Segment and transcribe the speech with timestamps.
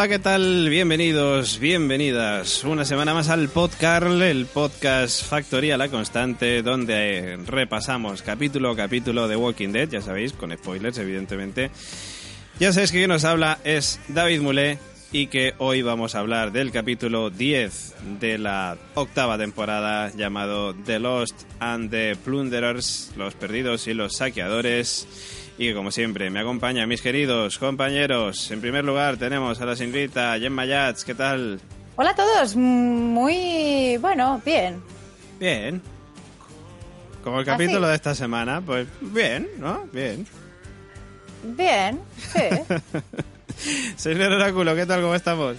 [0.00, 0.70] Hola, ¿qué tal?
[0.70, 8.70] Bienvenidos, bienvenidas una semana más al podcast, el podcast Factoría La Constante, donde repasamos capítulo
[8.70, 11.70] a capítulo de Walking Dead, ya sabéis, con spoilers, evidentemente.
[12.58, 14.78] Ya sabéis que quien nos habla es David Mulé
[15.12, 20.98] y que hoy vamos a hablar del capítulo 10 de la octava temporada llamado The
[20.98, 25.06] Lost and the Plunderers, los perdidos y los saqueadores.
[25.62, 28.50] Y como siempre, me acompañan mis queridos compañeros.
[28.50, 31.60] En primer lugar tenemos a la señorita Gemma Yats, ¿qué tal?
[31.96, 34.82] Hola a todos, muy bueno, bien.
[35.38, 35.82] Bien.
[37.22, 39.86] Como el capítulo de esta semana, pues bien, ¿no?
[39.92, 40.26] Bien.
[41.44, 42.74] Bien, sí.
[43.96, 45.02] Señor Oráculo, ¿qué tal?
[45.02, 45.58] ¿Cómo estamos?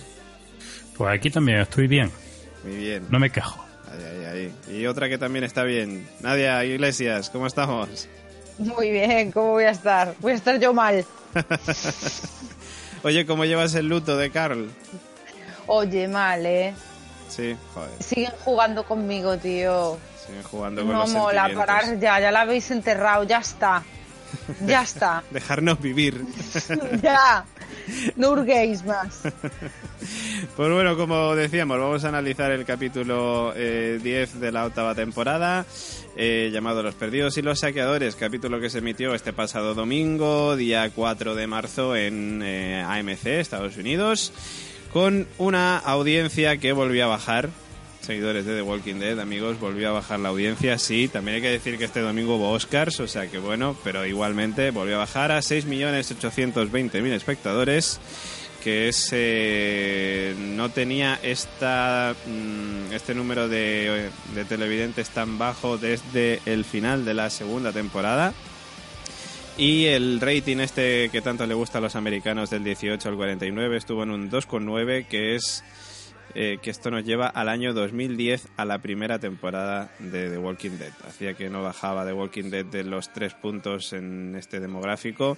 [0.98, 2.10] Pues aquí también estoy bien.
[2.64, 3.06] Muy bien.
[3.12, 3.64] No me quejo.
[3.92, 4.80] Ahí, ahí, ahí.
[4.80, 6.08] Y otra que también está bien.
[6.22, 8.10] Nadia Iglesias, ¿cómo estamos?
[8.58, 10.16] Muy bien, ¿cómo voy a estar?
[10.20, 11.06] Voy a estar yo mal.
[13.04, 14.70] Oye, ¿cómo llevas el luto de Carl?
[15.68, 16.74] Oye, mal, ¿eh?
[17.30, 17.90] Sí, joder.
[18.00, 19.98] Siguen jugando conmigo, tío.
[20.26, 23.84] Siguen jugando con no los mola, parar ya, ya la habéis enterrado, ya está.
[24.66, 25.24] Ya está.
[25.32, 26.26] Dejarnos vivir.
[27.02, 27.46] ya.
[28.16, 29.22] No hurguéis más.
[30.56, 35.64] Pues bueno, como decíamos, vamos a analizar el capítulo eh, 10 de la octava temporada,
[36.16, 40.90] eh, llamado Los Perdidos y los Saqueadores, capítulo que se emitió este pasado domingo, día
[40.90, 44.34] 4 de marzo, en eh, AMC, Estados Unidos,
[44.92, 47.50] con una audiencia que volvió a bajar.
[48.02, 50.80] Seguidores de The Walking Dead, amigos, volvió a bajar la audiencia.
[50.80, 54.08] Sí, también hay que decir que este domingo hubo Oscars, o sea que bueno, pero
[54.08, 58.00] igualmente volvió a bajar a 6.820.000 espectadores
[58.64, 66.42] que es eh, no tenía esta mm, este número de, de televidentes tan bajo desde
[66.46, 68.34] el final de la segunda temporada
[69.58, 73.78] y el rating este que tanto le gusta a los americanos del 18 al 49
[73.78, 75.64] estuvo en un 2,9 que es
[76.36, 80.78] eh, que esto nos lleva al año 2010 a la primera temporada de The Walking
[80.78, 80.94] Dead.
[81.08, 85.38] Hacía que no bajaba The Walking Dead de los tres puntos en este demográfico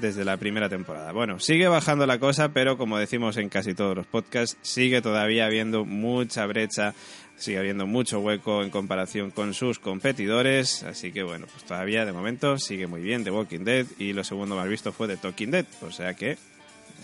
[0.00, 1.12] desde la primera temporada.
[1.12, 5.46] Bueno, sigue bajando la cosa, pero como decimos en casi todos los podcasts, sigue todavía
[5.46, 6.94] habiendo mucha brecha,
[7.36, 12.12] sigue habiendo mucho hueco en comparación con sus competidores, así que bueno, pues todavía de
[12.12, 15.50] momento sigue muy bien The Walking Dead y lo segundo más visto fue The Talking
[15.50, 16.38] Dead, o sea que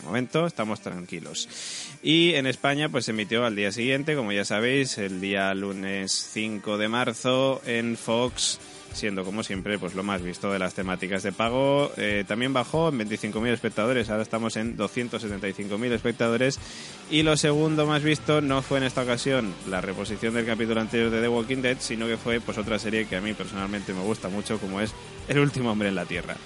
[0.04, 1.48] momento estamos tranquilos.
[2.02, 6.12] Y en España pues se emitió al día siguiente, como ya sabéis, el día lunes
[6.32, 8.58] 5 de marzo en Fox
[8.96, 11.92] siendo como siempre pues lo más visto de las temáticas de pago.
[11.96, 16.58] Eh, también bajó en 25.000 espectadores, ahora estamos en 275.000 espectadores.
[17.10, 21.10] Y lo segundo más visto no fue en esta ocasión la reposición del capítulo anterior
[21.10, 24.00] de The Walking Dead, sino que fue pues otra serie que a mí personalmente me
[24.00, 24.92] gusta mucho, como es
[25.28, 26.37] El último hombre en la Tierra.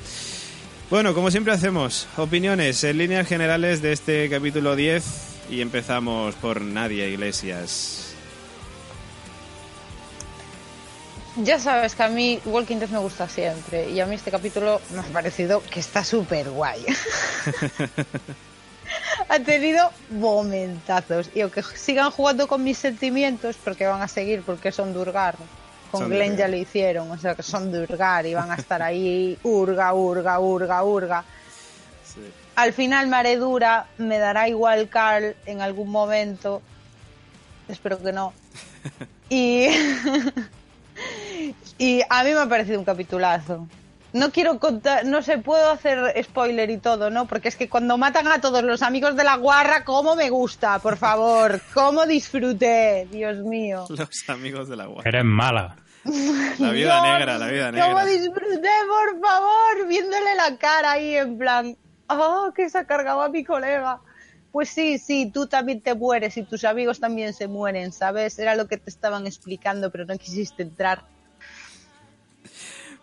[0.91, 5.05] Bueno, como siempre hacemos, opiniones en líneas generales de este capítulo 10
[5.49, 8.13] y empezamos por Nadia Iglesias.
[11.37, 14.81] Ya sabes que a mí Walking Dead me gusta siempre y a mí este capítulo
[14.93, 16.85] me ha parecido que está súper guay.
[19.29, 24.73] ha tenido momentazos y aunque sigan jugando con mis sentimientos, porque van a seguir porque
[24.73, 25.37] son Durgar,
[25.91, 28.83] con Son Glenn ya lo hicieron, o sea que son Durgar y van a estar
[28.83, 31.25] ahí urga, urga, urga, urga.
[32.57, 36.63] Al final me haré dura, me dará igual Carl en algún momento,
[37.69, 38.33] espero que no.
[39.33, 39.69] Y,
[41.79, 43.69] y a mí me ha parecido un capitulazo.
[44.13, 47.27] No quiero contar, no sé, puedo hacer spoiler y todo, ¿no?
[47.27, 50.81] Porque es que cuando matan a todos los amigos de la guarra, ¿cómo me gusta?
[50.81, 53.07] Por favor, ¿cómo disfruté?
[53.13, 53.87] Dios mío.
[53.89, 55.09] Los amigos de la guardia.
[55.09, 55.77] Eres mala.
[56.05, 56.13] La
[56.73, 57.89] vida Dios, negra, la vida negra.
[57.89, 59.87] ¿Cómo disfruté, por favor?
[59.89, 61.77] Viéndole la cara ahí en plan,
[62.09, 64.01] oh, que se ha cargado a mi colega.
[64.53, 68.39] Pues sí, sí, tú también te mueres y tus amigos también se mueren, ¿sabes?
[68.39, 71.05] Era lo que te estaban explicando, pero no quisiste entrar.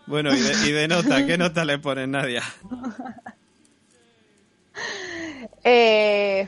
[0.06, 2.42] Bueno, y de, y de nota, ¿qué nota le pones, Nadia?
[5.64, 6.46] Eh,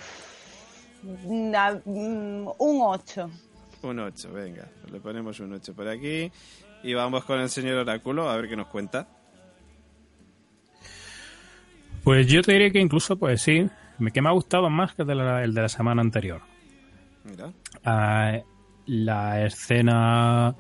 [1.03, 3.31] mm, un 8.
[3.83, 4.69] Un 8, venga.
[4.93, 6.31] Le ponemos un 8 por aquí.
[6.83, 9.07] Y vamos con el señor Oráculo a ver qué nos cuenta.
[12.05, 13.67] Pues yo te diría que incluso, pues sí,
[13.99, 16.41] me- que me ha gustado más que el de la, el de la semana anterior.
[17.25, 17.53] Mira.
[17.85, 18.39] Ah,
[18.87, 20.55] la escena...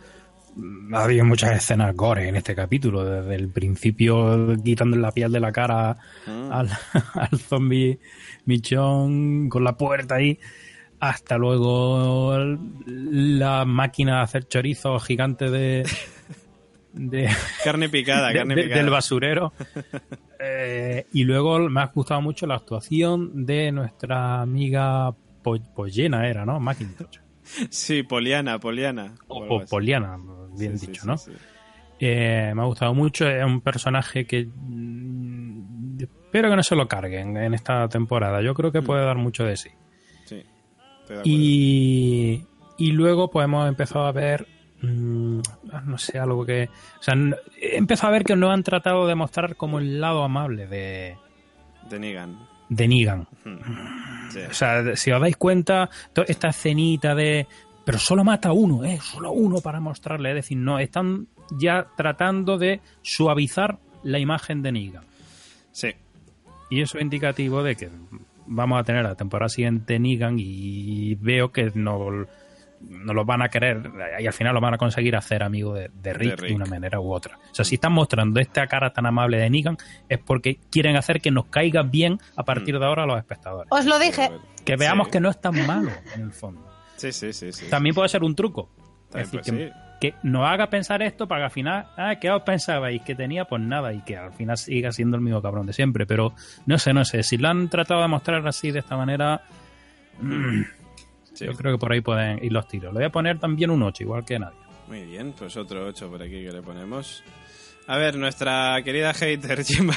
[0.55, 5.32] mm, Ha habido muchas escenas gore en este capítulo, desde el principio quitando la piel
[5.32, 5.96] de la cara
[6.26, 6.52] Mm.
[6.52, 6.69] al,
[7.14, 7.99] al zombie
[8.44, 10.38] michón con la puerta ahí,
[11.00, 12.37] hasta luego
[12.87, 15.85] la máquina de hacer chorizo gigante de,
[16.93, 17.29] de
[17.64, 18.76] carne picada, carne picada.
[18.76, 19.52] del basurero.
[20.43, 26.58] Eh, y luego me ha gustado mucho la actuación de nuestra amiga Pollena, era, ¿no?
[26.58, 27.19] Macintosh.
[27.69, 29.17] Sí, Poliana, Poliana.
[29.29, 30.19] O, Poliana,
[30.56, 31.17] bien dicho, ¿no?
[31.99, 36.88] Eh, me ha gustado mucho, es un personaje que mm, espero que no se lo
[36.88, 38.41] carguen en esta temporada.
[38.41, 38.85] Yo creo que mm.
[38.85, 39.58] puede dar mucho de.
[39.58, 39.69] Sí.
[41.24, 42.44] Y,
[42.76, 44.46] y luego pues hemos empezado a ver
[44.82, 45.40] Mm,
[45.84, 46.68] no sé, algo que...
[46.98, 47.14] O sea,
[47.60, 51.16] empezado a ver que no han tratado de mostrar como el lado amable de...
[51.88, 52.38] De Negan.
[52.68, 53.26] De Negan.
[54.50, 55.90] O sea, si os dais cuenta,
[56.26, 57.46] esta escenita de...
[57.84, 58.98] Pero solo mata uno, ¿eh?
[59.02, 60.30] Solo uno para mostrarle.
[60.30, 61.26] Es decir, no, están
[61.58, 65.04] ya tratando de suavizar la imagen de Negan.
[65.72, 65.92] Sí.
[66.70, 67.90] Y eso es indicativo de que
[68.50, 72.26] vamos a tener la temporada siguiente Negan y veo que no
[72.81, 76.12] no lo van a querer y al final lo van a conseguir hacer amigo de,
[76.14, 77.38] Rick, de, una manera u otra.
[77.50, 79.76] O sea, si están mostrando esta cara tan amable de Negan
[80.08, 83.70] es porque quieren hacer que nos caiga bien a partir de ahora los espectadores.
[83.70, 84.31] Os lo dije.
[84.64, 86.67] Que veamos que no es tan malo en el fondo.
[86.96, 87.53] Sí, sí, sí.
[87.53, 87.67] sí.
[87.69, 88.70] También puede ser un truco.
[89.14, 89.73] Es decir, que,
[90.23, 93.02] nos haga pensar esto para que al final, ah, ¿qué os pensabais?
[93.02, 96.06] Que tenía, pues nada, y que al final siga siendo el mismo cabrón de siempre.
[96.06, 96.35] Pero
[96.67, 99.43] no sé, no sé, si lo han tratado de mostrar así de esta manera...
[101.37, 102.93] Yo creo que por ahí pueden ir los tiros.
[102.93, 104.58] Le voy a poner también un 8, igual que nadie.
[104.88, 107.23] Muy bien, pues otro 8 por aquí que le ponemos.
[107.87, 109.91] A ver, nuestra querida hater, Jim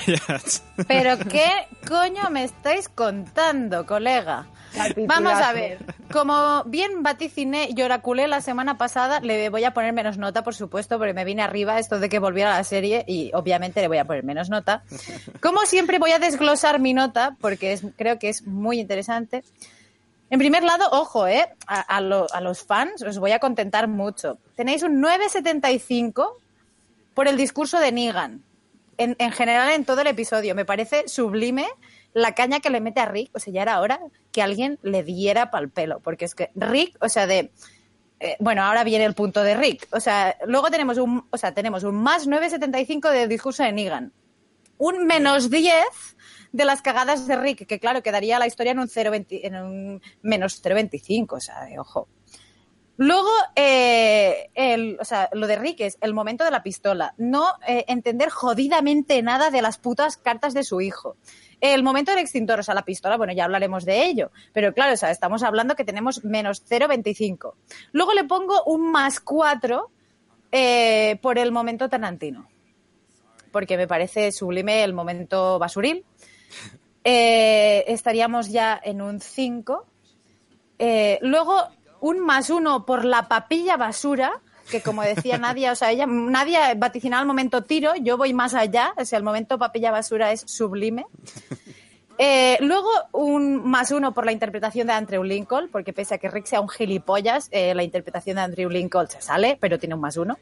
[0.88, 1.50] ¿Pero qué
[1.88, 4.48] coño me estáis contando, colega?
[5.08, 5.78] Vamos a ver,
[6.12, 10.56] como bien vaticiné y oraculé la semana pasada, le voy a poner menos nota, por
[10.56, 13.88] supuesto, porque me vine arriba esto de que volviera a la serie y obviamente le
[13.88, 14.84] voy a poner menos nota.
[15.42, 19.44] Como siempre voy a desglosar mi nota, porque creo que es muy interesante.
[20.30, 21.48] En primer lado, ojo, ¿eh?
[21.68, 24.40] A, los fans os voy a contentar mucho.
[24.56, 26.38] Tenéis un 9,75
[27.14, 28.44] por el discurso de Negan.
[28.98, 30.54] En, general, en todo el episodio.
[30.54, 31.66] Me parece sublime
[32.14, 33.32] la caña que le mete a Rick.
[33.34, 34.00] O sea, ya era hora
[34.32, 36.00] que alguien le diera pal pelo.
[36.00, 37.52] Porque es que Rick, o sea, de.
[38.20, 39.88] Eh, bueno, ahora viene el punto de Rick.
[39.92, 44.14] O sea, luego tenemos un, o sea, tenemos un más 9,75 del discurso de Negan.
[44.78, 45.74] Un menos 10
[46.54, 50.02] de las cagadas de Rick, que claro, quedaría la historia en un, 0, en un
[50.22, 52.08] menos 0,25, o sea, ojo.
[52.98, 57.16] Luego, eh, el, o sea, lo de Rick es el momento de la pistola.
[57.18, 61.18] No eh, entender jodidamente nada de las putas cartas de su hijo.
[61.60, 64.32] El momento del extintor, o sea, la pistola, bueno, ya hablaremos de ello.
[64.52, 67.54] Pero claro, o sea, estamos hablando que tenemos menos 0,25.
[67.94, 69.90] Luego le pongo un más 4
[70.52, 72.48] eh, por el momento tanantino.
[73.52, 76.06] Porque me parece sublime el momento basuril.
[77.04, 79.88] Estaríamos ya en un 5.
[80.80, 81.70] Eh, luego,
[82.04, 86.74] un más uno por la papilla basura, que como decía Nadia, o sea, ella, Nadia
[86.76, 90.42] vaticinaba el momento tiro, yo voy más allá, o sea, el momento papilla basura es
[90.46, 91.06] sublime.
[92.20, 96.30] Eh, luego, un más uno por la interpretación de Andrew Lincoln, porque pese a que
[96.30, 100.16] Rick sea un gilipollas, la interpretación de Andrew Lincoln se sale, pero tiene un más
[100.16, 100.38] uno.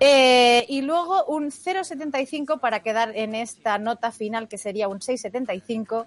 [0.00, 6.06] Eh, y luego un 0,75 para quedar en esta nota final que sería un 6,75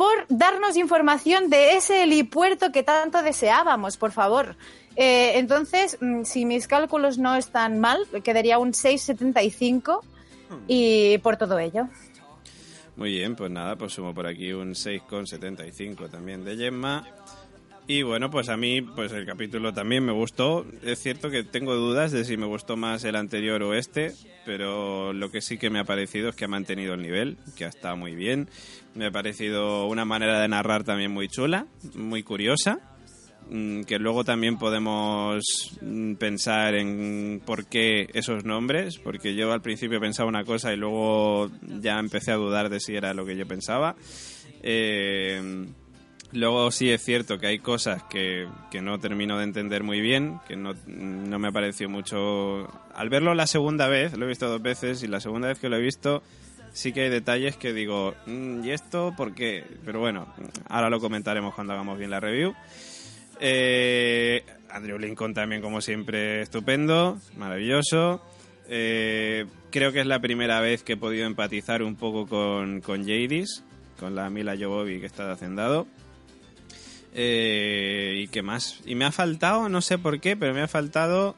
[0.00, 4.56] por darnos información de ese helipuerto que tanto deseábamos, por favor.
[4.96, 10.00] Eh, entonces, mm, si mis cálculos no están mal, quedaría un 6,75
[10.66, 11.86] y por todo ello.
[12.96, 17.06] Muy bien, pues nada, pues sumo por aquí un 6,75 también de Gemma.
[17.90, 20.64] Y bueno, pues a mí pues el capítulo también me gustó.
[20.84, 24.12] Es cierto que tengo dudas de si me gustó más el anterior o este,
[24.46, 27.64] pero lo que sí que me ha parecido es que ha mantenido el nivel, que
[27.64, 28.48] ha estado muy bien.
[28.94, 31.66] Me ha parecido una manera de narrar también muy chula,
[31.96, 32.78] muy curiosa,
[33.50, 35.42] mm, que luego también podemos
[35.80, 40.76] mm, pensar en por qué esos nombres, porque yo al principio pensaba una cosa y
[40.76, 43.96] luego ya empecé a dudar de si era lo que yo pensaba.
[44.62, 45.66] Eh,
[46.32, 48.46] Luego sí es cierto que hay cosas que,
[48.80, 52.68] no termino de entender muy bien, que no, me ha parecido mucho...
[52.94, 55.68] Al verlo la segunda vez, lo he visto dos veces, y la segunda vez que
[55.68, 56.22] lo he visto
[56.72, 59.64] sí que hay detalles que digo, mm, ¿y esto por qué?
[59.84, 60.32] Pero bueno,
[60.68, 62.54] ahora lo comentaremos cuando hagamos bien la review.
[63.40, 68.22] Eh, Andrew Lincoln también, como siempre, estupendo, maravilloso.
[68.68, 73.00] Eh, creo que es la primera vez que he podido empatizar un poco con, con
[73.00, 73.64] Jadis,
[73.98, 75.88] con la Mila Jovovi que está de hacendado.
[77.14, 78.80] Eh, ¿Y qué más?
[78.84, 81.34] Y me ha faltado, no sé por qué, pero me ha faltado...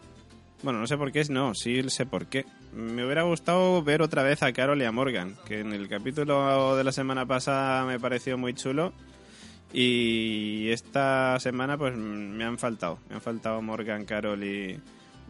[0.62, 2.45] Bueno, no sé por qué, no, sí sé por qué.
[2.73, 6.76] Me hubiera gustado ver otra vez a Carol y a Morgan, que en el capítulo
[6.76, 8.93] de la semana pasada me pareció muy chulo.
[9.73, 12.99] Y esta semana pues me han faltado.
[13.09, 14.79] Me han faltado Morgan, Carol y,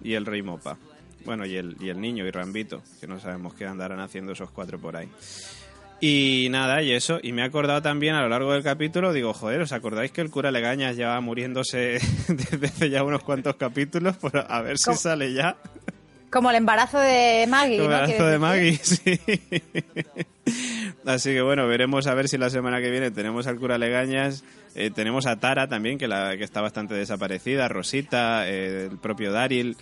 [0.03, 0.77] y el Rey Mopa.
[1.25, 4.51] Bueno, y el, y el niño y Rambito, que no sabemos qué andarán haciendo esos
[4.51, 5.09] cuatro por ahí.
[6.05, 9.33] Y nada, y eso, y me he acordado también a lo largo del capítulo, digo,
[9.33, 13.55] joder, ¿os acordáis que el cura Legañas ya va muriéndose desde hace ya unos cuantos
[13.55, 14.17] capítulos?
[14.17, 15.57] Pues a ver si sale ya.
[16.29, 17.77] Como el embarazo de Maggie.
[17.77, 19.21] El embarazo de Maggie, sí.
[21.07, 24.43] Así que bueno, veremos a ver si la semana que viene tenemos al cura Legañas,
[24.75, 29.31] eh, tenemos a Tara también, que, la, que está bastante desaparecida, Rosita, eh, el propio
[29.31, 29.77] Daryl.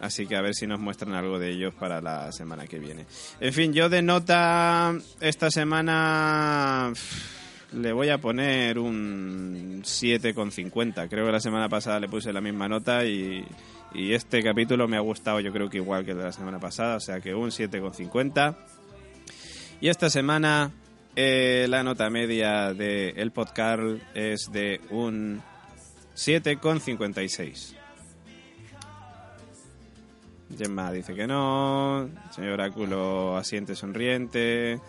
[0.00, 3.06] Así que a ver si nos muestran algo de ellos para la semana que viene.
[3.38, 6.92] En fin, yo de nota esta semana
[7.72, 11.08] le voy a poner un 7,50.
[11.08, 13.44] Creo que la semana pasada le puse la misma nota y,
[13.94, 16.58] y, este capítulo me ha gustado yo creo que igual que el de la semana
[16.58, 18.56] pasada, o sea que un 7,50.
[19.82, 20.72] Y esta semana
[21.16, 23.82] eh, la nota media del el podcast
[24.14, 25.42] es de un
[26.14, 27.79] 7,56.
[30.56, 34.80] Gemma dice que no, señor Oráculo asiente sonriente,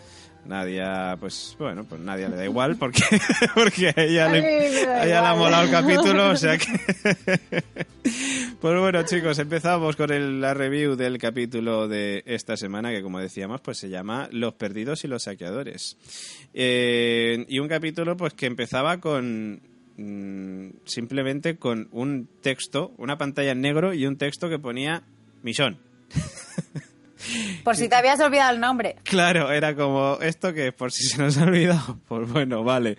[0.44, 3.02] Nadia, pues bueno, pues Nadia le da igual porque,
[3.54, 6.66] porque a ella, le, le ha molado el capítulo, o sea que...
[8.60, 13.20] pues bueno chicos, empezamos con el, la review del capítulo de esta semana que como
[13.20, 15.96] decíamos pues se llama Los perdidos y los saqueadores.
[16.54, 19.60] Eh, y un capítulo pues que empezaba con
[19.96, 25.04] mm, simplemente con un texto, una pantalla en negro y un texto que ponía
[25.42, 25.78] Misón.
[27.64, 28.96] Por si te habías olvidado el nombre.
[29.04, 31.98] Claro, era como esto que por si se nos ha olvidado.
[32.08, 32.96] Pues bueno, vale.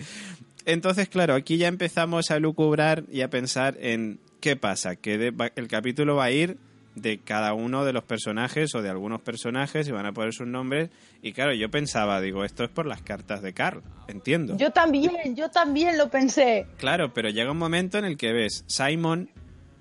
[0.66, 5.68] Entonces, claro, aquí ya empezamos a lucubrar y a pensar en qué pasa, que el
[5.68, 6.58] capítulo va a ir
[6.96, 10.48] de cada uno de los personajes o de algunos personajes y van a poner sus
[10.48, 10.90] nombres.
[11.22, 14.58] Y claro, yo pensaba, digo, esto es por las cartas de Carl, entiendo.
[14.58, 16.68] Yo también, yo también lo pensé.
[16.78, 19.30] Claro, pero llega un momento en el que ves Simon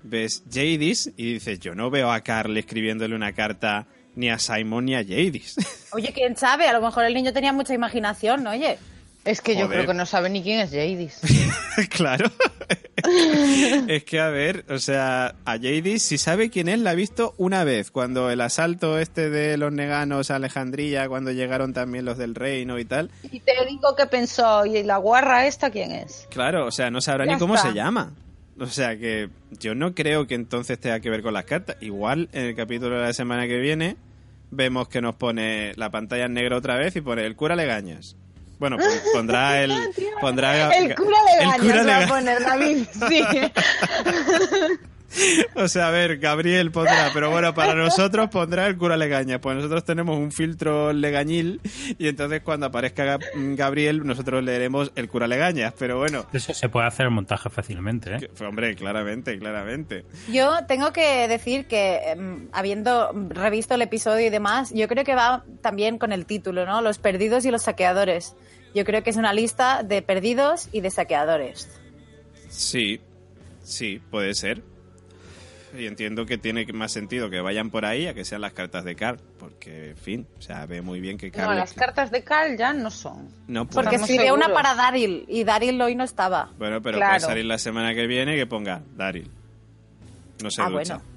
[0.03, 4.85] ves Jadis y dices, yo no veo a Carl escribiéndole una carta ni a Simon
[4.85, 5.55] ni a Jadis.
[5.91, 8.51] Oye, quién sabe, a lo mejor el niño tenía mucha imaginación, ¿no?
[8.51, 8.77] Oye.
[9.25, 11.21] Es que yo creo que no sabe ni quién es Jadis.
[11.89, 12.29] claro.
[13.87, 17.33] es que, a ver, o sea, a Jadis, si sabe quién es, la ha visto
[17.37, 22.17] una vez, cuando el asalto este de los neganos a Alejandría, cuando llegaron también los
[22.17, 23.11] del reino y tal.
[23.31, 26.27] Y te digo que pensó, ¿y la guarra esta quién es?
[26.29, 28.11] Claro, o sea, no sabrá ni cómo se llama.
[28.59, 29.29] O sea que
[29.59, 31.77] yo no creo que entonces tenga que ver con las cartas.
[31.81, 33.97] Igual en el capítulo de la semana que viene
[34.51, 38.15] vemos que nos pone la pantalla en negro otra vez y pone el cura Legañas.
[38.59, 39.73] Bueno, pues pondrá el
[40.21, 43.23] pondrá el cura Legañas el cura va a poner David, sí.
[45.55, 49.39] O sea, a ver, Gabriel pondrá, pero bueno, para nosotros pondrá el cura Legaña.
[49.39, 51.61] Pues nosotros tenemos un filtro legañil
[51.97, 56.25] y entonces cuando aparezca Gabriel nosotros leeremos el cura Legañas, pero bueno.
[56.33, 58.29] Eso se puede hacer el montaje fácilmente, ¿eh?
[58.45, 60.05] hombre, claramente, claramente.
[60.31, 65.15] Yo tengo que decir que, em, habiendo revisto el episodio y demás, yo creo que
[65.15, 66.81] va también con el título, ¿no?
[66.81, 68.35] Los perdidos y los saqueadores.
[68.75, 71.69] Yo creo que es una lista de perdidos y de saqueadores.
[72.49, 73.01] Sí,
[73.63, 74.72] sí, puede ser
[75.77, 78.83] y entiendo que tiene más sentido que vayan por ahí a que sean las cartas
[78.83, 81.49] de Carl, porque, en fin, o sea, ve muy bien que Carl...
[81.49, 83.29] No, las cartas de Carl ya no son.
[83.47, 86.49] No, porque sería una para Daryl, y Daryl hoy no estaba.
[86.57, 89.29] Bueno, pero puede salir la semana que viene que ponga Daryl.
[90.41, 91.12] No se ah, Bueno.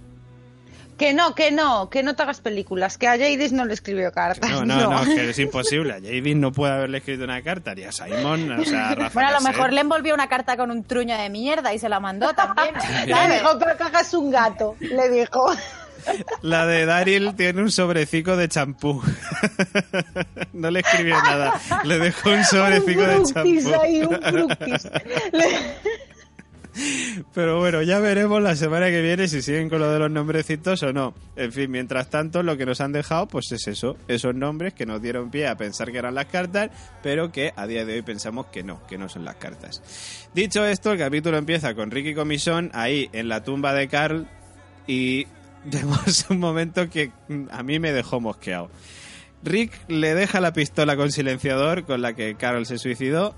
[0.99, 4.12] Que no, que no, que no te hagas películas, que a Jadis no le escribió
[4.12, 4.50] cartas.
[4.50, 5.93] No, no, no, que es imposible.
[5.93, 9.11] A Jadis no puede haberle escrito una carta, ni a Simon, o sea, a Rafa
[9.15, 11.88] Bueno, a lo mejor le envolvió una carta con un truño de mierda y se
[11.88, 12.75] la mandó también.
[13.07, 15.53] le dijo, pero que hagas un gato, le dijo.
[16.41, 19.03] La de Daryl tiene un sobrecico de champú.
[20.53, 21.61] No le escribió nada.
[21.85, 23.81] Le dejó un sobrecico de champú.
[23.83, 24.49] Ahí, un
[27.35, 30.83] pero bueno, ya veremos la semana que viene si siguen con lo de los nombrecitos
[30.83, 31.14] o no.
[31.37, 34.87] En fin, mientras tanto, lo que nos han dejado, pues es eso, esos nombres que
[34.87, 36.71] nos dieron pie a pensar que eran las cartas,
[37.02, 39.83] pero que a día de hoy pensamos que no, que no son las cartas.
[40.35, 44.28] Dicho esto, el capítulo empieza con Ricky Comisión ahí en la tumba de Carl
[44.87, 45.26] y
[45.64, 47.11] vemos un momento que
[47.50, 48.71] a mí me dejó mosqueado.
[49.42, 53.35] Rick le deja la pistola con silenciador con la que Carl se suicidó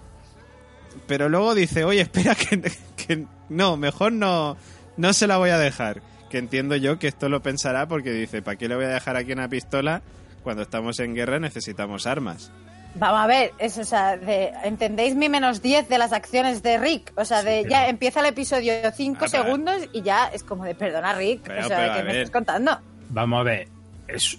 [1.07, 2.35] pero luego dice, oye, espera
[2.97, 4.57] que, no, mejor no,
[4.97, 6.03] no se la voy a dejar.
[6.31, 9.17] Que entiendo yo que esto lo pensará porque dice, ¿para qué le voy a dejar
[9.17, 10.03] aquí una pistola?
[10.43, 12.53] Cuando estamos en guerra necesitamos armas.
[12.95, 16.79] Vamos a ver, es, o sea, de, ¿entendéis mi menos 10 de las acciones de
[16.79, 17.13] Rick?
[17.17, 20.75] O sea, de ya empieza el episodio 5 ah, segundos y ya es como de,
[20.75, 22.79] perdona Rick, o sea, ¿qué me estás contando?
[23.11, 23.69] Vamos a ver,
[24.09, 24.39] es,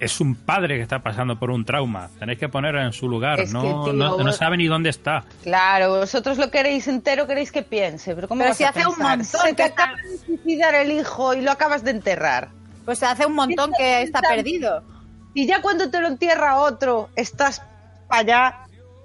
[0.00, 2.10] es un padre que está pasando por un trauma.
[2.18, 3.38] Tenéis que ponerlo en su lugar.
[3.48, 5.24] no, no, sabe ni dónde está.
[5.42, 8.14] Claro, vosotros lo queréis entero, queréis que piense.
[8.14, 9.24] Pero, ¿cómo si hace un montón.
[9.24, 12.48] Se te acaba de suicidar el hijo y lo acabas de enterrar.
[12.84, 14.82] Pues hace un montón que está perdido.
[15.34, 17.62] Y ya cuando te lo entierra otro, estás
[18.08, 18.58] para allá.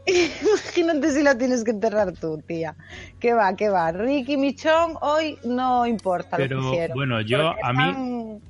[0.41, 2.75] Imagínate si lo tienes que enterrar tú, tía.
[3.19, 3.91] ¿Qué va, qué va?
[3.91, 6.95] Ricky Michón hoy no importa Pero, lo que hicieron.
[6.95, 8.41] bueno, yo a mí- están-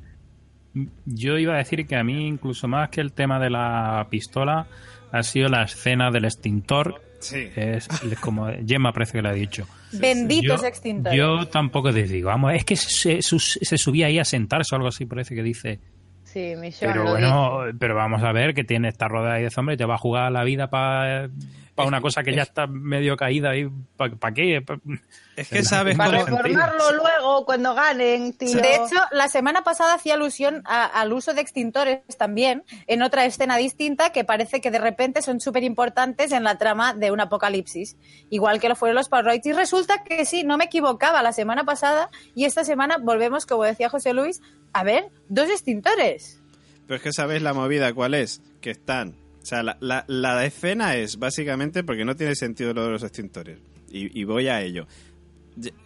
[1.05, 4.67] Yo iba a decir que a mí, incluso más que el tema de la pistola,
[5.11, 7.01] ha sido la escena del extintor.
[7.19, 7.49] Sí.
[7.55, 7.87] que Es
[8.21, 9.67] como Gemma parece que lo ha dicho.
[9.93, 11.17] Benditos yo, extintores.
[11.17, 14.77] Yo tampoco te digo, vamos, es que se, su- se subía ahí a sentarse o
[14.77, 15.79] algo así, parece que dice.
[16.23, 19.75] Sí, Michón Pero bueno, pero vamos a ver que tiene esta rodeada ahí de zombies
[19.75, 21.29] y te va a jugar la vida para
[21.85, 23.69] una cosa que ya está medio caída ahí.
[23.97, 24.61] ¿Para qué?
[24.65, 24.79] Pa-
[25.35, 25.95] Es que sabes.
[25.97, 28.55] Para reformarlo luego cuando ganen, tío.
[28.61, 33.25] De hecho, la semana pasada hacía alusión a- al uso de extintores también en otra
[33.25, 37.19] escena distinta que parece que de repente son súper importantes en la trama de un
[37.19, 37.95] apocalipsis,
[38.29, 39.45] igual que lo fueron los Parroids.
[39.45, 43.63] Y resulta que sí, no me equivocaba la semana pasada y esta semana volvemos, como
[43.63, 44.41] decía José Luis,
[44.73, 46.39] a ver, dos extintores.
[46.87, 49.15] Pero es que sabes la movida cuál es, que están...
[49.47, 53.03] O sea, la, la, la escena es básicamente porque no tiene sentido lo de los
[53.03, 53.59] extintores.
[53.89, 54.87] Y, y voy a ello.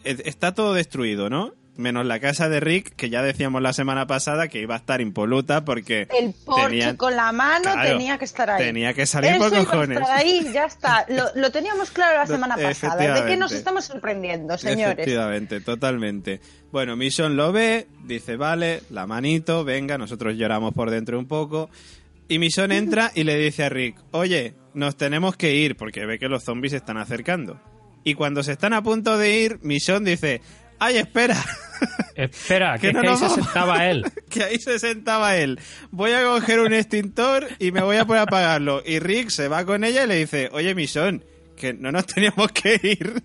[0.03, 1.53] Está todo destruido, ¿no?
[1.77, 4.99] Menos la casa de Rick, que ya decíamos la semana pasada que iba a estar
[4.99, 6.07] impoluta porque...
[6.09, 8.63] El tenían- con la mano Claro, tenía que estar ahí.
[8.65, 9.99] tenía que salir Eso por iba a cojones.
[9.99, 11.05] estar ahí, ya está.
[11.09, 13.21] Lo, lo teníamos claro la semana pasada.
[13.21, 14.93] ¿De qué nos estamos sorprendiendo, señores?
[14.97, 16.41] Efectivamente, totalmente.
[16.71, 21.69] Bueno, Mission lo ve, dice, vale, la manito, venga, nosotros lloramos por dentro un poco.
[22.31, 26.17] Y Mission entra y le dice a Rick, oye, nos tenemos que ir porque ve
[26.17, 27.59] que los zombies se están acercando.
[28.05, 30.41] Y cuando se están a punto de ir, Mission dice,
[30.79, 31.35] ay, espera,
[32.15, 34.05] Espera, que, Que es no que ahí se sentaba él.
[34.29, 35.59] que ahí se sentaba él.
[35.91, 38.81] Voy a coger un extintor y me voy a poner a apagarlo.
[38.85, 41.25] Y Rick se va con ella y le dice, oye, Mission,
[41.57, 43.21] que no nos teníamos que ir.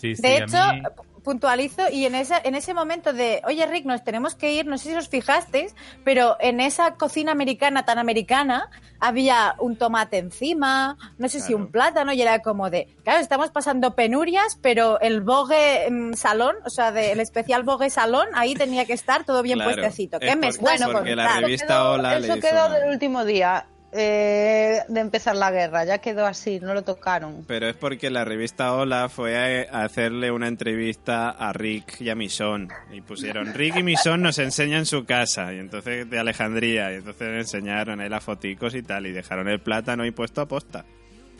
[0.00, 0.82] Sí, sí, De a hecho, mí-
[1.22, 4.78] puntualizo y en ese, en ese momento de, oye Rick, nos tenemos que ir, no
[4.78, 10.96] sé si os fijasteis, pero en esa cocina americana tan americana había un tomate encima,
[11.18, 15.20] no sé si un plátano, y era como de, claro, estamos pasando penurias, pero el
[15.20, 19.42] bogue mm, salón, o sea, de- el especial bogue salón, ahí tenía que estar todo
[19.42, 20.18] bien Claro, puestecito.
[20.20, 20.58] es ¿Qué me por-
[20.92, 21.16] porque contando?
[21.16, 25.84] la revista eso quedó una- del último día eh, de empezar la guerra.
[25.84, 27.44] Ya quedó así, no lo tocaron.
[27.46, 32.10] Pero es porque la revista Hola fue a a hacerle una entrevista a Rick y
[32.10, 32.68] a Mission.
[32.92, 35.52] Y pusieron, Rick y Mission nos enseñan su casa.
[35.54, 36.92] Y entonces de Alejandría.
[36.92, 39.06] Y entonces le enseñaron ahí las foticos y tal.
[39.06, 40.84] Y dejaron el plátano ahí puesto a posta.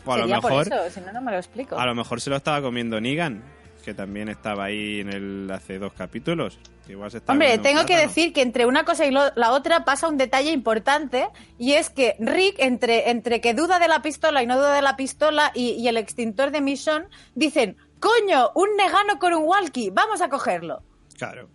[0.04, 1.78] O a lo mejor, por eso, si no, no me lo explico.
[1.78, 3.42] a lo mejor se lo estaba comiendo Negan.
[3.84, 6.58] Que también estaba ahí en el hace dos capítulos.
[6.88, 9.84] Igual se estaba Hombre, tengo que decir que entre una cosa y lo- la otra
[9.84, 14.42] pasa un detalle importante y es que Rick, entre, entre que duda de la pistola
[14.42, 18.68] y no duda de la pistola y, y el extintor de Mission, dicen, coño, un
[18.76, 20.82] negano con un walkie, vamos a cogerlo.
[21.16, 21.48] Claro.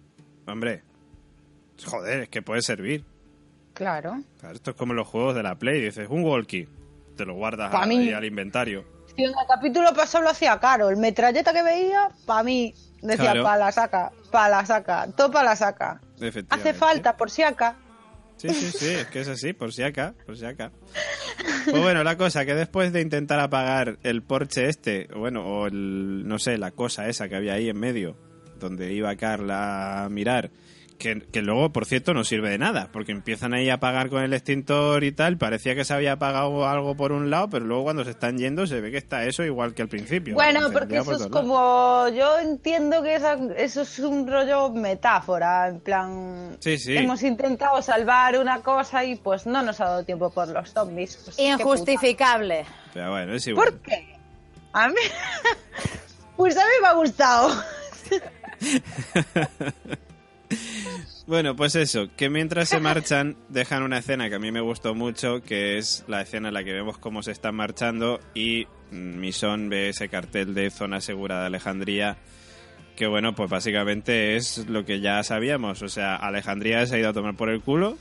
[0.47, 0.83] Hombre.
[1.85, 3.03] Joder, es que puede servir.
[3.73, 4.21] Claro.
[4.39, 5.81] Claro, esto es como los juegos de la Play.
[5.81, 6.67] Dices, un walkie.
[7.17, 8.11] Te lo guardas ahí mí.
[8.11, 8.85] al inventario.
[9.15, 10.89] Si en el capítulo pasado lo hacía caro.
[10.89, 13.43] El metralleta que veía, para mí, decía, Claro.
[13.43, 16.01] pa' la saca, pa' la saca, topa la saca.
[16.49, 17.75] Hace falta, por si acá.
[18.37, 20.71] Sí, sí, sí, es que es así, por si acá, por si acá.
[21.69, 26.27] Pues bueno, la cosa que después de intentar apagar el Porsche este, bueno, o el,
[26.27, 28.17] no sé, la cosa esa que había ahí en medio,
[28.59, 30.49] donde iba Carla a mirar,
[31.03, 34.23] que, que luego, por cierto, no sirve de nada, porque empiezan ahí a apagar con
[34.23, 37.83] el extintor y tal, parecía que se había apagado algo por un lado, pero luego
[37.83, 40.33] cuando se están yendo se ve que está eso igual que al principio.
[40.33, 41.33] Bueno, porque eso por es lados.
[41.41, 42.07] como.
[42.15, 45.67] Yo entiendo que esa- eso es un rollo metáfora.
[45.67, 46.55] En plan.
[46.59, 46.95] Sí, sí.
[46.95, 51.17] Hemos intentado salvar una cosa y pues no nos ha dado tiempo por los zombies.
[51.17, 51.37] Pues.
[51.37, 52.65] Injustificable.
[52.93, 53.69] Pero bueno, es igual.
[53.73, 54.15] ¿Por qué?
[54.71, 54.95] A mí.
[56.37, 57.49] pues a mí me ha gustado.
[61.25, 64.93] Bueno, pues eso, que mientras se marchan dejan una escena que a mí me gustó
[64.93, 69.19] mucho, que es la escena en la que vemos cómo se están marchando y mm,
[69.19, 72.17] Misón ve ese cartel de zona segura de Alejandría,
[72.97, 77.09] que bueno, pues básicamente es lo que ya sabíamos, o sea, Alejandría se ha ido
[77.09, 77.97] a tomar por el culo,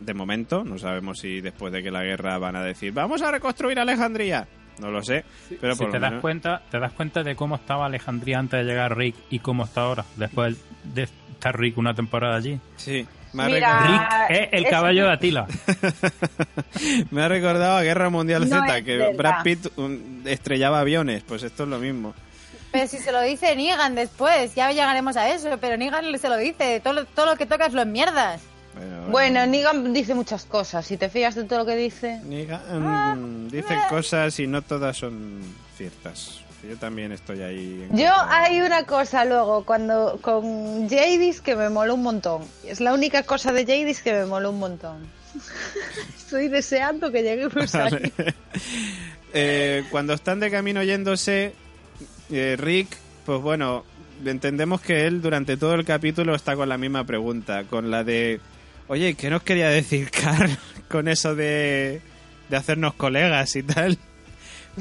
[0.00, 3.30] de momento, no sabemos si después de que la guerra van a decir, vamos a
[3.30, 4.48] reconstruir Alejandría,
[4.80, 5.24] no lo sé,
[5.60, 6.20] pero si te lo das menos...
[6.20, 9.82] cuenta, te das cuenta de cómo estaba Alejandría antes de llegar Rick y cómo está
[9.82, 11.06] ahora, después de
[11.40, 12.60] estar Rick una temporada allí.
[12.76, 15.46] Sí, me ha Mira, recordado- Rick es el es- caballo de Atila.
[17.10, 19.16] Me ha recordado a Guerra Mundial No Z, que verdad.
[19.16, 21.22] Brad Pitt um, estrellaba aviones.
[21.22, 22.14] Pues esto es lo mismo.
[22.72, 26.36] Pero si se lo dice Negan después, ya llegaremos a eso, pero Negan se lo
[26.36, 28.40] dice, todo, lo- todo lo que tocas lo enmierdas.
[28.74, 30.86] Bueno, Bueno, Negan dice muchas cosas.
[30.86, 32.20] Si te fías de todo lo que dice.
[32.24, 33.16] Negan, Ah,
[33.50, 33.78] dice eh.
[33.88, 35.40] cosas y no todas son
[35.76, 36.39] ciertas.
[36.68, 37.88] Yo también estoy ahí.
[37.92, 42.42] Yo hay una cosa luego, cuando con Jadis que me mola un montón.
[42.66, 45.06] Es la única cosa de Jadis que me mola un montón.
[46.16, 47.78] Estoy deseando que llegue Bruce
[49.32, 51.54] eh, Cuando están de camino yéndose,
[52.30, 53.84] eh, Rick, pues bueno,
[54.24, 58.40] entendemos que él durante todo el capítulo está con la misma pregunta, con la de,
[58.88, 60.50] oye, ¿qué nos quería decir Carl
[60.88, 62.02] con eso de,
[62.50, 63.98] de hacernos colegas y tal?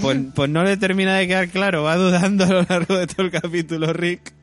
[0.02, 3.26] Pues, pues no le termina de quedar claro, va dudando a lo largo de todo
[3.26, 4.34] el capítulo Rick.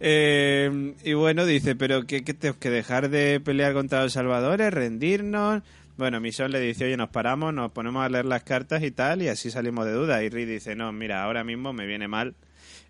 [0.00, 4.72] Eh, y bueno, dice, pero ¿qué, tenemos que dejar de pelear contra los salvadores?
[4.72, 5.62] ¿Rendirnos?
[5.96, 9.22] Bueno, Michonne le dice, oye, nos paramos, nos ponemos a leer las cartas y tal,
[9.22, 10.22] y así salimos de duda.
[10.22, 12.34] Y Rick dice, no, mira, ahora mismo me viene mal.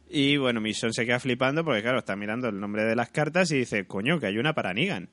[0.08, 3.50] Y bueno, Michonne se queda flipando porque, claro, está mirando el nombre de las cartas
[3.50, 5.08] y dice, coño, que hay una para Negan.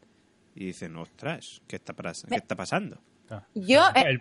[0.56, 3.02] Y dice, ostras, ¿qué está, ¿qué está pasando?
[3.56, 3.82] Yo...
[3.96, 4.20] Eh,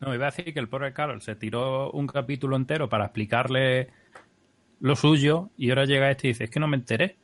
[0.00, 3.88] no, iba a decir que el pobre Carol se tiró un capítulo entero para explicarle
[4.80, 7.16] lo suyo y ahora llega este y dice, es que no me enteré.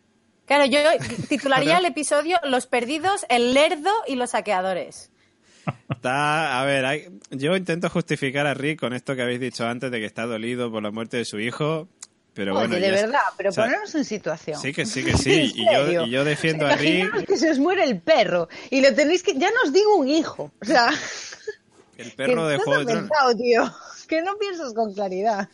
[0.47, 0.79] Claro, yo
[1.29, 5.11] titularía el episodio Los perdidos, el lerdo y los saqueadores.
[5.89, 9.99] Está, a ver, yo intento justificar a Rick con esto que habéis dicho antes de
[9.99, 11.89] que está dolido por la muerte de su hijo.
[12.35, 14.61] Pero bueno, de verdad, pero ponernos en situación.
[14.61, 15.53] Sí, que sí, que sí.
[15.55, 17.27] y, yo, y yo defiendo a Rick.
[17.27, 19.39] que se os muere el perro y lo tenéis que.
[19.39, 20.51] Ya nos digo un hijo.
[20.61, 20.91] O sea.
[21.97, 23.63] El perro de Juego de tío.
[24.09, 25.49] Que no piensas con claridad.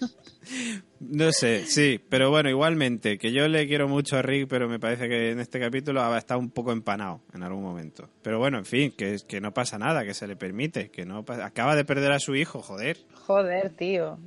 [0.99, 4.81] No sé, sí, pero bueno, igualmente, que yo le quiero mucho a Rick, pero me
[4.81, 8.11] parece que en este capítulo ha estado un poco empanado en algún momento.
[8.23, 11.25] Pero bueno, en fin, que, que no pasa nada, que se le permite, que no
[11.29, 12.99] acaba de perder a su hijo, joder.
[13.15, 14.19] Joder, tío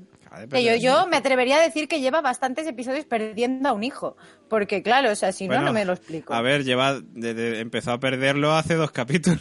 [0.52, 4.16] yo, yo me atrevería a decir que lleva bastantes episodios perdiendo a un hijo.
[4.50, 6.34] Porque, claro, o sea, si no, no me lo explico.
[6.34, 9.40] A ver, lleva empezó a perderlo hace dos capítulos.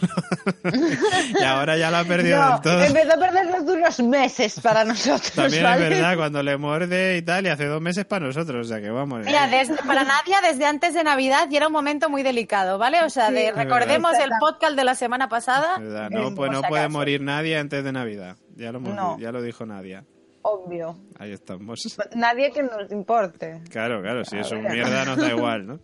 [1.39, 2.83] y ahora ya lo ha perdido del todo.
[2.83, 5.33] Empezó a perderlo hace unos meses para nosotros.
[5.33, 8.67] También es verdad, cuando le muerde y tal, y hace dos meses para nosotros.
[8.67, 9.27] O sea, que vamos.
[9.27, 9.51] Mira,
[9.87, 13.03] para Nadia, desde antes de Navidad ya era un momento muy delicado, ¿vale?
[13.03, 15.79] O sea, de, recordemos el podcast de la semana pasada.
[16.11, 18.37] No, pues, no puede morir nadie antes de Navidad.
[18.55, 20.05] Ya lo, ya lo dijo Nadia
[20.43, 20.97] obvio.
[21.19, 21.99] Ahí estamos.
[22.15, 23.63] Nadie que nos importe.
[23.71, 25.81] Claro, claro, si es un mierda nos da igual, ¿no?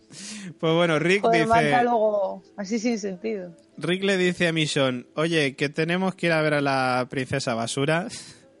[0.59, 1.83] Pues bueno, Rick dice...
[1.83, 3.55] luego así sin sentido.
[3.77, 7.53] Rick le dice a Mission, oye, que tenemos que ir a ver a la princesa
[7.53, 8.07] basura,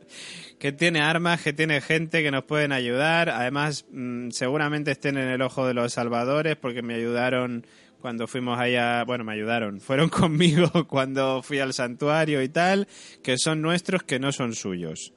[0.59, 5.27] que tiene armas, que tiene gente que nos pueden ayudar, además mm, seguramente estén en
[5.27, 7.65] el ojo de los salvadores porque me ayudaron
[8.01, 12.87] cuando fuimos allá, bueno, me ayudaron, fueron conmigo cuando fui al santuario y tal,
[13.23, 15.13] que son nuestros, que no son suyos.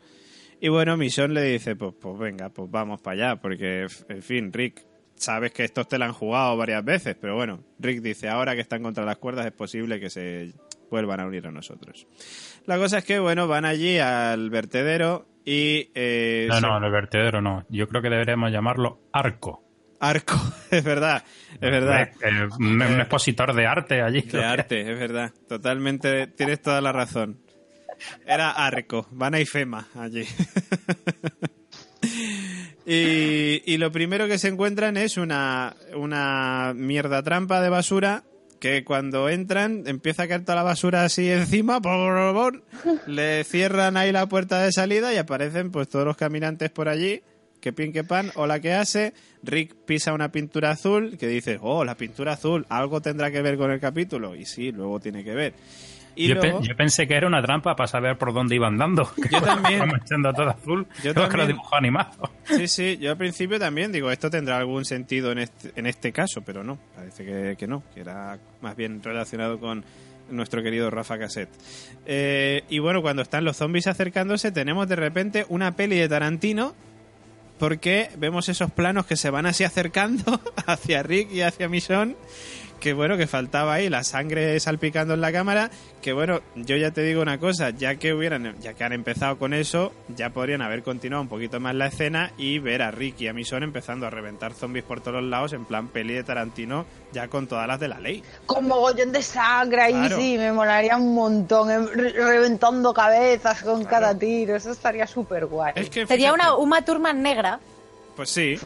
[0.64, 4.52] Y bueno, Mission le dice, pues, pues venga, pues vamos para allá, porque, en fin,
[4.52, 8.54] Rick, sabes que estos te la han jugado varias veces, pero bueno, Rick dice, ahora
[8.54, 10.52] que están contra las cuerdas es posible que se
[10.88, 12.06] vuelvan a unir a nosotros.
[12.64, 15.90] La cosa es que, bueno, van allí al vertedero y...
[15.96, 17.66] Eh, no, no, el vertedero no.
[17.68, 19.64] Yo creo que deberíamos llamarlo arco.
[19.98, 20.36] Arco,
[20.70, 22.08] es verdad, es verdad.
[22.60, 24.20] un, un expositor de arte allí.
[24.20, 25.32] De arte, es verdad.
[25.48, 27.41] Totalmente, tienes toda la razón.
[28.26, 30.26] Era Arco, Vana y Fema allí.
[32.86, 38.24] y, lo primero que se encuentran es una, una mierda trampa de basura
[38.60, 42.62] que cuando entran empieza a caer toda la basura así encima, por,
[43.08, 47.22] le cierran ahí la puerta de salida y aparecen pues todos los caminantes por allí,
[47.60, 51.58] que pin que pan, o la que hace, Rick pisa una pintura azul que dice,
[51.60, 55.24] oh, la pintura azul, algo tendrá que ver con el capítulo, y sí, luego tiene
[55.24, 55.54] que ver
[56.16, 59.10] yo, pensé que era una trampa para saber por dónde iban dando.
[59.30, 59.82] Yo también.
[60.04, 60.86] echando todo azul.
[61.02, 61.46] Yo también.
[61.46, 62.30] Que lo animado.
[62.44, 66.12] Sí, sí, yo al principio también digo, esto tendrá algún sentido en este, en este
[66.12, 69.84] caso, pero no, parece que, que no, que era más bien relacionado con
[70.30, 71.50] nuestro querido Rafa Cassette.
[72.06, 76.74] Eh, y bueno, cuando están los zombies acercándose, tenemos de repente una peli de Tarantino
[77.58, 82.16] porque vemos esos planos que se van así acercando hacia Rick y hacia Michonne
[82.82, 85.70] que bueno, que faltaba ahí la sangre salpicando en la cámara,
[86.02, 89.38] que bueno, yo ya te digo una cosa, ya que hubieran, ya que han empezado
[89.38, 93.26] con eso, ya podrían haber continuado un poquito más la escena y ver a Ricky
[93.26, 96.84] y a Mison empezando a reventar zombies por todos lados en plan peli de Tarantino,
[97.12, 98.24] ya con todas las de la ley.
[98.46, 104.18] Con mogollón de sangre ahí sí, me molaría un montón, em, reventando cabezas con cada
[104.18, 105.72] tiro, eso estaría súper guay.
[106.08, 107.60] Sería una Uma Thurman negra.
[108.16, 108.58] Pues sí.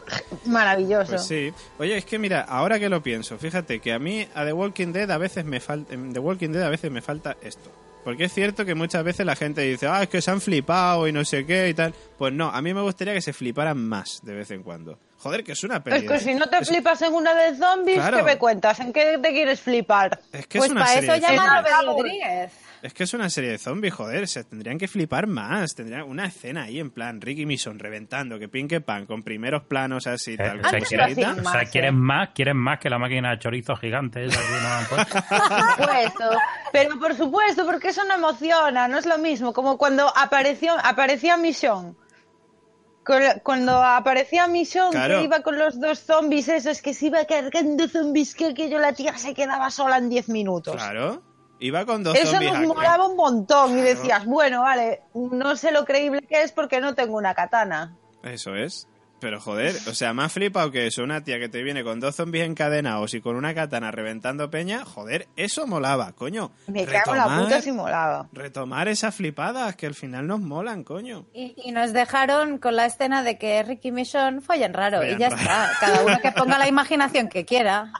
[0.45, 1.11] Maravilloso.
[1.11, 1.53] Pues sí.
[1.79, 4.91] Oye, es que mira, ahora que lo pienso, fíjate que a mí a The Walking
[4.91, 7.71] Dead a veces me falta The Walking Dead a veces me falta esto.
[8.03, 11.09] Porque es cierto que muchas veces la gente dice, ah, es que se han flipado
[11.09, 11.93] y no sé qué y tal.
[12.17, 14.97] Pues no, a mí me gustaría que se fliparan más de vez en cuando.
[15.17, 15.97] Joder, que es una peli.
[15.97, 18.79] Es que si no te flipas en una de zombies, ¿qué me cuentas?
[18.79, 20.21] ¿En qué te quieres flipar?
[20.31, 22.51] Es que pues es una para serie eso llama a Rodríguez.
[22.83, 24.27] Es que es una serie de zombies, joder.
[24.27, 25.73] Se tendrían que flipar más.
[25.75, 30.05] Tendrían una escena ahí en plan Ricky Mison reventando, que pinque pan, con primeros planos
[30.07, 30.59] así, Eh, tal.
[30.59, 31.35] o sea, con quiere- musiquita.
[31.43, 34.63] O sea, quieren más, quieren más que la máquina de chorizo gigante esa que nos
[34.65, 35.17] han puesto.
[35.77, 36.29] Por supuesto,
[36.71, 41.35] pero por supuesto, porque eso no emociona, no es lo mismo, como cuando apareció, aparecía
[41.37, 41.97] Mission.
[43.05, 45.19] Cu- Cuando aparecía Mission, Claro.
[45.19, 48.79] que iba con los dos zombies, eso es que se iba cargando zombies, que aquello
[48.79, 50.75] la tía se quedaba sola en 10 minutos.
[50.75, 51.23] Claro.
[51.59, 55.71] Iba con dos Eso zombies nos molaba un montón y decías, bueno, vale, no sé
[55.71, 57.95] lo creíble que es porque no tengo una katana.
[58.23, 58.87] Eso es.
[59.19, 62.15] Pero joder, o sea, más flipado que eso, una tía que te viene con dos
[62.15, 66.51] zombies encadenados y con una katana reventando peña, joder, eso molaba, coño.
[66.67, 68.29] Me cago en la Retomar- puta si molaba.
[68.31, 71.25] Retomar esas flipadas que al final nos molan, coño.
[71.33, 75.19] Y, y nos dejaron con la escena de que Ricky Michonne follan raro Follan y
[75.19, 75.41] ya raro.
[75.41, 75.69] está.
[75.79, 77.91] Cada uno que ponga la imaginación que quiera.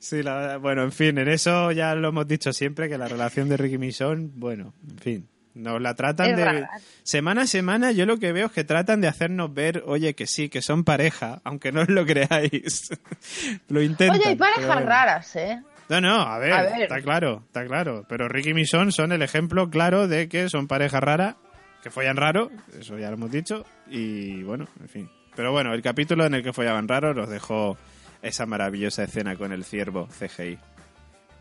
[0.00, 3.06] Sí, la verdad, bueno, en fin, en eso ya lo hemos dicho siempre, que la
[3.08, 6.44] relación de Ricky Michonne, bueno, en fin, nos la tratan Es de...
[6.44, 6.70] rara.
[7.02, 10.26] Semana a semana yo lo que veo es que tratan de hacernos ver, oye, que
[10.26, 12.90] sí, que son pareja, aunque no os lo creáis.
[13.68, 14.20] lo intentan.
[14.20, 14.86] Oye, hay parejas bueno.
[14.86, 15.62] raras, ¿eh?
[15.88, 16.82] No, no, a ver, A ver.
[16.82, 18.04] está claro, está claro.
[18.08, 21.36] Pero Ricky y Michonne son el ejemplo claro de que son pareja rara,
[21.82, 25.10] que follan raro, eso ya lo hemos dicho, y bueno, en fin.
[25.34, 27.76] Pero bueno, el capítulo en el que follaban raro nos dejó
[28.22, 30.58] esa maravillosa escena con el ciervo CGI.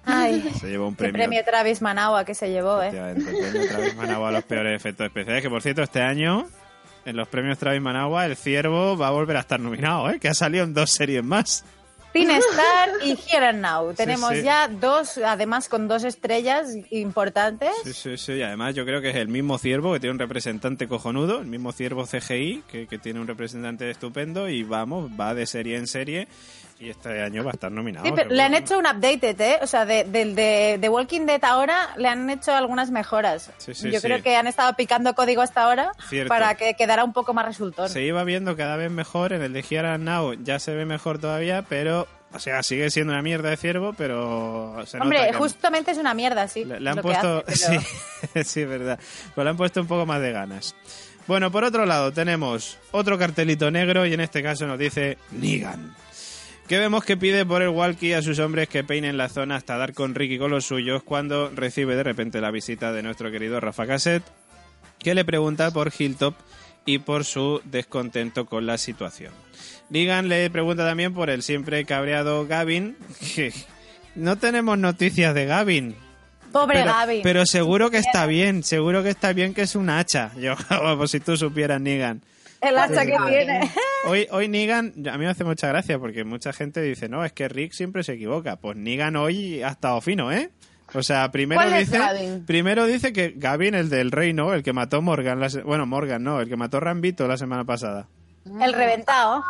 [0.06, 1.14] Ay, Se llevó un premio.
[1.14, 2.90] premio Travis Manawa que se llevó, ¿eh?
[2.90, 5.42] El premio Travis Managua a los peores efectos especiales.
[5.44, 6.48] Que por cierto, este año,
[7.06, 10.20] en los premios Travis Managua, el ciervo va a volver a estar nominado, ¿eh?
[10.20, 11.64] Que ha salido en dos series más.
[12.12, 13.94] Pin Star y Here and Now.
[13.94, 14.42] Tenemos sí.
[14.42, 17.70] ya dos, además con dos estrellas importantes.
[17.84, 18.34] Sí, sí, sí.
[18.34, 21.46] Y además yo creo que es el mismo ciervo que tiene un representante cojonudo, el
[21.46, 25.86] mismo ciervo CGI que, que tiene un representante estupendo y vamos, va de serie en
[25.86, 26.28] serie
[26.80, 28.06] y este año va a estar nominado.
[28.06, 29.58] Sí, pero le han hecho un updated, ¿eh?
[29.62, 33.52] O sea, de, del de, de Walking Dead ahora le han hecho algunas mejoras.
[33.58, 34.08] Sí, sí, Yo sí.
[34.08, 36.30] creo que han estado picando código hasta ahora Cierto.
[36.30, 37.90] para que quedara un poco más resultón.
[37.90, 40.86] Se iba viendo cada vez mejor, en el de Here and Now ya se ve
[40.86, 42.08] mejor todavía, pero...
[42.32, 44.76] O sea, sigue siendo una mierda de ciervo, pero...
[44.86, 46.64] Se nota Hombre, que han- justamente es una mierda, sí.
[46.64, 47.82] Le, le han puesto, hace, pero-
[48.36, 49.00] sí, sí, verdad.
[49.34, 50.76] Pues le han puesto un poco más de ganas.
[51.26, 55.96] Bueno, por otro lado tenemos otro cartelito negro y en este caso nos dice Nigan.
[56.70, 59.76] Que vemos que pide por el walkie a sus hombres que peinen la zona hasta
[59.76, 63.60] dar con Ricky con los suyos cuando recibe de repente la visita de nuestro querido
[63.60, 64.24] Rafa Cassette
[65.00, 66.36] que le pregunta por Hilltop
[66.86, 69.34] y por su descontento con la situación.
[69.90, 72.96] Negan le pregunta también por el siempre cabreado Gavin,
[73.34, 73.52] que
[74.14, 75.96] no tenemos noticias de Gavin.
[76.52, 77.22] Pobre pero, Gavin.
[77.24, 80.34] pero seguro que está bien, seguro que está bien que es un hacha.
[80.38, 82.22] Yo, como si tú supieras, Negan.
[82.62, 83.72] El hacha que tiene.
[84.06, 87.32] Hoy, hoy Negan, a mí me hace mucha gracia porque mucha gente dice, no, es
[87.32, 88.58] que Rick siempre se equivoca.
[88.58, 90.50] Pues Negan hoy ha estado fino, ¿eh?
[90.94, 92.46] O sea, primero ¿Cuál es dice, Gavin?
[92.46, 96.24] primero dice que Gavin, el del reino, el que mató Morgan, la se- bueno, Morgan
[96.24, 98.08] no, el que mató Rambito la semana pasada.
[98.60, 99.44] El reventado.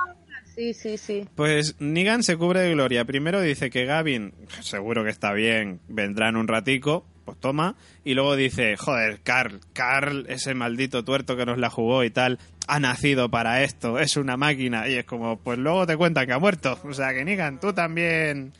[0.53, 1.25] Sí, sí, sí.
[1.35, 3.05] Pues Negan se cubre de gloria.
[3.05, 7.75] Primero dice que Gavin, seguro que está bien, vendrá en un ratico, pues toma.
[8.03, 12.39] Y luego dice, joder, Carl, Carl, ese maldito tuerto que nos la jugó y tal,
[12.69, 14.87] ha nacido para esto, es una máquina.
[14.87, 16.77] Y es como, pues luego te cuenta que ha muerto.
[16.83, 18.53] O sea que Negan, tú también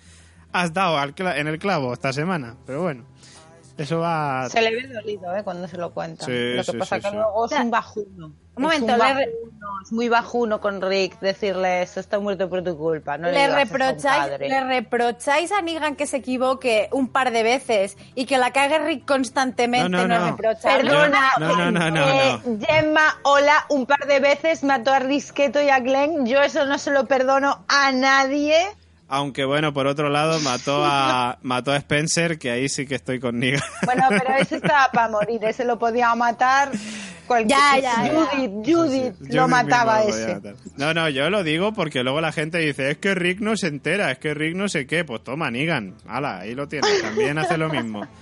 [0.52, 2.56] has dado al cla- en el clavo esta semana.
[2.66, 3.06] Pero bueno,
[3.78, 4.50] eso va...
[4.50, 5.44] Se le ve dolido, ¿eh?
[5.44, 6.26] Cuando se lo cuenta.
[6.26, 7.16] Sí, lo que sí, pasa sí, que sí.
[7.16, 8.34] luego es un bajuno.
[8.60, 12.50] Un momento, es, un le bajuno, es muy bajuno con Rick decirle esto está muerto
[12.50, 13.18] por tu culpa.
[13.18, 17.98] No le, le, reprocháis, le reprocháis a Negan que se equivoque un par de veces
[18.16, 19.88] y que la cague Rick constantemente.
[19.88, 20.36] No, no, nos no.
[20.36, 20.76] reprocha.
[20.76, 25.62] Perdona, No, no, no, no, eh, Gemma, hola, un par de veces mató a Risqueto
[25.62, 26.26] y a Glenn.
[26.26, 28.58] Yo eso no se lo perdono a nadie.
[29.08, 33.20] Aunque bueno, por otro lado, mató a, mató a Spencer, que ahí sí que estoy
[33.20, 33.62] con Negan.
[33.86, 36.72] Bueno, pero ese estaba para morir, ese lo podía matar
[37.30, 37.58] cualquier...
[37.58, 38.12] Ya, ya, ya.
[38.12, 40.42] Judith, Judith Sí, lo mataba lo ese.
[40.76, 43.68] No, no, yo lo digo porque luego la gente dice, es que Rick no se
[43.68, 45.06] entera, es que Rick no sé qué.
[45.06, 45.96] Pues toma, Negan.
[46.06, 47.02] Hala, ahí lo tienes.
[47.02, 48.06] También hace lo mismo.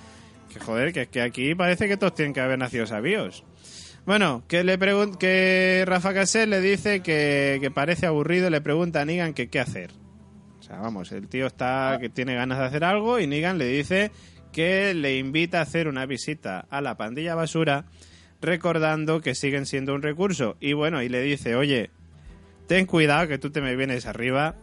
[0.54, 3.44] Que joder, que es que aquí parece que todos tienen que haber nacido sabios.
[4.06, 9.02] Bueno, que le pregun- que Rafa Cassel le dice que, que parece aburrido, le pregunta
[9.02, 9.92] a Negan que qué hacer.
[10.60, 13.66] O sea, vamos, el tío está que tiene ganas de hacer algo y Negan le
[13.66, 14.12] dice
[14.54, 17.84] que le invita a hacer una visita a la pandilla basura
[18.42, 20.58] recordando que siguen siendo un recurso.
[20.60, 21.90] Y bueno, y le dice, oye,
[22.68, 24.56] ten cuidado que tú te me vienes arriba,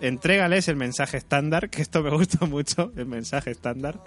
[0.00, 4.00] entrégales el mensaje estándar, que esto me gusta mucho, el mensaje estándar.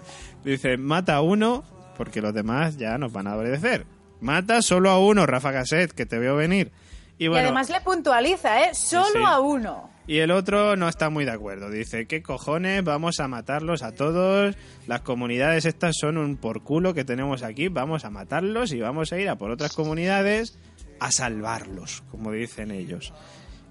[0.44, 1.64] Dice, mata a uno
[1.96, 3.86] porque los demás ya nos van a obedecer.
[4.20, 6.72] Mata solo a uno, Rafa Gasset, que te veo venir.
[7.18, 8.74] Y, además le puntualiza, ¿eh?
[8.74, 9.90] Solo a uno.
[10.06, 11.70] Y el otro no está muy de acuerdo.
[11.70, 12.84] Dice, ¿qué cojones?
[12.84, 14.56] Vamos a matarlos a todos.
[14.86, 17.68] Las comunidades estas son un por culo que tenemos aquí.
[17.68, 20.58] Vamos a matarlos y vamos a ir a por otras comunidades
[21.00, 23.14] a salvarlos, como dicen ellos.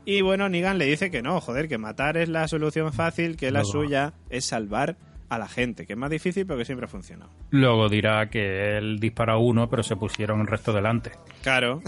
[0.05, 3.51] Y bueno, Nigan le dice que no, joder, que matar es la solución fácil, que
[3.51, 4.97] la suya es salvar
[5.35, 7.31] a la gente, que es más difícil pero que siempre ha funcionado.
[7.49, 11.11] Luego dirá que él dispara uno, pero se pusieron el resto delante.
[11.41, 11.81] Claro.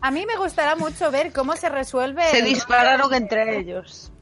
[0.00, 2.24] a mí me gustará mucho ver cómo se resuelve.
[2.30, 4.12] Se dispararon entre ellos.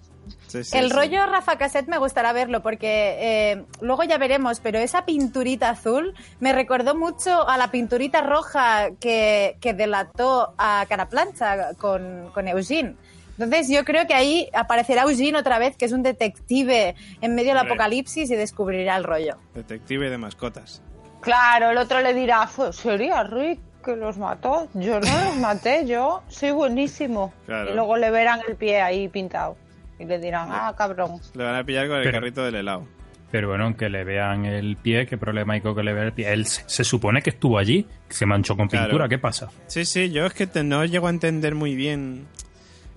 [0.73, 5.71] el rollo Rafa Cassette me gustará verlo porque eh, luego ya veremos, pero esa pinturita
[5.71, 12.49] azul me recordó mucho a la pinturita roja que, que delató a Caraplancha con, con
[12.49, 12.97] Eugene.
[13.43, 17.55] Entonces yo creo que ahí aparecerá Eugene otra vez, que es un detective en medio
[17.55, 19.39] del apocalipsis y descubrirá el rollo.
[19.55, 20.83] Detective de mascotas.
[21.23, 24.69] Claro, el otro le dirá, sería Rick que los mató.
[24.75, 27.33] Yo no los maté, yo soy buenísimo.
[27.49, 29.57] Y luego le verán el pie ahí pintado.
[29.99, 31.19] Y le dirán, ah, cabrón.
[31.35, 32.87] Le van a pillar con el carrito del helado.
[33.31, 36.13] Pero bueno, aunque le vean el pie, ¿qué problema hay con que le vean el
[36.13, 36.31] pie?
[36.31, 39.49] Él se, supone que estuvo allí, que se manchó con pintura, ¿qué pasa?
[39.67, 42.27] Sí, sí, yo es que no llego a entender muy bien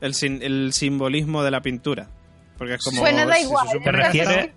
[0.03, 2.07] el, el simbolismo de la pintura.
[2.57, 3.01] Porque es como.
[3.01, 3.67] Suena da igual.
[3.83, 4.53] ¿Te refiere.?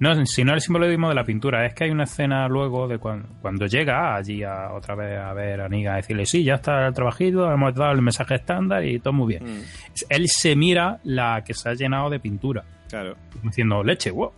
[0.00, 2.98] No, si no el simbolismo de la pintura, es que hay una escena luego de
[2.98, 6.86] cuando, llega allí a, otra vez a ver a Niga a decirle, sí, ya está
[6.86, 9.44] el trabajito, hemos dado el mensaje estándar y todo muy bien.
[9.44, 9.62] Mm.
[10.08, 12.64] Él se mira la que se ha llenado de pintura.
[12.88, 13.16] Claro.
[13.42, 14.30] Diciendo, leche, wow.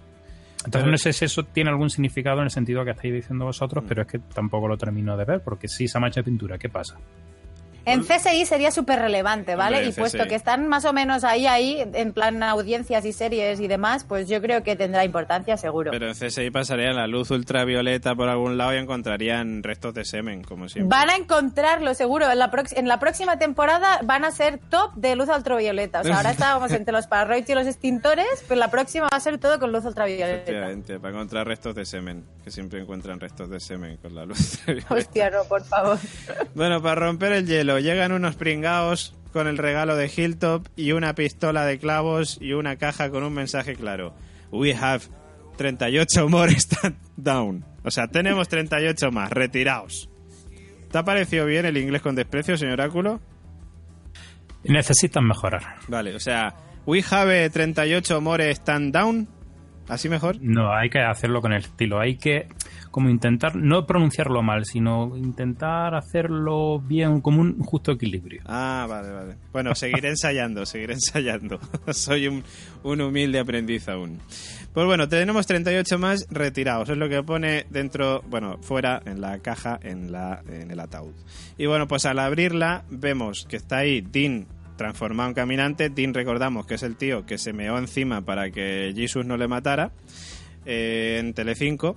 [0.64, 3.84] Entonces no sé si eso tiene algún significado en el sentido que estáis diciendo vosotros,
[3.84, 3.86] mm.
[3.86, 6.70] pero es que tampoco lo termino de ver, porque si esa mancha de pintura, ¿qué
[6.70, 6.96] pasa?
[7.84, 9.86] En CSI sería súper relevante, ¿vale?
[9.86, 13.68] y puesto que están más o menos ahí, ahí, en plan audiencias y series y
[13.68, 15.90] demás, pues yo creo que tendrá importancia seguro.
[15.90, 20.42] Pero en CSI pasaría la luz ultravioleta por algún lado y encontrarían restos de semen,
[20.42, 20.96] como siempre.
[20.96, 22.30] Van a encontrarlo seguro.
[22.30, 26.00] En la, en la próxima temporada van a ser top de luz ultravioleta.
[26.00, 29.20] O sea, ahora estábamos entre los parroids y los extintores, pero la próxima va a
[29.20, 30.42] ser todo con luz ultravioleta.
[30.42, 34.24] Efectivamente, va a encontrar restos de semen, que siempre encuentran restos de semen con la
[34.24, 34.94] luz ultravioleta.
[34.94, 35.98] Hostia, no, por favor.
[36.54, 41.14] bueno, para romper el hielo llegan unos pringaos con el regalo de Hilltop y una
[41.14, 44.14] pistola de clavos y una caja con un mensaje claro.
[44.50, 45.04] We have
[45.56, 47.64] 38 more stand down.
[47.84, 50.08] O sea, tenemos 38 más, retiraos.
[50.90, 53.20] ¿Te ha parecido bien el inglés con desprecio, señor Áculo?
[54.64, 55.76] Necesitan mejorar.
[55.88, 56.54] Vale, o sea,
[56.84, 59.28] we have 38 more stand down.
[59.88, 60.36] ¿Así mejor?
[60.40, 62.00] No, hay que hacerlo con el estilo.
[62.00, 62.48] Hay que
[62.90, 68.42] como intentar no pronunciarlo mal, sino intentar hacerlo bien, como un justo equilibrio.
[68.46, 69.36] Ah, vale, vale.
[69.52, 71.60] Bueno, seguiré ensayando, seguiré ensayando.
[71.92, 72.42] Soy un,
[72.82, 74.18] un, humilde aprendiz aún.
[74.72, 79.38] Pues bueno, tenemos 38 más retirados, es lo que pone dentro, bueno, fuera en la
[79.38, 81.14] caja, en, la, en el ataúd.
[81.58, 85.90] Y bueno, pues al abrirla vemos que está ahí Dean transformado en caminante.
[85.90, 89.46] Dean recordamos que es el tío que se meó encima para que Jesus no le
[89.46, 89.92] matara
[90.64, 91.96] eh, en Telecinco.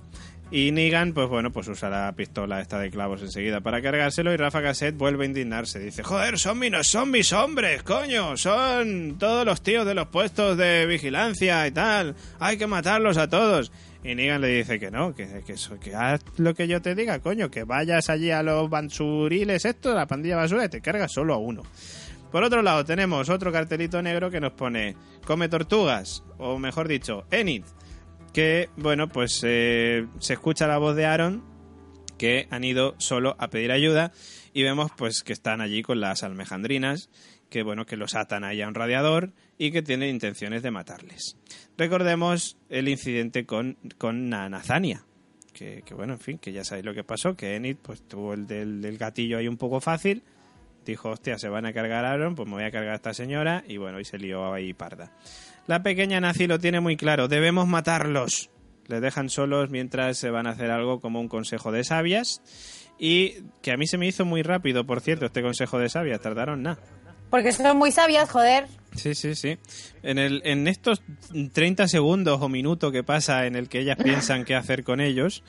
[0.50, 4.36] Y Negan, pues bueno, pues usa la pistola esta de clavos enseguida para cargárselo y
[4.36, 5.78] Rafa Cassette vuelve a indignarse.
[5.78, 10.56] Dice, joder, son mis, son mis hombres, coño, son todos los tíos de los puestos
[10.56, 12.14] de vigilancia y tal.
[12.38, 13.72] Hay que matarlos a todos.
[14.04, 17.20] Y Negan le dice que no, que, que, que haz lo que yo te diga,
[17.20, 21.34] coño, que vayas allí a los bansuriles esto, la pandilla basura, y te cargas solo
[21.34, 21.62] a uno.
[22.30, 24.94] Por otro lado, tenemos otro cartelito negro que nos pone
[25.24, 27.64] Come tortugas, o mejor dicho, Enid
[28.34, 31.42] que, bueno, pues eh, se escucha la voz de Aaron
[32.18, 34.12] que han ido solo a pedir ayuda
[34.52, 37.08] y vemos pues que están allí con las almejandrinas
[37.48, 41.36] que bueno que los atan ahí a un radiador y que tienen intenciones de matarles.
[41.78, 45.04] Recordemos el incidente con, con Nazania,
[45.52, 48.34] que, que, bueno, en fin, que ya sabéis lo que pasó, que Enid pues tuvo
[48.34, 50.24] el del, gatillo ahí un poco fácil,
[50.84, 53.14] dijo, hostia, se van a cargar a Aaron, pues me voy a cargar a esta
[53.14, 55.12] señora y bueno, y se lió ahí parda.
[55.66, 58.50] La pequeña nazi lo tiene muy claro, debemos matarlos.
[58.86, 62.42] Les dejan solos mientras se van a hacer algo como un consejo de sabias.
[62.98, 66.20] Y que a mí se me hizo muy rápido, por cierto, este consejo de sabias,
[66.20, 66.82] tardaron nada.
[67.30, 68.66] Porque son muy sabias, joder.
[68.94, 69.58] Sí, sí, sí.
[70.02, 71.02] En, el, en estos
[71.52, 75.42] 30 segundos o minutos que pasa en el que ellas piensan qué hacer con ellos,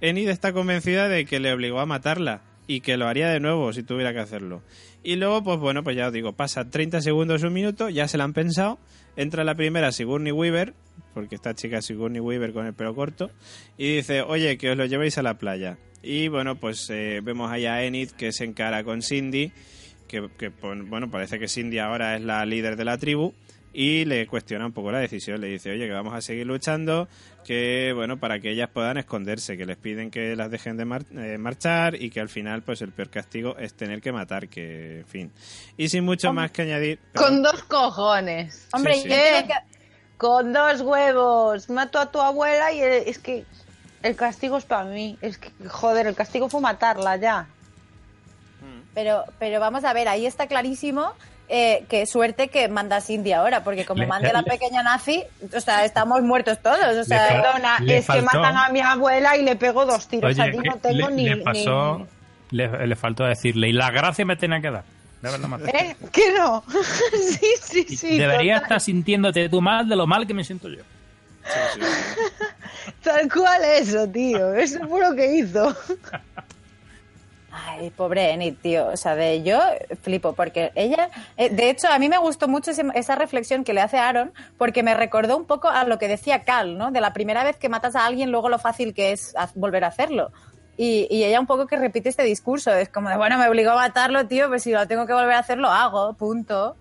[0.00, 3.72] Enid está convencida de que le obligó a matarla y que lo haría de nuevo
[3.72, 4.62] si tuviera que hacerlo.
[5.02, 8.18] Y luego, pues bueno, pues ya os digo, pasa 30 segundos, un minuto, ya se
[8.18, 8.78] la han pensado
[9.16, 10.74] entra la primera Sigourney Weaver,
[11.14, 13.30] porque esta chica es Sigourney Weaver con el pelo corto,
[13.76, 15.78] y dice, oye, que os lo llevéis a la playa.
[16.02, 19.52] Y bueno, pues eh, vemos ahí a Enid que se encara con Cindy,
[20.08, 23.32] que, que, bueno, parece que Cindy ahora es la líder de la tribu,
[23.74, 25.40] y le cuestiona un poco la decisión.
[25.40, 27.08] Le dice, oye, que vamos a seguir luchando
[27.42, 31.38] que bueno para que ellas puedan esconderse que les piden que las dejen de eh,
[31.38, 35.06] marchar y que al final pues el peor castigo es tener que matar que en
[35.06, 35.32] fin.
[35.76, 38.68] Y sin mucho más que añadir con dos cojones.
[38.72, 38.94] Hombre
[40.16, 43.44] con dos huevos mato a tu abuela y es que
[44.02, 45.18] el castigo es para mí.
[45.20, 47.48] Es que joder el castigo fue matarla ya.
[48.94, 51.14] Pero pero vamos a ver ahí está clarísimo
[51.54, 55.22] eh, qué suerte que manda Cindy ahora, porque como mande la pequeña nazi,
[55.54, 56.96] o sea, estamos muertos todos.
[56.96, 60.38] O sea, perdona, es que matan a mi abuela y le pego dos tiros.
[60.38, 62.06] a ti no tengo ni, le, pasó,
[62.50, 64.84] Le, faltó decirle, y la gracia me tenía que dar.
[65.74, 65.94] ¿Eh?
[66.10, 66.64] ¿Qué no?
[67.22, 68.18] sí, sí, sí.
[68.18, 70.82] Debería estar sintiéndote tú mal de lo mal que me siento yo.
[73.02, 74.54] Tal cual eso, tío.
[74.54, 75.76] Eso fue lo que hizo.
[77.64, 78.88] Ay, pobre Enid, tío.
[78.88, 79.60] O sea, de yo
[80.02, 81.10] flipo, porque ella.
[81.36, 84.82] Eh, de hecho, a mí me gustó mucho esa reflexión que le hace Aaron, porque
[84.82, 86.90] me recordó un poco a lo que decía Cal, ¿no?
[86.90, 89.88] De la primera vez que matas a alguien, luego lo fácil que es volver a
[89.88, 90.32] hacerlo.
[90.76, 92.72] Y, ella un poco que repite este discurso.
[92.72, 95.34] Es como de, bueno, me obligó a matarlo, tío, pues si lo tengo que volver
[95.34, 96.76] a hacer, lo hago, punto.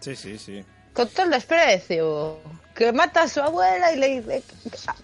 [0.00, 0.64] Sí, sí, sí.
[0.92, 2.38] Con todo el desprecio
[2.78, 4.44] que mata a su abuela y le dice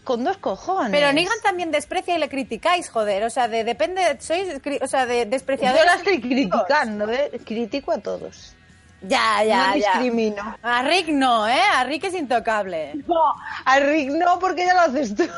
[0.04, 0.92] con dos cojones.
[0.92, 3.24] Pero Negan también desprecia y le criticáis, joder.
[3.24, 4.46] O sea, de, depende, sois,
[4.80, 5.82] o sea, de despreciadores.
[5.82, 7.32] Yo la estoy criticando, ¿eh?
[7.44, 8.54] Critico a todos.
[9.02, 10.56] Ya, ya, no discrimino.
[10.62, 11.60] A Rick no, ¿eh?
[11.74, 12.92] A Rick es intocable.
[13.08, 15.24] No, a Rick no, porque ya lo haces tú.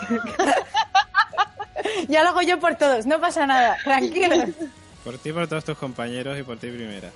[2.09, 4.45] ya lo hago yo por todos, no pasa nada, tranquilo.
[5.03, 7.09] Por ti, por todos tus compañeros y por ti primera.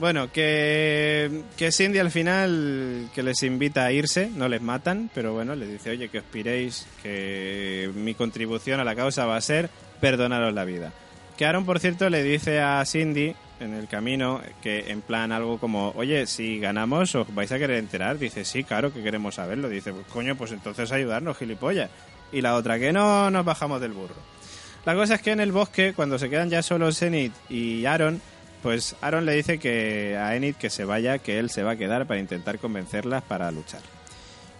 [0.00, 5.34] Bueno, que, que Cindy al final que les invita a irse, no les matan, pero
[5.34, 9.40] bueno, les dice, oye, que os piréis, que mi contribución a la causa va a
[9.42, 9.68] ser
[10.00, 10.90] perdonaros la vida.
[11.36, 15.58] Que Aaron, por cierto, le dice a Cindy en el camino que en plan algo
[15.58, 18.18] como, oye, si ganamos os vais a querer enterar.
[18.18, 19.68] Dice, sí, claro que queremos saberlo.
[19.68, 21.90] Dice, pues coño, pues entonces ayudarnos, gilipollas.
[22.32, 24.16] Y la otra, que no nos bajamos del burro.
[24.86, 28.22] La cosa es que en el bosque, cuando se quedan ya solo Zenith y Aaron,
[28.62, 31.76] pues Aaron le dice que a Enid que se vaya, que él se va a
[31.76, 33.80] quedar para intentar convencerlas para luchar.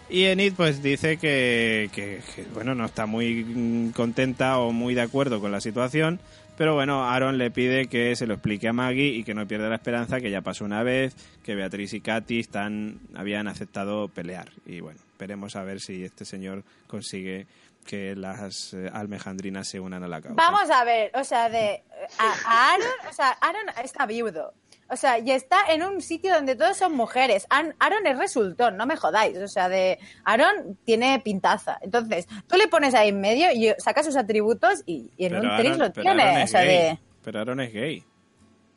[0.09, 2.21] Y Enid pues dice que, que,
[2.53, 6.19] bueno, no está muy contenta o muy de acuerdo con la situación,
[6.57, 9.69] pero bueno, Aaron le pide que se lo explique a Maggie y que no pierda
[9.69, 14.49] la esperanza, que ya pasó una vez, que Beatriz y Katy están, habían aceptado pelear.
[14.65, 17.47] Y bueno, veremos a ver si este señor consigue
[17.85, 20.35] que las eh, almejandrinas se unan a la causa.
[20.35, 21.83] Vamos a ver, o sea, de
[22.17, 24.53] a, Aaron, o sea, Aaron está viudo.
[24.89, 27.47] O sea, y está en un sitio donde todos son mujeres.
[27.49, 29.37] Aaron es resultón, no me jodáis.
[29.37, 31.77] O sea, de Aaron tiene pintaza.
[31.81, 35.77] Entonces, tú le pones ahí en medio y saca sus atributos y, en un tris
[35.77, 36.43] lo tiene.
[36.43, 36.99] O sea, de...
[37.23, 38.03] Pero Aaron es gay.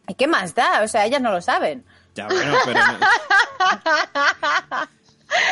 [0.06, 0.82] ¿Y qué más da?
[0.84, 1.84] O sea, ellas no lo saben.
[2.14, 2.80] Ya, bueno, pero...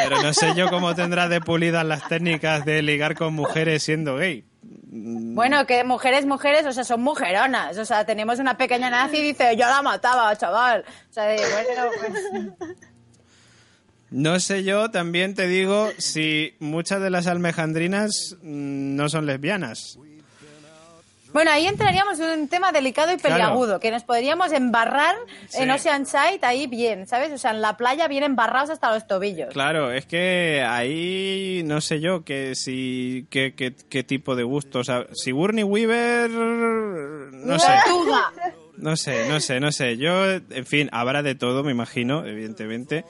[0.03, 4.17] Pero no sé yo cómo tendrá de pulidas las técnicas de ligar con mujeres siendo
[4.17, 4.45] gay.
[4.63, 7.79] Bueno, que mujeres, mujeres, o sea, son mujeronas.
[7.79, 10.85] O sea, tenemos una pequeña nazi y dice, yo la mataba, chaval.
[11.11, 12.77] O sea, bueno, pues...
[14.11, 19.99] No sé yo, también te digo, si muchas de las almejandrinas mm, no son lesbianas.
[21.33, 25.17] Bueno, ahí entraríamos en un tema delicado y peliagudo, que nos podríamos embarrar
[25.55, 27.33] en Oceanside ahí bien, ¿sabes?
[27.33, 29.53] O sea, en la playa bien embarrados hasta los tobillos.
[29.53, 34.85] Claro, es que ahí no sé yo que si qué, qué, tipo de gusto, o
[34.85, 37.73] sea, si Burnie Weaver no sé.
[38.77, 39.97] No sé, no sé, no sé.
[39.97, 43.05] Yo, en fin, habrá de todo, me imagino, evidentemente.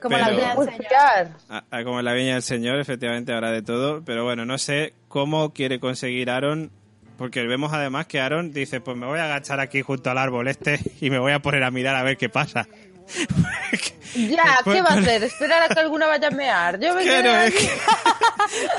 [0.00, 1.84] Como la viña del señor.
[1.84, 4.04] como la viña del señor, efectivamente habrá de todo.
[4.04, 6.70] Pero bueno, no sé cómo quiere conseguir Aaron
[7.16, 10.48] porque vemos además que Aaron dice, pues me voy a agachar aquí junto al árbol
[10.48, 12.66] este y me voy a poner a mirar a ver qué pasa.
[14.14, 15.22] ya, ¿qué va a hacer?
[15.22, 16.78] ¿Esperar a que alguna vaya a mear?
[16.80, 17.68] Yo me claro, es, que,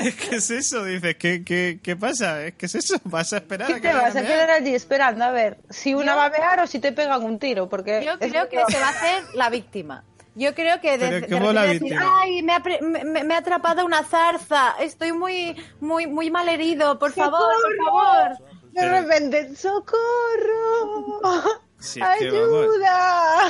[0.08, 2.44] es que es eso, dices, ¿qué, qué, qué pasa?
[2.44, 4.74] Es que es eso, vas a esperar ¿Qué a que te vas a, quedar allí
[4.74, 7.68] esperando a ver si una va a mear o si te pegan un tiro?
[7.68, 10.04] Porque yo creo que se va a hacer la víctima.
[10.38, 15.56] Yo creo que de, decir, ay, me ha, me, ha, atrapado una zarza, estoy muy,
[15.80, 18.38] muy, muy mal herido, por favor, por favor.
[18.70, 19.98] De repente, socorro,
[22.00, 23.48] ayuda.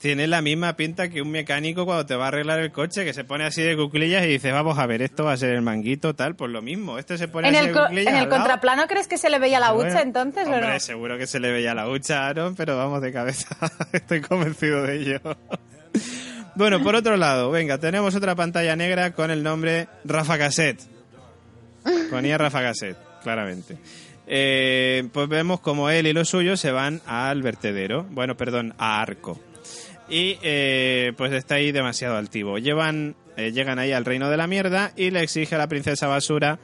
[0.00, 3.12] Tiene la misma pinta que un mecánico cuando te va a arreglar el coche, que
[3.12, 5.60] se pone así de cuclillas y dice, vamos a ver, esto va a ser el
[5.60, 6.98] manguito, tal, pues lo mismo.
[6.98, 8.14] Este se pone en así el de cuclillas.
[8.14, 10.46] ¿En el contraplano crees que se le veía la hucha entonces?
[10.46, 13.54] Hombre, seguro que se le veía la hucha, Aaron, pero vamos de cabeza.
[13.92, 15.20] Estoy convencido de ello.
[16.54, 20.80] bueno, por otro lado, venga, tenemos otra pantalla negra con el nombre Rafa Cassette.
[22.10, 23.76] Ponía Rafa Cassette, claramente.
[24.26, 29.02] Eh, pues vemos como él y los suyos se van al vertedero, bueno, perdón, a
[29.02, 29.38] Arco.
[30.10, 32.58] Y eh, pues está ahí demasiado altivo.
[32.58, 36.08] Llevan, eh, llegan ahí al reino de la mierda y le exige a la princesa
[36.08, 36.58] basura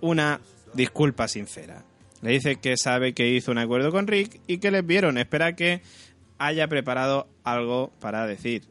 [0.00, 0.40] una
[0.74, 1.84] disculpa sincera.
[2.22, 5.18] Le dice que sabe que hizo un acuerdo con Rick y que les vieron.
[5.18, 5.82] Espera que
[6.38, 8.62] haya preparado algo para decir.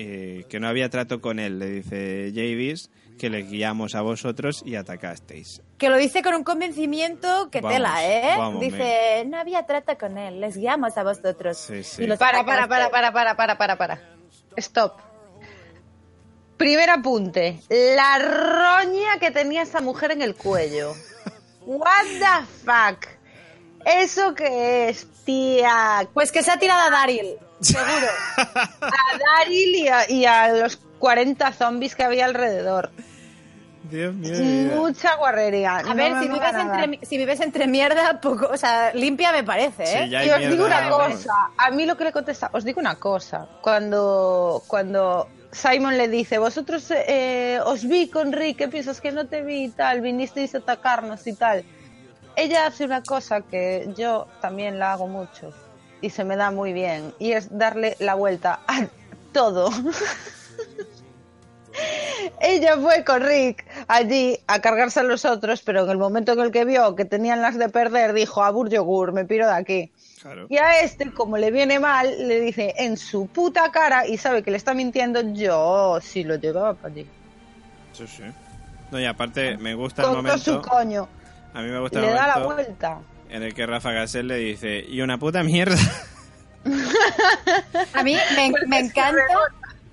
[0.00, 2.88] Eh, que no había trato con él, le dice Javis,
[3.18, 5.60] que le guiamos a vosotros y atacasteis.
[5.78, 8.36] Que lo dice con un convencimiento que tela, ¿eh?
[8.58, 11.56] dice, no había trato con él, les guiamos a vosotros.
[11.56, 12.02] Sí, sí.
[12.02, 14.00] Y para, para, para, para, para, para, para, para.
[14.56, 14.98] Stop.
[16.56, 17.60] Primer apunte.
[17.68, 20.92] La roña que tenía esa mujer en el cuello.
[21.64, 23.06] What the fuck.
[23.84, 26.08] ¿Eso qué es, tía?
[26.12, 28.08] Pues que se ha tirado a Daryl, seguro.
[28.36, 32.90] a Daryl y a, los 40 zombies que había alrededor.
[33.84, 34.76] Dios mío.
[34.76, 35.76] Mucha guarrería.
[35.76, 39.84] A ver, si vives, entre, si vives, entre, mierda, poco, o sea, limpia me parece,
[39.84, 40.06] ¿eh?
[40.06, 43.46] y os digo una cosa, a mí lo que le contesta, os digo una cosa,
[43.62, 49.26] cuando, cuando Simon le dice, vosotros eh, os vi con Rick, ¿qué piensas que no
[49.26, 50.00] te vi y tal?
[50.00, 51.64] Vinisteis a atacarnos y tal
[52.38, 55.52] ella hace una cosa que yo también la hago mucho
[56.00, 58.86] y se me da muy bien y es darle la vuelta a
[59.32, 59.70] todo.
[62.40, 66.40] ella fue con Rick allí a cargarse a los otros, pero en el momento en
[66.40, 69.92] el que vio que tenían las de perder, dijo, a yogur, me piro de aquí.
[70.48, 74.42] Y a este, como le viene mal, le dice en su puta cara y sabe
[74.42, 77.06] que le está mintiendo, yo sí lo llevaba para allí.
[77.92, 78.24] Sí, sí.
[78.90, 80.38] No, y aparte me gusta el momento...
[80.38, 81.08] su coño.
[81.54, 82.98] A mí me gusta y le da la vuelta.
[83.30, 85.76] En el que Rafa Gasel le dice, y una puta mierda.
[87.94, 88.16] A mí
[88.66, 89.22] me, encanta.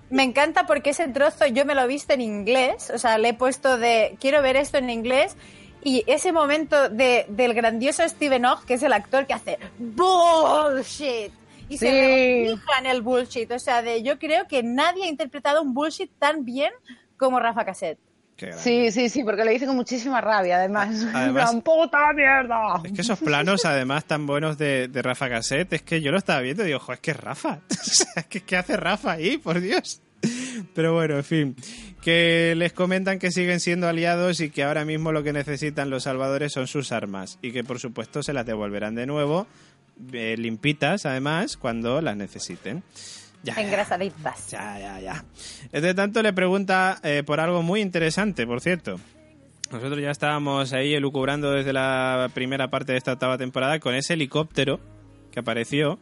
[0.09, 3.29] Me encanta porque ese trozo yo me lo he visto en inglés, o sea, le
[3.29, 5.35] he puesto de quiero ver esto en inglés
[5.83, 11.31] y ese momento de, del grandioso Steven Ogg, que es el actor que hace bullshit
[11.69, 15.61] y se regocija en el bullshit, o sea, de yo creo que nadie ha interpretado
[15.61, 16.71] un bullshit tan bien
[17.17, 17.99] como Rafa Cassette.
[18.57, 21.05] Sí, sí, sí, porque le dice con muchísima rabia, además.
[21.13, 22.81] además puta mierda!
[22.83, 26.41] Es que esos planos, además, tan buenos de, Rafa Cassette, es que yo lo estaba
[26.41, 27.59] viendo y digo, es que es Rafa.
[28.29, 29.37] ¿qué, hace Rafa ahí?
[29.37, 30.01] Por Dios.
[30.73, 31.55] Pero bueno, en fin,
[32.01, 36.03] que les comentan que siguen siendo aliados y que ahora mismo lo que necesitan los
[36.03, 39.47] salvadores son sus armas y que por supuesto se las devolverán de nuevo,
[40.11, 42.83] eh, limpitas además, cuando las necesiten.
[43.45, 44.51] Ya, Engrasaditas.
[44.51, 45.25] Ya, ya, ya.
[45.71, 48.99] Entre tanto, le pregunta eh, por algo muy interesante, por cierto.
[49.71, 54.13] Nosotros ya estábamos ahí elucubrando desde la primera parte de esta octava temporada con ese
[54.13, 54.79] helicóptero
[55.31, 55.99] que apareció.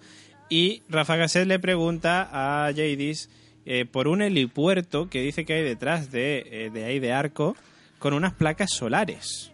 [0.49, 3.29] Y Rafa Gasset le pregunta a Jadis
[3.65, 7.55] eh, por un helipuerto que dice que hay detrás de, eh, de ahí de Arco
[7.99, 9.51] con unas placas solares.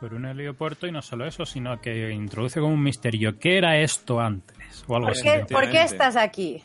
[0.00, 3.38] Por un helipuerto y no solo eso, sino que introduce como un misterio.
[3.38, 4.56] ¿Qué era esto antes?
[4.86, 5.28] O algo así.
[5.50, 6.62] ¿Por qué estás aquí?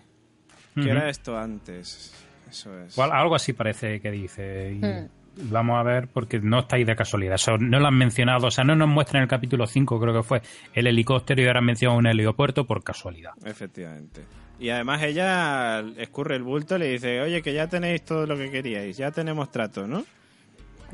[0.75, 2.13] ¿Qué era esto antes?
[2.49, 2.97] Eso es.
[2.97, 4.77] algo así parece que dice.
[4.81, 5.25] Hmm.
[5.49, 7.35] Vamos a ver, porque no está ahí de casualidad.
[7.59, 10.23] no lo han mencionado, o sea, no nos muestran en el capítulo 5, creo que
[10.23, 10.41] fue,
[10.73, 13.33] el helicóptero y ahora han mencionado un heliopuerto por casualidad.
[13.43, 14.21] Efectivamente.
[14.59, 18.37] Y además ella escurre el bulto y le dice, oye, que ya tenéis todo lo
[18.37, 20.05] que queríais, ya tenemos trato, ¿no?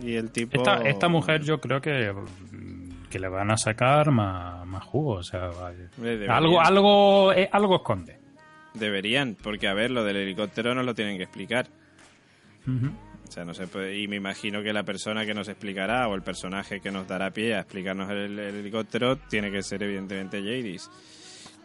[0.01, 0.57] Y el tipo...
[0.57, 2.11] Esta, esta mujer yo creo que,
[3.11, 5.51] que le van a sacar más, más jugo, o sea,
[6.29, 8.20] algo, algo, eh, algo esconde.
[8.73, 11.67] Deberían, porque a ver, lo del helicóptero nos lo tienen que explicar.
[12.67, 13.65] O sea, no sé,
[13.97, 17.31] y me imagino que la persona que nos explicará o el personaje que nos dará
[17.31, 20.89] pie a explicarnos el, helicóptero tiene que ser evidentemente Jadis.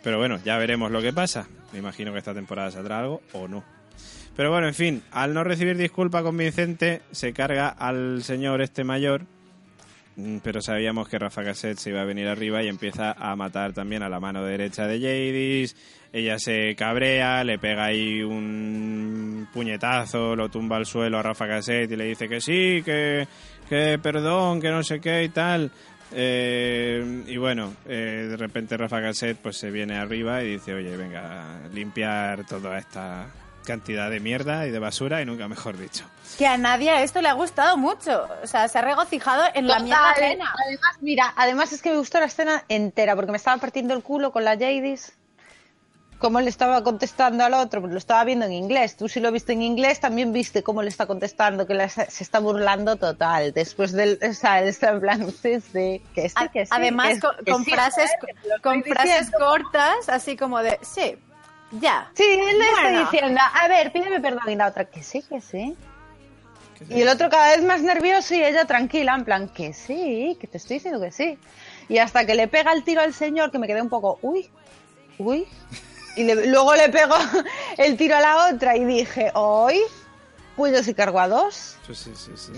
[0.03, 1.49] Pero bueno, ya veremos lo que pasa.
[1.73, 3.65] Me imagino que esta temporada saldrá algo o no.
[4.37, 9.25] Pero bueno, en fin, al no recibir disculpa convincente, se carga al señor este mayor
[10.17, 13.75] Mm, pero sabíamos que Rafa Cassette se iba a venir arriba y empieza a matar
[13.75, 15.77] también a la mano derecha de Jadis.
[16.17, 21.91] Ella se cabrea, le pega ahí un puñetazo, lo tumba al suelo a Rafa Cassette
[21.91, 23.29] y le dice que sí, que,
[23.69, 25.71] que perdón, que no sé qué y tal.
[26.13, 30.97] Eh, y bueno, eh, de repente Rafa Cassette pues se viene arriba y dice, oye,
[30.97, 33.27] venga, limpiar toda esta
[33.67, 36.07] cantidad de mierda y de basura y nunca mejor dicho.
[36.39, 38.27] Que a nadie a esto le ha gustado mucho.
[38.43, 42.21] O sea, se ha regocijado en la mierda Además, mira, además es que me gustó
[42.21, 45.13] la escena entera porque me estaba partiendo el culo con la Jadis.
[46.19, 48.97] Cómo le estaba contestando al otro, pues lo estaba viendo en inglés.
[48.97, 52.39] Tú si lo viste en inglés también viste cómo le está contestando, que se está
[52.39, 53.53] burlando total.
[53.53, 56.73] Después del, o sea, él está en plan, sí, sí, que sí, que sí.
[56.75, 58.11] Además, con, frases,
[58.63, 61.17] con frases cortas, así como de, sí,
[61.73, 62.11] ya.
[62.15, 64.43] Sí, él le está diciendo, a ver, pídeme perdón.
[64.49, 65.77] Y la otra, que sí, que sí.
[66.89, 70.47] Y el otro cada vez más nervioso y ella tranquila, en plan, que sí, que
[70.47, 71.39] te estoy diciendo que sí.
[71.89, 74.51] Y hasta que le pega el tiro al señor, que me quedé un poco, uy,
[75.19, 75.47] uy.
[76.17, 77.15] Y luego le pego
[77.77, 79.81] el tiro a la otra y dije, hoy,
[80.57, 81.77] pues yo sí cargo a dos.
[81.87, 82.53] Sí, sí, sí, sí.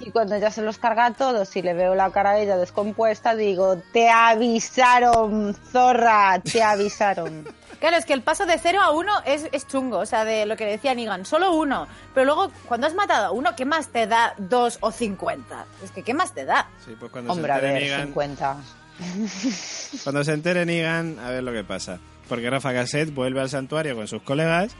[0.00, 2.56] Y cuando ya se los carga a todos y le veo la cara a ella
[2.56, 7.46] descompuesta, digo, te avisaron, zorra, te avisaron.
[7.78, 10.46] Claro, es que el paso de 0 a 1 es, es, chungo, o sea, de
[10.46, 11.86] lo que decía Nigan, solo uno.
[12.14, 15.66] Pero luego, cuando has matado a uno, ¿qué más te da 2 o 50?
[15.84, 16.68] Es que, ¿qué más te da?
[16.84, 18.56] Sí, pues cuando Hombre, se a ver, Negan, 50.
[20.04, 21.98] Cuando se entere Nigan, a ver lo que pasa.
[22.30, 24.76] Porque Rafa Cassette vuelve al santuario con sus colegas,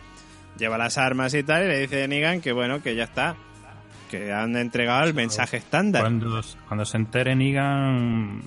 [0.57, 3.35] lleva las armas y tal, y le dice a Nigan que bueno, que ya está.
[4.09, 6.03] Que han entregado el mensaje estándar.
[6.03, 8.41] Cuando, cuando se entere Nigan,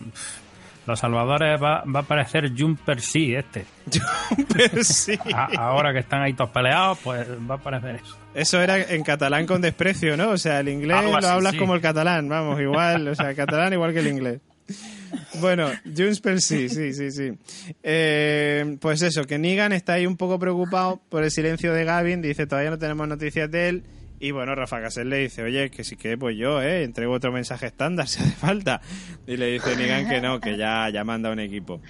[0.86, 3.66] los salvadores va, va a aparecer Jumper sí este.
[4.30, 5.20] Jumper sí.
[5.58, 8.18] ahora que están ahí todos peleados, pues va a aparecer eso.
[8.34, 10.30] Eso era en catalán con desprecio, ¿no?
[10.30, 11.60] O sea, el inglés lo así, hablas sí.
[11.60, 14.39] como el catalán, vamos, igual, o sea, el catalán igual que el inglés.
[15.39, 17.32] Bueno, Junspel sí, sí, sí, sí.
[17.82, 22.22] Eh, pues eso, que Negan está ahí un poco preocupado por el silencio de Gavin,
[22.22, 23.84] dice todavía no tenemos noticias de él.
[24.20, 27.32] Y bueno, Rafa Casel le dice, oye, que si que pues yo, eh, entrego otro
[27.32, 28.82] mensaje estándar si hace falta.
[29.28, 31.82] Y le dice Negan que no, que ya, ya manda un equipo.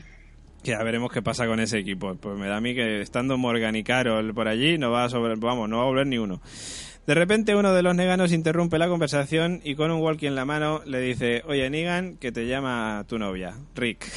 [0.63, 2.15] Que ya veremos qué pasa con ese equipo.
[2.15, 5.09] Pues me da a mí que estando Morgan y Carol por allí, no va a
[5.09, 6.41] sobre, vamos, no va a volver ni uno.
[7.05, 10.45] De repente uno de los neganos interrumpe la conversación y con un walkie en la
[10.45, 14.05] mano le dice, oye Negan, que te llama tu novia, Rick.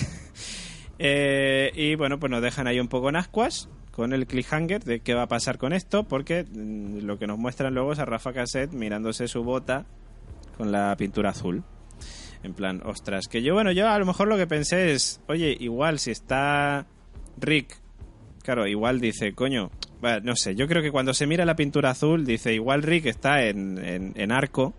[0.98, 5.00] Eh, y bueno, pues nos dejan ahí un poco en ascuas con el cliffhanger de
[5.00, 8.06] qué va a pasar con esto, porque mm, lo que nos muestran luego es a
[8.06, 9.84] Rafa Cassette mirándose su bota
[10.56, 11.64] con la pintura azul.
[12.42, 15.56] En plan, ostras, que yo, bueno, yo a lo mejor lo que pensé es, oye,
[15.60, 16.86] igual si está
[17.38, 17.76] Rick,
[18.42, 19.70] claro, igual dice, coño,
[20.00, 23.06] bueno, no sé, yo creo que cuando se mira la pintura azul, dice, igual Rick
[23.06, 24.74] está en, en, en arco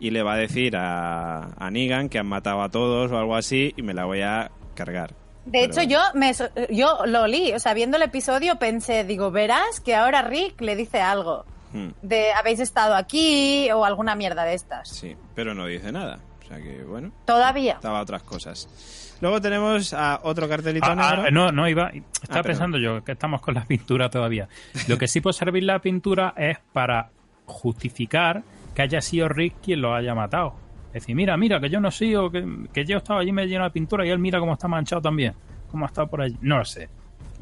[0.00, 3.34] y le va a decir a, a Negan que han matado a todos o algo
[3.36, 5.14] así y me la voy a cargar.
[5.46, 6.32] De hecho, yo, me,
[6.70, 10.76] yo lo olí, o sea, viendo el episodio pensé, digo, verás que ahora Rick le
[10.76, 14.88] dice algo Hmm, de habéis estado aquí o alguna mierda de estas.
[14.88, 16.18] sí, pero no dice nada.
[16.42, 17.74] O sea que, bueno, Todavía.
[17.74, 19.07] estaba otras cosas.
[19.20, 21.30] Luego tenemos a otro cartelito Ah, ah, negro.
[21.32, 21.90] no, no, iba.
[21.90, 22.42] Estaba perdón.
[22.44, 24.48] pensando yo que estamos con la pintura todavía.
[24.86, 27.10] Lo que sí puede servir la pintura es para
[27.46, 28.42] justificar
[28.74, 30.54] que haya sido Rick quien lo haya matado.
[30.88, 33.64] Es decir, mira, mira, que yo no sigo, que, que yo estaba allí me lleno
[33.64, 35.34] de pintura y él mira cómo está manchado también.
[35.70, 36.36] Cómo ha estado por allí.
[36.40, 36.88] No lo sé.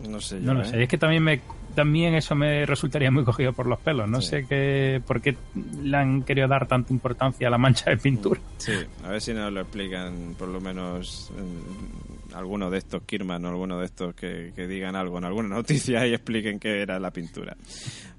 [0.08, 0.66] No sé yo, No lo ¿eh?
[0.66, 0.82] sé.
[0.82, 1.40] Es que también me
[1.76, 4.08] también eso me resultaría muy cogido por los pelos.
[4.08, 4.30] No Sí.
[4.30, 5.36] sé qué, por qué
[5.80, 8.40] le han querido dar tanta importancia a la mancha de pintura.
[8.58, 8.72] Sí,
[9.04, 13.48] a ver si nos lo explican, por lo menos en alguno de estos, Kirman o
[13.48, 17.12] alguno de estos que, que digan algo en alguna noticia y expliquen qué era la
[17.12, 17.56] pintura.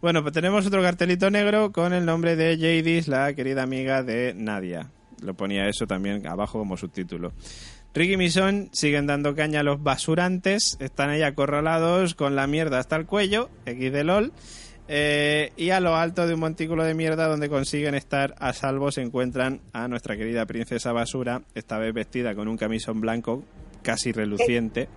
[0.01, 4.33] Bueno, pues tenemos otro cartelito negro con el nombre de Jadis, la querida amiga de
[4.35, 4.87] Nadia.
[5.23, 7.33] Lo ponía eso también abajo como subtítulo.
[7.97, 12.77] Rick y Mison siguen dando caña a los basurantes, están ahí acorralados con la mierda
[12.77, 14.33] hasta el cuello, X de LOL,
[14.87, 18.91] eh, y a lo alto de un montículo de mierda donde consiguen estar a salvo
[18.91, 23.43] se encuentran a nuestra querida princesa basura, esta vez vestida con un camisón blanco
[23.81, 24.87] casi reluciente.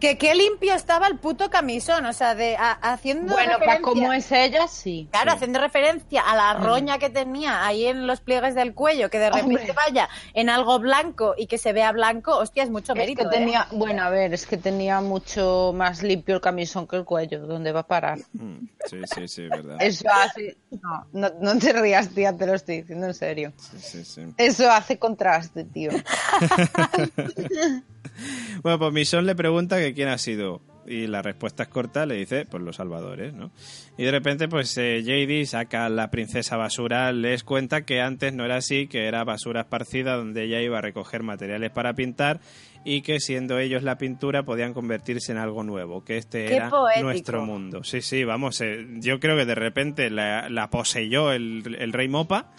[0.00, 3.82] Que qué limpio estaba el puto camisón, o sea, de a- haciendo Bueno, para referencia-
[3.82, 5.08] cómo es ella, sí.
[5.10, 5.36] Claro, Sí.
[5.36, 9.30] haciendo referencia a la roña que tenía ahí en los pliegues del cuello, que de
[9.30, 9.72] repente Hombre.
[9.74, 13.28] vaya en algo blanco y que se vea blanco, hostia, es mucho Es mérito.
[13.28, 13.40] que ¿eh?
[13.40, 17.40] tenía, bueno, a ver, es que tenía mucho más limpio el camisón que el cuello,
[17.46, 18.18] ¿dónde va a parar?
[18.34, 19.76] Mm, Sí, sí, sí, verdad.
[19.80, 23.52] Eso hace, no, no, no te rías, tía, te lo estoy diciendo en serio.
[23.56, 24.22] Sí, sí, sí.
[24.36, 25.90] Eso hace contraste, tío.
[28.62, 30.60] Bueno, pues Mison le pregunta que quién ha sido.
[30.86, 33.50] Y la respuesta es corta, le dice, pues los salvadores, ¿no?
[33.98, 38.32] Y de repente, pues eh, JD saca a la princesa basura, les cuenta que antes
[38.32, 42.40] no era así, que era basura esparcida donde ella iba a recoger materiales para pintar
[42.84, 46.70] y que siendo ellos la pintura podían convertirse en algo nuevo, que este Qué era
[46.70, 47.04] poético.
[47.04, 47.84] nuestro mundo.
[47.84, 52.08] Sí, sí, vamos, eh, yo creo que de repente la, la poseyó el, el rey
[52.08, 52.50] Mopa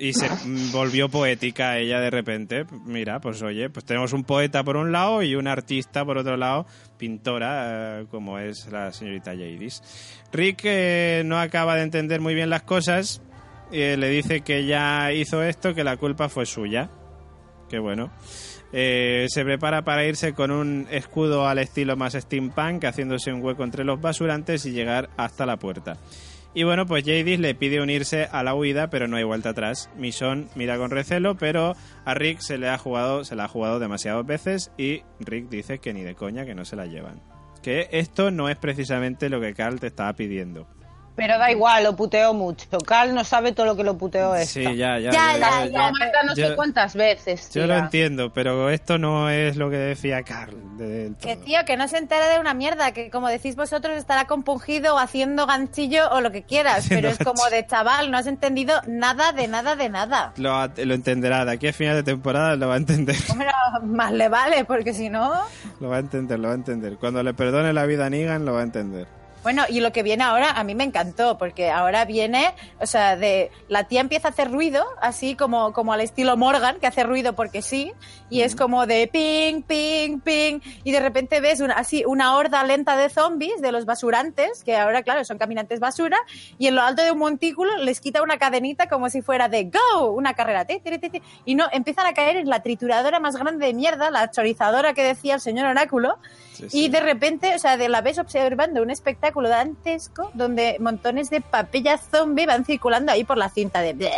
[0.00, 0.28] y se
[0.72, 2.64] volvió poética ella de repente.
[2.86, 6.36] Mira, pues oye, pues tenemos un poeta por un lado y un artista por otro
[6.36, 9.82] lado, pintora, eh, como es la señorita Jadis.
[10.32, 13.22] Rick eh, no acaba de entender muy bien las cosas.
[13.70, 16.90] eh, le dice que ya hizo esto, que la culpa fue suya.
[17.68, 18.10] Que bueno.
[18.72, 23.64] Eh, se prepara para irse con un escudo al estilo más steampunk, haciéndose un hueco
[23.64, 25.96] entre los basurantes y llegar hasta la puerta.
[26.52, 29.88] Y bueno, pues Jadis le pide unirse a la huida, pero no hay vuelta atrás.
[29.96, 33.78] Mission mira con recelo, pero a Rick se le ha jugado, se la ha jugado
[33.78, 37.22] demasiadas veces y Rick dice que ni de coña que no se la llevan.
[37.62, 40.66] Que esto no es precisamente lo que Carl te estaba pidiendo.
[41.20, 42.66] Pero da igual, lo puteó mucho.
[42.86, 44.60] Carl no sabe todo lo que lo puteó esto.
[44.60, 45.10] Sí, ya, ya.
[45.10, 47.50] Ya, ya, Lo mata no sé cuántas veces.
[47.52, 50.78] Yo lo entiendo, pero esto no es lo que decía Carl.
[50.78, 54.24] del Que tío, que no se entera de una mierda, que como decís vosotros estará
[54.24, 58.16] compungido o haciendo ganchillo o lo que quieras, Haciendo pero es como de chaval, no
[58.16, 60.32] has entendido nada de nada de nada.
[60.38, 63.16] Lo, lo entenderá, de aquí a final de temporada lo va a entender.
[63.82, 65.34] Más le vale, porque si no...
[65.80, 66.96] Lo va a entender, lo va a entender.
[66.96, 69.19] Cuando le perdone la vida a Negan, lo va a entender.
[69.42, 73.16] Bueno, y lo que viene ahora a mí me encantó, porque ahora viene, o sea,
[73.16, 77.04] de la tía empieza a hacer ruido, así como, como al estilo Morgan, que hace
[77.04, 77.92] ruido porque sí,
[78.28, 82.62] y es como de ping, ping, ping, y de repente ves una, así una horda
[82.64, 86.18] lenta de zombies, de los basurantes, que ahora, claro, son caminantes basura,
[86.58, 89.70] y en lo alto de un montículo les quita una cadenita como si fuera de
[89.70, 93.36] go, una carrera, ti, ti, ti, y no, empiezan a caer en la trituradora más
[93.36, 96.18] grande de mierda, la chorizadora que decía el señor Oráculo,
[96.52, 96.88] Sí, y sí.
[96.90, 102.00] de repente, o sea, de la ves observando un espectáculo dantesco donde montones de papillas
[102.10, 104.10] zombie van circulando ahí por la cinta de...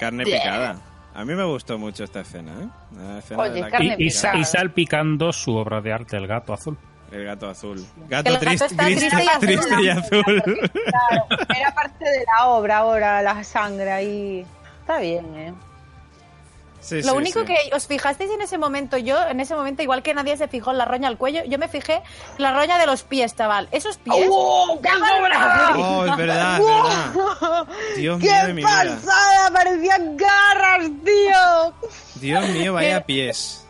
[0.00, 0.76] Carne picada.
[1.14, 2.68] A mí me gustó mucho esta escena, ¿eh?
[2.96, 4.38] La escena Oye, de la carne Y, picada.
[4.38, 6.78] y salpicando su obra de arte, el gato azul.
[7.10, 7.84] El gato azul.
[8.08, 9.40] Gato gato triste, triste, triste y azul.
[9.46, 10.24] triste y azul.
[10.84, 14.46] Claro, era parte de la obra ahora, la sangre ahí.
[14.80, 15.52] Está bien, ¿eh?
[16.82, 17.46] Sí, Lo sí, único sí.
[17.46, 20.72] que os fijasteis en ese momento, yo en ese momento, igual que nadie se fijó
[20.72, 21.94] en la roña al cuello, yo me fijé
[22.36, 23.68] en la roña de los pies, chaval.
[23.70, 24.26] Esos pies...
[24.28, 25.74] ¡Oh, qué sobra!
[25.76, 27.66] Oh, es verdad, es verdad.
[27.96, 28.68] Dios mío de ¡Qué vida.
[28.68, 29.50] pasada!
[29.52, 31.74] Parecían garras, tío.
[32.16, 33.61] Dios mío, vaya pies.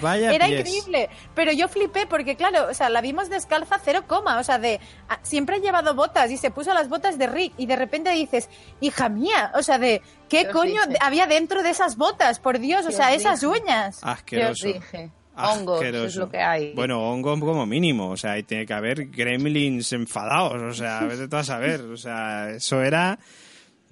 [0.00, 0.60] Vaya Era pies.
[0.60, 4.58] increíble, pero yo flipé porque, claro, o sea, la vimos descalza cero coma, o sea,
[4.58, 4.80] de
[5.22, 8.48] siempre ha llevado botas y se puso las botas de Rick y de repente dices,
[8.80, 10.98] hija mía, o sea, de qué ¿Qué os coño dije?
[11.00, 13.52] había dentro de esas botas, por Dios, o ¿Qué sea, esas dije?
[13.60, 14.00] uñas.
[14.00, 14.66] ¿Qué os Asqueroso.
[14.66, 15.10] dije?
[15.36, 16.06] Hongos, Asqueroso.
[16.06, 16.72] es lo que hay.
[16.74, 18.10] Bueno, hongos como mínimo.
[18.10, 20.62] O sea, ahí tiene que haber gremlins enfadados.
[20.62, 21.80] O sea, a veces tú a saber.
[21.80, 23.18] O sea, eso era.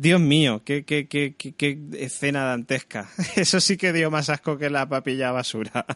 [0.02, 3.08] Dios mío, qué, qué, qué, qué, escena dantesca.
[3.36, 5.86] Eso sí que dio más asco que la papilla basura.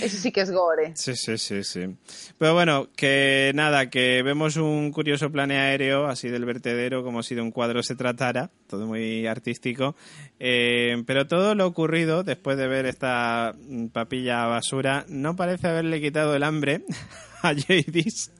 [0.00, 0.92] Eso sí que es gore.
[0.94, 1.96] Sí, sí, sí, sí.
[2.38, 7.34] Pero bueno, que nada, que vemos un curioso plane aéreo, así del vertedero, como si
[7.34, 9.96] de un cuadro se tratara, todo muy artístico.
[10.38, 13.54] Eh, pero todo lo ocurrido después de ver esta
[13.92, 16.82] papilla basura no parece haberle quitado el hambre
[17.42, 18.32] a Jadis,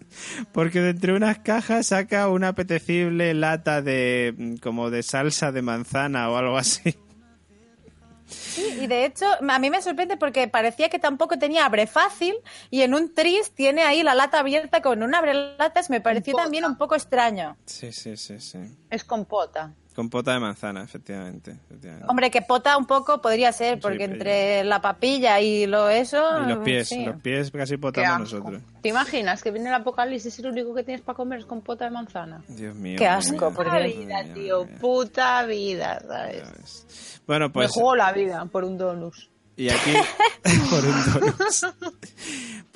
[0.52, 6.30] porque de entre unas cajas saca una apetecible lata de como de salsa de manzana
[6.30, 6.96] o algo así.
[8.26, 12.34] Sí, y de hecho, a mí me sorprende porque parecía que tampoco tenía abre fácil
[12.70, 16.32] y en un tris tiene ahí la lata abierta con un abre latas, me pareció
[16.32, 16.44] Compota.
[16.44, 17.56] también un poco extraño.
[17.66, 18.58] Sí, sí, sí, sí.
[18.90, 19.72] Es compota.
[19.96, 21.52] Compota de manzana, efectivamente.
[21.52, 22.06] efectivamente.
[22.06, 26.22] Hombre, que pota un poco podría ser, porque entre la papilla y lo eso...
[26.44, 27.02] Y los pies, sí.
[27.02, 28.60] los pies casi potamos nosotros.
[28.82, 31.86] ¿Te imaginas que viene el apocalipsis y lo único que tienes para comer es compota
[31.86, 32.42] de manzana?
[32.46, 32.98] Dios mío.
[32.98, 34.66] Qué asco, por Puta vida, tío.
[34.78, 37.22] Puta vida, ¿sabes?
[37.26, 37.72] Bueno, Me pues.
[37.72, 39.30] juego la vida por un donus.
[39.56, 39.94] Y aquí.
[40.70, 41.66] por un donus.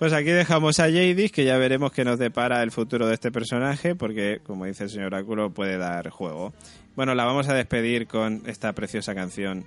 [0.00, 3.30] Pues aquí dejamos a Jadis, que ya veremos qué nos depara el futuro de este
[3.30, 6.54] personaje, porque, como dice el señor Oráculo, puede dar juego.
[6.97, 9.66] Bueno, la vamos a despedir con esta preciosa canción.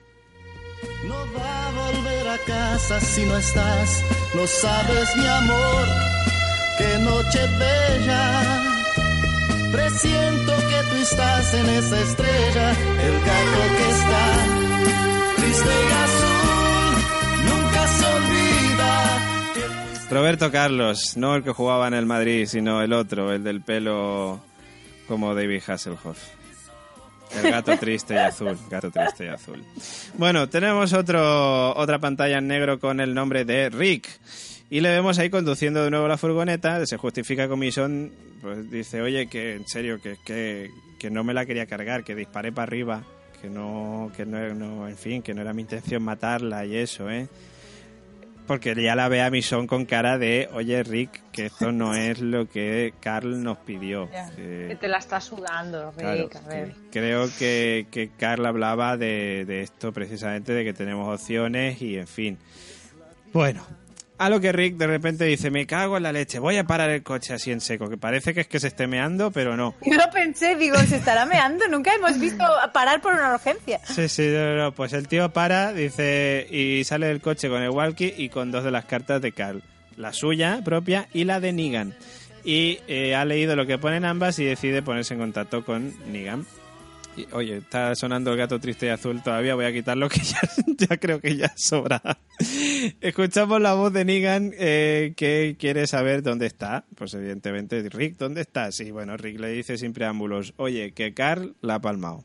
[1.08, 4.04] No va a volver a casa si no estás,
[4.36, 5.88] no sabes mi amor,
[6.78, 8.62] qué noche bella.
[9.72, 14.26] Presiento que tú estás en esa estrella, el gato que está
[15.38, 16.96] triste y azul,
[17.46, 19.20] nunca se olvida.
[20.12, 24.40] Roberto Carlos, no el que jugaba en el Madrid, sino el otro, el del pelo
[25.08, 26.20] como David Hasselhoff.
[27.42, 29.64] El gato triste y azul, gato triste y azul.
[30.18, 34.08] Bueno, tenemos otro, otra pantalla en negro con el nombre de Rick.
[34.70, 38.12] Y le vemos ahí conduciendo de nuevo la furgoneta, se justifica con Mission,
[38.42, 42.16] pues dice, oye, que en serio, que, que, que no me la quería cargar, que
[42.16, 43.04] disparé para arriba,
[43.42, 47.10] que no, que no, no, en fin, que no era mi intención matarla y eso,
[47.10, 47.28] ¿eh?
[48.46, 52.20] Porque ya la ve a Mission con cara de, oye Rick, que esto no es
[52.20, 54.10] lo que Carl nos pidió.
[54.36, 56.72] Que- Que te la está sudando, claro, Rick, a ver.
[56.92, 61.98] que creo que, que Carl hablaba de, de esto precisamente, de que tenemos opciones y
[61.98, 62.38] en fin.
[63.32, 63.66] Bueno,
[64.26, 66.90] a lo que Rick de repente dice, me cago en la leche, voy a parar
[66.90, 69.76] el coche así en seco, que parece que es que se esté meando, pero no.
[69.86, 73.82] Yo lo pensé, digo, se estará meando, nunca hemos visto parar por una urgencia.
[73.84, 77.70] Sí, sí, no, no, pues el tío para, dice, y sale del coche con el
[77.70, 79.62] walkie y con dos de las cartas de Carl.
[79.98, 81.94] La suya propia y la de Negan.
[82.46, 86.46] Y eh, ha leído lo que ponen ambas y decide ponerse en contacto con Negan.
[87.32, 91.20] Oye, está sonando el gato triste y azul todavía, voy a quitarlo que ya, creo
[91.20, 92.02] que ya sobra.
[93.02, 96.86] Escuchamos la voz de Negan eh, que quiere saber dónde está.
[96.96, 98.80] Pues evidentemente, Rick, ¿dónde estás?
[98.80, 102.24] Y bueno, Rick le dice sin preámbulos, oye, que Carl la ha palmado.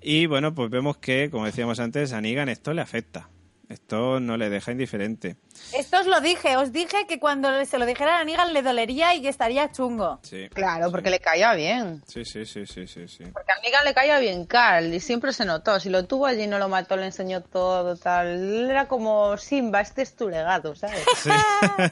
[0.00, 3.30] Y bueno, pues vemos que, como decíamos antes, a Negan esto le afecta.
[3.74, 5.34] Esto no le deja indiferente.
[5.76, 9.16] Esto os lo dije, os dije que cuando se lo dijera a Negan le dolería
[9.16, 10.20] y que estaría chungo.
[10.22, 10.48] Sí.
[10.50, 12.00] Claro, porque le caía bien.
[12.06, 13.24] Sí, sí, sí, sí, sí, sí.
[13.32, 15.80] Porque a Negan le caía bien Carl y siempre se notó.
[15.80, 18.70] Si lo tuvo allí no lo mató, le enseñó todo, tal.
[18.70, 21.04] Era como Simba, este es tu legado, ¿sabes?
[21.16, 21.30] Sí.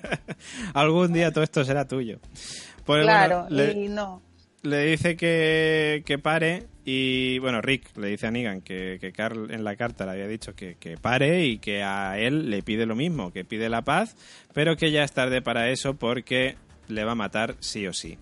[0.74, 2.20] Algún día todo esto será tuyo.
[2.84, 4.22] Pues, claro, bueno, le, y no.
[4.62, 9.50] Le dice que, que pare y bueno, Rick le dice a Negan que, que Carl
[9.50, 12.86] en la carta le había dicho que, que pare y que a él le pide
[12.86, 14.16] lo mismo, que pide la paz,
[14.52, 16.56] pero que ya es tarde para eso porque
[16.88, 18.18] le va a matar sí o sí.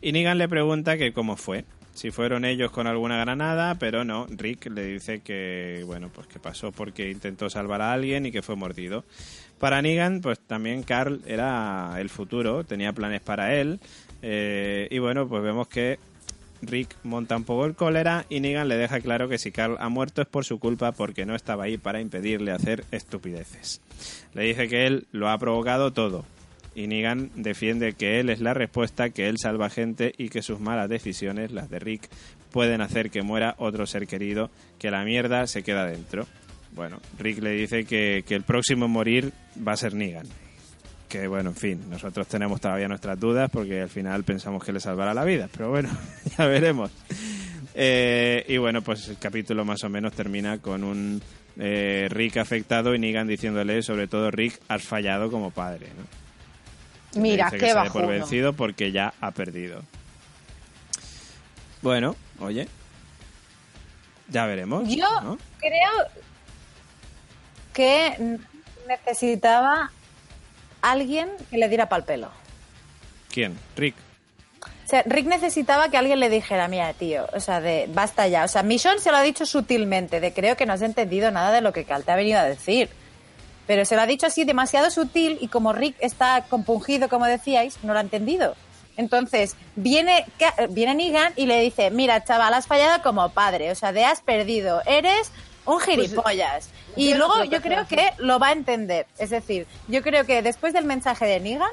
[0.00, 1.64] Y Negan le pregunta que cómo fue,
[1.94, 6.40] si fueron ellos con alguna granada, pero no, Rick le dice que, bueno, pues que
[6.40, 9.04] pasó porque intentó salvar a alguien y que fue mordido.
[9.58, 13.80] Para Negan, pues también Carl era el futuro, tenía planes para él,
[14.26, 15.98] eh, y bueno, pues vemos que
[16.62, 19.90] Rick monta un poco el cólera y Negan le deja claro que si Carl ha
[19.90, 23.82] muerto es por su culpa porque no estaba ahí para impedirle hacer estupideces.
[24.32, 26.24] Le dice que él lo ha provocado todo.
[26.74, 30.58] Y Negan defiende que él es la respuesta, que él salva gente y que sus
[30.58, 32.08] malas decisiones, las de Rick,
[32.50, 36.26] pueden hacer que muera otro ser querido, que la mierda se queda dentro.
[36.72, 40.26] Bueno, Rick le dice que, que el próximo en morir va a ser Negan
[41.14, 44.80] que bueno, en fin, nosotros tenemos todavía nuestras dudas porque al final pensamos que le
[44.80, 45.88] salvará la vida, pero bueno,
[46.36, 46.90] ya veremos.
[47.72, 51.22] Eh, y bueno, pues el capítulo más o menos termina con un
[51.56, 57.20] eh, Rick afectado y Negan diciéndole, sobre todo Rick, has fallado como padre, ¿no?
[57.22, 57.92] Mira, que qué bajo.
[58.00, 59.82] por vencido porque ya ha perdido.
[61.80, 62.66] Bueno, oye,
[64.30, 64.88] ya veremos.
[64.88, 65.38] Yo ¿no?
[65.60, 66.08] creo
[67.72, 68.38] que
[68.88, 69.92] necesitaba
[70.90, 72.30] alguien que le diera pal pelo.
[73.30, 73.58] ¿Quién?
[73.76, 73.94] Rick.
[74.84, 78.44] O sea, Rick necesitaba que alguien le dijera, mira, tío, o sea, de basta ya.
[78.44, 81.52] O sea, Mission se lo ha dicho sutilmente, de creo que no has entendido nada
[81.52, 82.90] de lo que Cal te ha venido a decir.
[83.66, 87.78] Pero se lo ha dicho así demasiado sutil y como Rick está compungido, como decíais,
[87.82, 88.56] no lo ha entendido.
[88.96, 90.26] Entonces, viene,
[90.70, 94.20] viene Negan y le dice, mira, chaval, has fallado como padre, o sea, te has
[94.20, 95.32] perdido, eres
[95.66, 96.70] un gilipollas.
[96.96, 99.06] y yo luego yo creo que lo va a entender.
[99.18, 101.70] Es decir, yo creo que después del mensaje de Negan,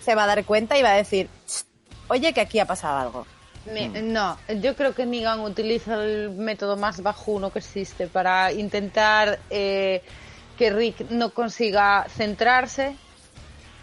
[0.00, 1.64] se va a dar cuenta y va a decir, "Ch,
[2.08, 3.26] oye, que aquí ha pasado algo.
[3.66, 9.38] Me- No, yo creo que Negan utiliza el método más bajuno que existe para intentar
[9.50, 10.02] eh,
[10.58, 12.96] que Rick no consiga centrarse.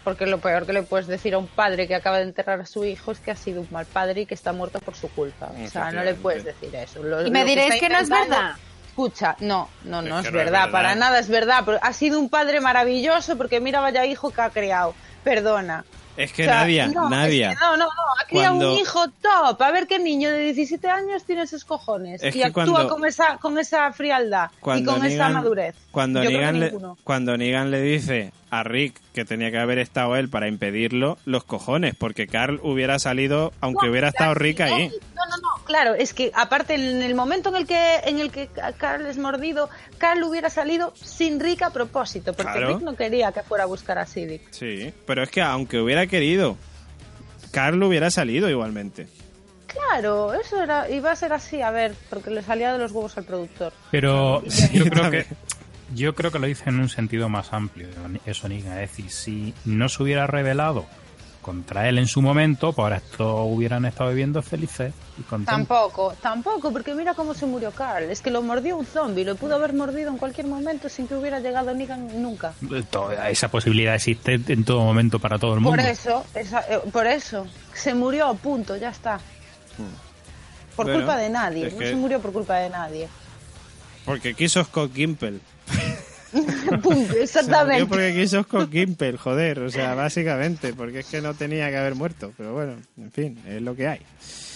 [0.04, 2.66] Porque lo peor que le puedes decir a un padre que acaba de enterrar a
[2.66, 5.08] su hijo es que ha sido un mal padre y que está muerto por su
[5.08, 5.52] culpa.
[5.64, 7.02] O sea, no le puedes decir eso.
[7.04, 8.56] Lo- Y me diréis que no es verdad.
[8.96, 10.70] Escucha, no, no, no es, verdad, verdad.
[10.70, 11.62] para nada es verdad.
[11.64, 14.94] Pero ha sido un padre maravilloso porque mira vaya hijo que ha creado.
[15.24, 15.84] Perdona.
[16.14, 17.52] Es que O sea, Nadia, no, Nadia.
[17.52, 17.90] es que no, no, no,
[18.22, 19.62] ha criado Cuando- un hijo top.
[19.62, 23.06] A ver qué niño de 17 años tiene esos cojones Es y actúa cuando- con
[23.06, 25.74] esa con esa frialdad y con esa madurez.
[25.90, 30.28] Cuando Negan, le, cuando Negan le dice a Rick que tenía que haber estado él
[30.28, 34.88] para impedirlo, los cojones, porque Carl hubiera salido, aunque hubiera estado Rick ahí.
[35.14, 38.30] No, no, no, claro, es que aparte en el momento en el que en el
[38.30, 42.68] que Carl es mordido, Carl hubiera salido sin Rick a propósito, porque Claro.
[42.74, 44.42] Rick no quería que fuera a buscar a Siddiq.
[44.50, 46.58] Sí, pero es que aunque hubiera querido,
[47.52, 49.06] Carl hubiera salido igualmente.
[49.66, 53.16] Claro, eso era iba a ser así, a ver, porque le salía de los huevos
[53.16, 53.72] al productor.
[53.90, 54.42] Pero
[54.74, 55.24] yo creo que
[55.94, 57.88] yo creo que lo dice en un sentido más amplio,
[58.26, 58.82] eso Niga.
[58.82, 60.86] Es decir, si no se hubiera revelado
[61.40, 65.54] contra él en su momento, pues ahora esto hubieran estado viviendo felices y contentos.
[65.66, 68.04] Tampoco, tampoco, porque mira cómo se murió Carl.
[68.10, 71.16] Es que lo mordió un zombie, lo pudo haber mordido en cualquier momento sin que
[71.16, 72.52] hubiera llegado Negan nunca.
[72.90, 75.82] Toda esa posibilidad existe en todo momento para todo el mundo.
[75.82, 79.18] Por eso, esa- eh, por eso, se murió, punto, ya está.
[80.76, 83.08] Por Bueno, culpa de nadie, es no que- se murió por culpa de nadie.
[84.04, 85.40] Porque quiso Scott Gimple.
[87.20, 87.86] Exactamente.
[87.86, 91.94] porque quiso Scott Gimple, joder, o sea, básicamente, porque es que no tenía que haber
[91.94, 92.32] muerto.
[92.36, 94.00] Pero bueno, en fin, es lo que hay.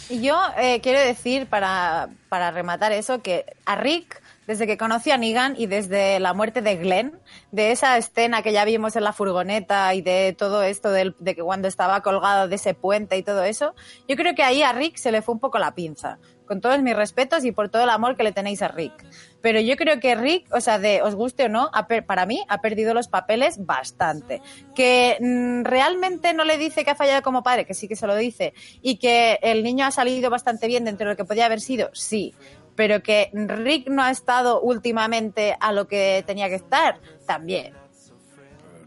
[0.09, 5.13] Y yo eh, quiero decir, para, para rematar eso, que a Rick, desde que conoció
[5.15, 7.19] a Negan y desde la muerte de Glenn,
[7.51, 11.35] de esa escena que ya vimos en la furgoneta y de todo esto del- de
[11.35, 13.75] que cuando estaba colgado de ese puente y todo eso,
[14.09, 16.19] yo creo que ahí a Rick se le fue un poco la pinza.
[16.47, 19.05] Con todos mis respetos y por todo el amor que le tenéis a Rick.
[19.41, 21.71] Pero yo creo que Rick, o sea, de os guste o no,
[22.07, 24.41] para mí ha perdido los papeles bastante.
[24.75, 28.07] Que mm, realmente no le dice que ha fallado como padre, que sí que se
[28.07, 31.47] lo dice, y que el niño ha salido bastante bien dentro de lo que podía
[31.47, 32.35] haber sido, sí.
[32.77, 37.75] pero que Rick no ha estado últimamente a lo que tenía que estar, también.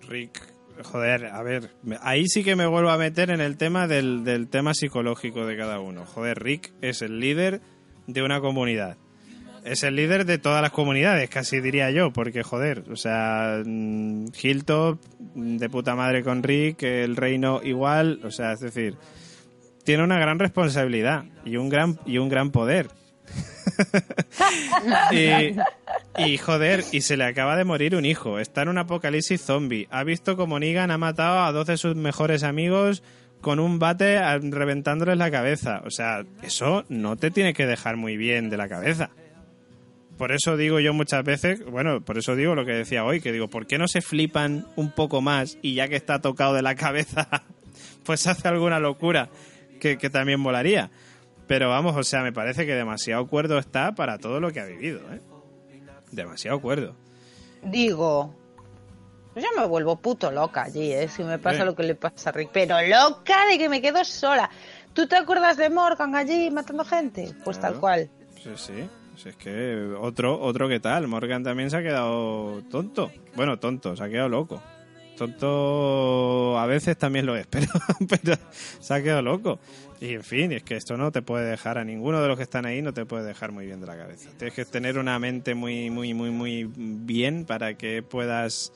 [0.08, 0.49] Rick,
[0.84, 1.72] joder, a ver,
[2.02, 5.58] ahí sí que me vuelvo a meter en el tema del, del tema psicológico de
[5.58, 6.06] cada uno.
[6.06, 7.62] Joder, Rick es el líder
[8.08, 8.98] de una comunidad
[9.64, 14.26] es el líder de todas las comunidades, casi diría yo, porque joder, o sea, mm,
[14.42, 15.00] Hilltop
[15.36, 18.96] de puta madre con Rick, el reino igual, o sea, es decir,
[19.84, 22.88] tiene una gran responsabilidad y un gran y un gran poder.
[26.18, 29.88] y, joder, y se le acaba de morir un hijo, está en un apocalipsis zombie,
[29.92, 33.04] ha visto como Negan ha matado a dos de sus mejores amigos
[33.42, 35.82] con un bate reventándoles la cabeza.
[35.86, 39.12] O sea, eso no te tiene que dejar muy bien de la cabeza
[40.20, 43.32] por eso digo yo muchas veces, bueno, por eso digo lo que decía hoy, que
[43.32, 46.62] digo, ¿por qué no se flipan un poco más y ya que está tocado de
[46.62, 47.30] la cabeza,
[48.04, 49.30] pues hace alguna locura
[49.80, 50.92] que, también molaría?
[51.50, 54.66] Pero vamos, o sea, me parece que demasiado cuerdo está para todo lo que ha
[54.66, 55.20] vivido, ¿eh?
[56.12, 56.96] Demasiado cuerdo.
[57.64, 58.36] Digo,
[59.36, 61.08] yo me vuelvo puto loca allí, ¿eh?
[61.08, 62.52] Si me pasa lo que le pasa a Rick.
[62.54, 64.48] Pero loca de que me quedo sola.
[64.94, 67.34] ¿Tú te acuerdas de Morgan allí matando gente?
[67.44, 68.12] Pues tal cual.
[68.44, 68.88] Sí, sí.
[69.14, 73.12] Pues es que otro, otro que tal, Morgan también se ha quedado tonto.
[73.36, 74.62] Bueno, tonto, se ha quedado loco.
[75.20, 77.68] Tonto a veces también lo es, pero,
[78.08, 78.38] pero
[78.80, 79.60] se ha quedado loco.
[80.00, 82.44] Y en fin, es que esto no te puede dejar a ninguno de los que
[82.44, 84.30] están ahí, no te puede dejar muy bien de la cabeza.
[84.38, 88.72] Tienes que tener una mente muy, muy, muy, muy bien para que puedas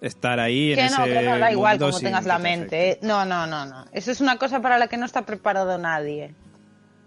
[0.00, 2.90] estar ahí en ese no, no da igual como tengas la mente.
[2.90, 2.98] ¿eh?
[3.00, 3.84] No, no, no, no.
[3.92, 6.34] Eso es una cosa para la que no está preparado nadie.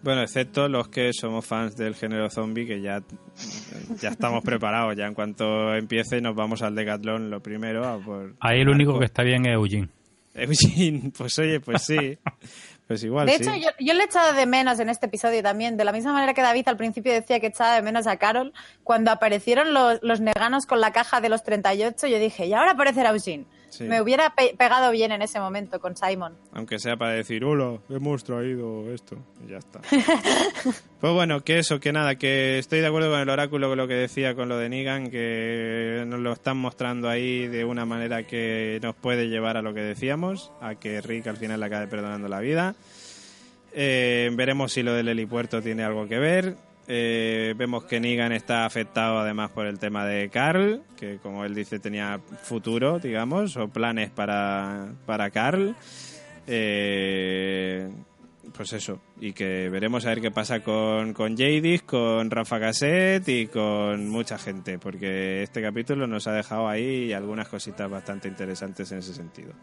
[0.03, 3.01] Bueno, excepto los que somos fans del género zombie, que ya,
[3.99, 4.95] ya estamos preparados.
[4.95, 8.01] Ya en cuanto empiece, nos vamos al Decathlon lo primero.
[8.05, 9.89] por, Ahí el único que está bien es Eugene.
[10.35, 12.17] Eugene, pues oye, pues sí.
[12.87, 13.27] Pues igual.
[13.27, 15.75] De hecho, yo, yo, le he echado de menos en este episodio también.
[15.75, 18.53] De la misma manera que David al principio decía que echaba de menos a Carol,
[18.83, 22.71] cuando aparecieron los, los neganos con la caja de los 38, yo dije, y ahora
[22.71, 23.45] aparecerá Eugene.
[23.81, 26.35] Me hubiera pegado bien en ese momento con Simon.
[26.53, 29.17] Aunque sea para decir, hola, hemos traído esto.
[29.45, 29.81] Y ya está.
[30.99, 33.87] pues bueno, que eso, que nada, que estoy de acuerdo con el oráculo, con lo
[33.87, 38.23] que decía con lo de Negan, que nos lo están mostrando ahí de una manera
[38.23, 41.87] que nos puede llevar a lo que decíamos, a que Rick al final le acabe
[41.87, 42.75] perdonando la vida.
[43.73, 46.55] Eh, veremos si lo del helipuerto tiene algo que ver.
[46.89, 51.53] Eh, vemos que Negan está afectado además por el tema de Carl, que como él
[51.53, 55.75] dice tenía futuro, digamos, o planes para, para Carl.
[56.47, 57.89] Eh,
[58.55, 63.27] pues eso, y que veremos a ver qué pasa con, con Jadis, con Rafa Cassette
[63.27, 68.89] y con mucha gente, porque este capítulo nos ha dejado ahí algunas cositas bastante interesantes
[68.93, 69.53] en ese sentido.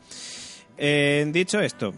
[0.77, 1.95] Eh, dicho esto,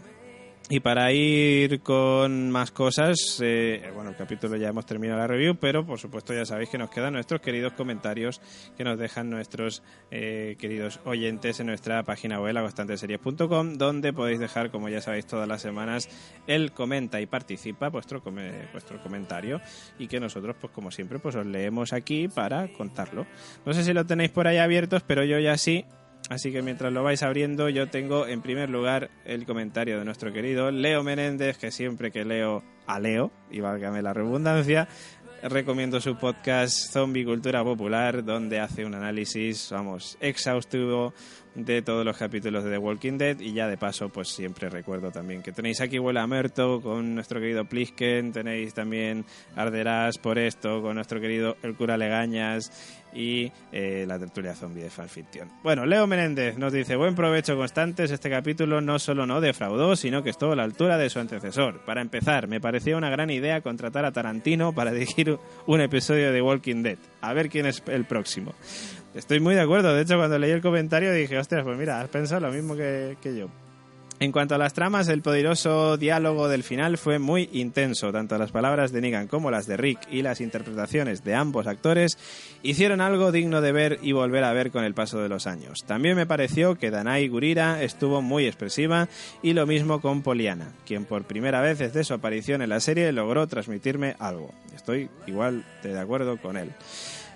[0.69, 5.55] y para ir con más cosas, eh, bueno, el capítulo ya hemos terminado la review,
[5.55, 8.41] pero por supuesto ya sabéis que nos quedan nuestros queridos comentarios
[8.75, 14.69] que nos dejan nuestros eh, queridos oyentes en nuestra página web, laconstanteseries.com, donde podéis dejar,
[14.69, 16.09] como ya sabéis, todas las semanas
[16.47, 18.21] el comenta y participa vuestro,
[18.73, 19.61] vuestro comentario
[19.97, 23.25] y que nosotros, pues como siempre, pues os leemos aquí para contarlo.
[23.65, 25.85] No sé si lo tenéis por ahí abiertos, pero yo ya sí
[26.29, 30.33] Así que mientras lo vais abriendo, yo tengo en primer lugar el comentario de nuestro
[30.33, 34.89] querido Leo Menéndez, que siempre que leo a Leo, y válgame la redundancia,
[35.41, 41.13] recomiendo su podcast Zombie Cultura Popular, donde hace un análisis, vamos, exhaustivo
[41.57, 43.39] de todos los capítulos de The Walking Dead.
[43.39, 47.39] Y ya de paso pues siempre recuerdo también que tenéis aquí Huela Merto con nuestro
[47.39, 49.25] querido Plisken, tenéis también
[49.55, 54.89] Arderás por esto con nuestro querido El Cura Legañas y eh, la tertulia zombie de
[54.89, 55.49] fanfiction.
[55.63, 60.23] Bueno, Leo Menéndez nos dice, buen provecho constantes, este capítulo no solo no defraudó, sino
[60.23, 61.81] que estuvo a la altura de su antecesor.
[61.85, 66.41] Para empezar, me parecía una gran idea contratar a Tarantino para dirigir un episodio de
[66.41, 66.97] Walking Dead.
[67.21, 68.53] A ver quién es el próximo.
[69.13, 69.95] Estoy muy de acuerdo.
[69.95, 73.17] De hecho, cuando leí el comentario dije, ostras, pues mira, has pensado lo mismo que,
[73.23, 73.47] yo.
[74.19, 78.11] En cuanto a las tramas, el poderoso diálogo del final fue muy intenso.
[78.11, 82.17] Tanto las palabras de Negan como las de Rick y las interpretaciones de ambos actores
[82.63, 85.83] hicieron algo digno de ver y volver a ver con el paso de los años.
[85.85, 89.07] También me pareció que Danai Gurira estuvo muy expresiva
[89.43, 93.11] y lo mismo con Poliana, quien por primera vez desde su aparición en la serie
[93.11, 94.51] logró transmitirme algo.
[94.75, 96.71] Estoy igual de acuerdo con él.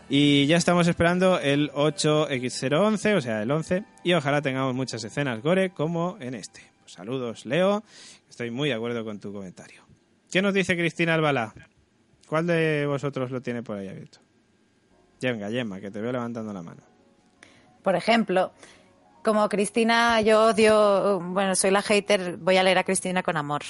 [0.10, 5.44] Y ya estamos esperando el 8X011, o sea, el 11, y ojalá tengamos muchas escenas
[5.44, 6.71] gore como en este.
[6.92, 7.84] Saludos, Leo.
[8.30, 9.82] Estoy muy de acuerdo con tu comentario.
[10.30, 11.54] ¿Qué nos dice Cristina Albalá?
[12.28, 14.20] ¿Cuál de vosotros lo tiene por ahí abierto?
[15.22, 16.82] Venga, Gemma, que te veo levantando la mano.
[17.82, 18.52] Por ejemplo,
[19.24, 23.62] como Cristina, yo odio, bueno, soy la hater, voy a leer a Cristina con amor.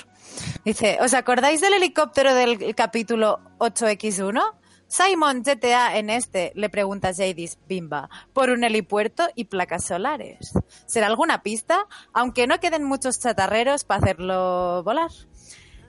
[0.65, 4.41] Dice, ¿os acordáis del helicóptero del capítulo 8X1?
[4.91, 10.51] Simon GTA en este, le pregunta Jadis Bimba, por un helipuerto y placas solares.
[10.85, 11.87] ¿Será alguna pista?
[12.11, 15.09] Aunque no queden muchos chatarreros para hacerlo volar.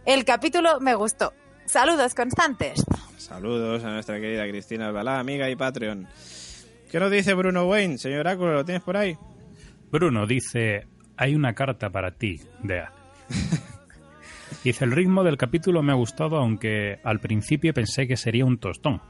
[0.06, 1.32] El capítulo me gustó.
[1.64, 2.84] Saludos constantes.
[3.18, 6.06] Saludos a nuestra querida Cristina Albalá, amiga y Patreon.
[6.88, 7.98] ¿Qué nos dice Bruno Wayne?
[7.98, 9.18] Señor Oráculo, ¿lo tienes por ahí?
[9.90, 10.86] Bruno dice,
[11.16, 12.92] hay una carta para ti, Dea.
[14.64, 18.58] Dice, el ritmo del capítulo me ha gustado, aunque al principio pensé que sería un
[18.58, 19.02] tostón.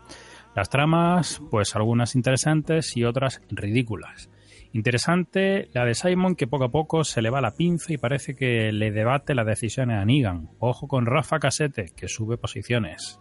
[0.57, 4.31] Las tramas, pues algunas interesantes y otras ridículas.
[4.73, 8.35] Interesante la de Simon, que poco a poco se le va la pinza y parece
[8.35, 10.49] que le debate las decisiones a Negan.
[10.59, 13.21] Ojo con Rafa Casete, que sube posiciones.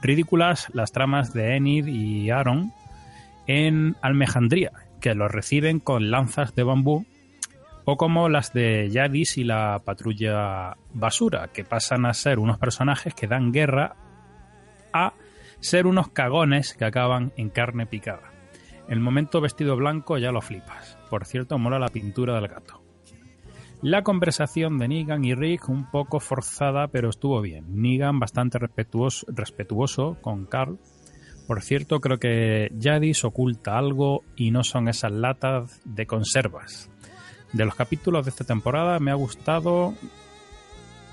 [0.00, 2.72] Ridículas las tramas de Enid y Aaron
[3.48, 7.06] en Almejandría, que los reciben con lanzas de bambú
[7.88, 13.14] o como las de Yadis y la patrulla basura, que pasan a ser unos personajes
[13.14, 13.94] que dan guerra
[14.92, 15.14] a
[15.60, 18.32] ser unos cagones que acaban en carne picada.
[18.88, 20.98] El momento vestido blanco ya lo flipas.
[21.08, 22.82] Por cierto, mola la pintura del gato.
[23.82, 27.66] La conversación de Negan y Rick un poco forzada, pero estuvo bien.
[27.80, 30.78] Negan bastante respetuoso, respetuoso con Carl.
[31.46, 36.90] Por cierto, creo que Yadis oculta algo y no son esas latas de conservas
[37.52, 39.94] de los capítulos de esta temporada me ha gustado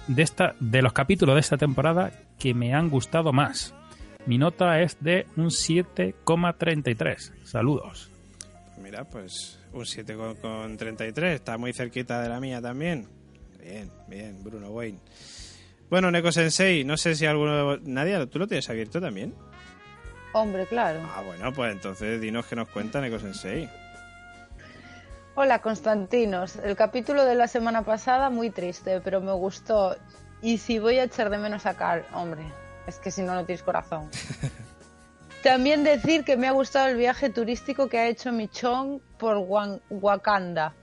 [0.07, 3.73] de esta de los capítulos de esta temporada que me han gustado más.
[4.25, 7.43] Mi nota es de un 7,33.
[7.43, 8.09] Saludos.
[8.81, 11.23] Mira, pues un 7,33.
[11.33, 13.07] Está muy cerquita de la mía también.
[13.61, 14.99] Bien, bien, Bruno Wayne.
[15.89, 17.77] Bueno, Neko Sensei, no sé si alguno.
[17.77, 19.33] Nadia, ¿tú lo tienes abierto también?
[20.33, 21.01] Hombre, claro.
[21.15, 23.69] Ah, bueno, pues entonces dinos que nos cuenta Neko Sensei.
[25.35, 29.95] Hola Constantinos, el capítulo de la semana pasada muy triste, pero me gustó.
[30.43, 32.43] Y si voy a echar de menos a Carl, hombre,
[32.85, 34.11] es que si no, no tienes corazón.
[35.43, 39.37] También decir que me ha gustado el viaje turístico que ha hecho Michon por
[39.89, 40.73] Wakanda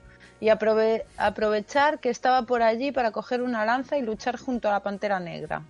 [0.41, 4.79] y aprovechar que estaba por allí para coger una lanza y luchar junto a la
[4.81, 5.61] Pantera Negra.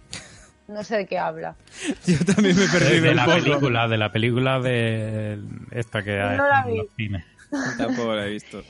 [0.68, 1.56] No sé de qué habla.
[2.08, 6.78] Yo también me perdí de, la película, de la película de esta que hay en
[6.78, 7.31] los cines.
[7.78, 8.64] Tampoco la he visto.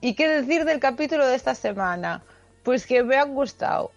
[0.00, 2.22] ¿Y qué decir del capítulo de esta semana?
[2.62, 3.92] Pues que me han gustado.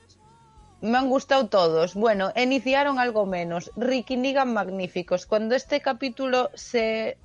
[0.81, 1.95] Me han gustado todos.
[1.95, 3.71] Bueno, iniciaron algo menos.
[3.75, 5.25] Ricky Negan magníficos.
[5.25, 7.17] Cuando este capítulo se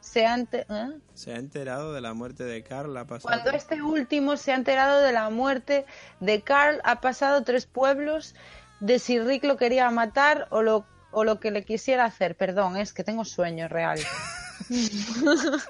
[0.00, 0.98] se ha, ¿eh?
[1.14, 2.96] se ha, enterado de la muerte de Carl.
[2.96, 3.28] Ha pasado...
[3.28, 5.84] Cuando este último se ha enterado de la muerte
[6.20, 8.34] de Carl, ha pasado tres pueblos
[8.78, 12.36] de si Rick lo quería matar o lo, o lo que le quisiera hacer.
[12.36, 13.98] Perdón, es que tengo sueño real.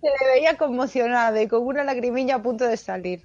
[0.00, 3.22] Se le veía conmocionada y con una lagrimilla a punto de salir.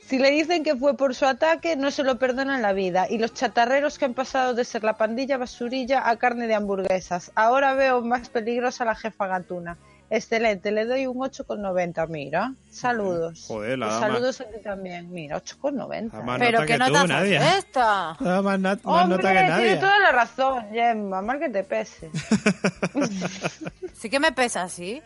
[0.00, 3.06] Si le dicen que fue por su ataque, no se lo perdonan la vida.
[3.08, 7.32] Y los chatarreros que han pasado de ser la pandilla basurilla a carne de hamburguesas.
[7.34, 9.78] Ahora veo más peligrosa la jefa gatuna.
[10.10, 12.08] Excelente, le doy un 8,90.
[12.08, 13.44] Mira, saludos.
[13.48, 15.10] Joder, la Saludos a ti también.
[15.12, 16.38] Mira, 8,90.
[16.38, 18.16] Pero qué nota es esta.
[18.20, 19.64] Nada más, más Hombre, nota que nadie.
[19.64, 21.22] tiene toda la razón, Gemma.
[21.22, 22.10] Mal que te pese.
[23.94, 25.02] sí que me pesa, sí.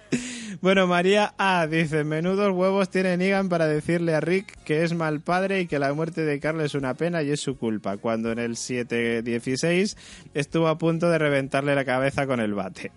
[0.60, 5.20] Bueno, María A dice, menudos huevos tiene Negan para decirle a Rick que es mal
[5.20, 8.32] padre y que la muerte de Carl es una pena y es su culpa, cuando
[8.32, 9.96] en el 7-16
[10.34, 12.90] estuvo a punto de reventarle la cabeza con el bate.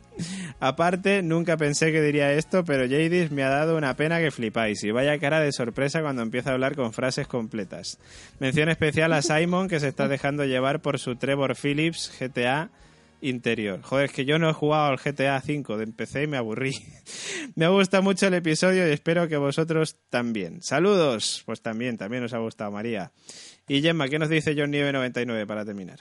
[0.60, 4.84] Aparte, nunca pensé que diría esto, pero Jadis me ha dado una pena que flipáis
[4.84, 8.00] y vaya cara de sorpresa cuando empieza a hablar con frases completas.
[8.40, 12.70] Mención especial a Simon que se está dejando llevar por su Trevor Phillips GTA
[13.22, 13.82] interior.
[13.82, 16.74] Joder, es que yo no he jugado al GTA V de PC y me aburrí.
[17.56, 20.62] me gusta mucho el episodio y espero que vosotros también.
[20.62, 21.44] Saludos.
[21.46, 23.12] Pues también, también os ha gustado, María.
[23.68, 26.00] Y Gemma, ¿qué nos dice John Nieve 99 para terminar?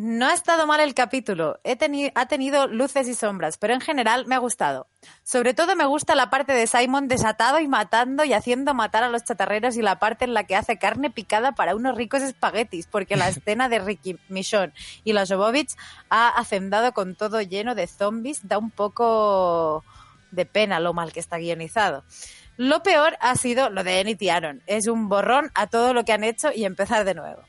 [0.00, 1.76] No ha estado mal el capítulo, He
[2.14, 4.86] ha tenido luces y sombras, pero en general me ha gustado.
[5.24, 9.08] Sobre todo me gusta la parte de Simon desatado y matando y haciendo matar a
[9.08, 12.86] los chatarreros y la parte en la que hace carne picada para unos ricos espaguetis,
[12.86, 14.72] porque la escena de Ricky Michon
[15.02, 15.74] y los Jovovich
[16.10, 19.82] ha hacendado con todo lleno de zombies, da un poco
[20.30, 22.04] de pena lo mal que está guionizado.
[22.56, 24.62] Lo peor ha sido lo de Enid y Aaron.
[24.68, 27.42] Es un borrón a todo lo que han hecho y empezar de nuevo.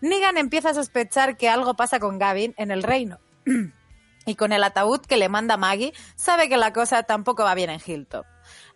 [0.00, 3.18] Negan empieza a sospechar que algo pasa con Gavin en el reino.
[4.26, 7.70] y con el ataúd que le manda Maggie, sabe que la cosa tampoco va bien
[7.70, 8.26] en Hilltop.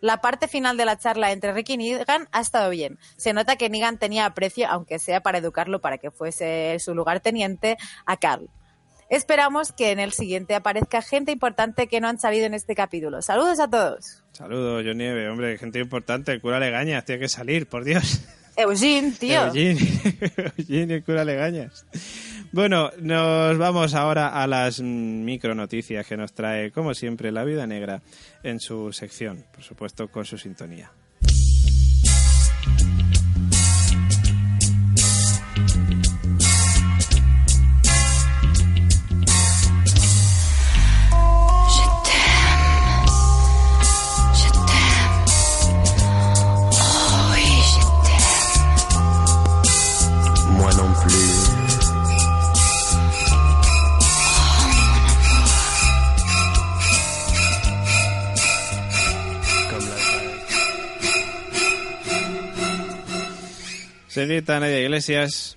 [0.01, 2.99] La parte final de la charla entre Rick y Negan ha estado bien.
[3.17, 7.77] Se nota que Negan tenía aprecio, aunque sea para educarlo para que fuese su lugarteniente,
[8.07, 8.49] a Carl.
[9.11, 13.23] Esperamos que en el siguiente aparezca gente importante que no han salido en este capítulo.
[13.23, 14.25] Saludos a todos.
[14.33, 15.29] Saludos, Nieve.
[15.29, 16.41] Hombre, gente importante.
[16.41, 16.59] Cura
[17.05, 18.23] tiene que salir, por Dios.
[18.57, 19.47] Eugene, tío.
[19.47, 19.81] Eugene,
[20.59, 21.87] Eugene el cura Legañas.
[22.53, 27.67] Bueno, nos vamos ahora a las micro noticias que nos trae, como siempre, la vida
[27.67, 28.03] negra
[28.43, 30.93] en su sección, por supuesto, con su sintonía.
[64.15, 65.57] Señorita Nadia Iglesias.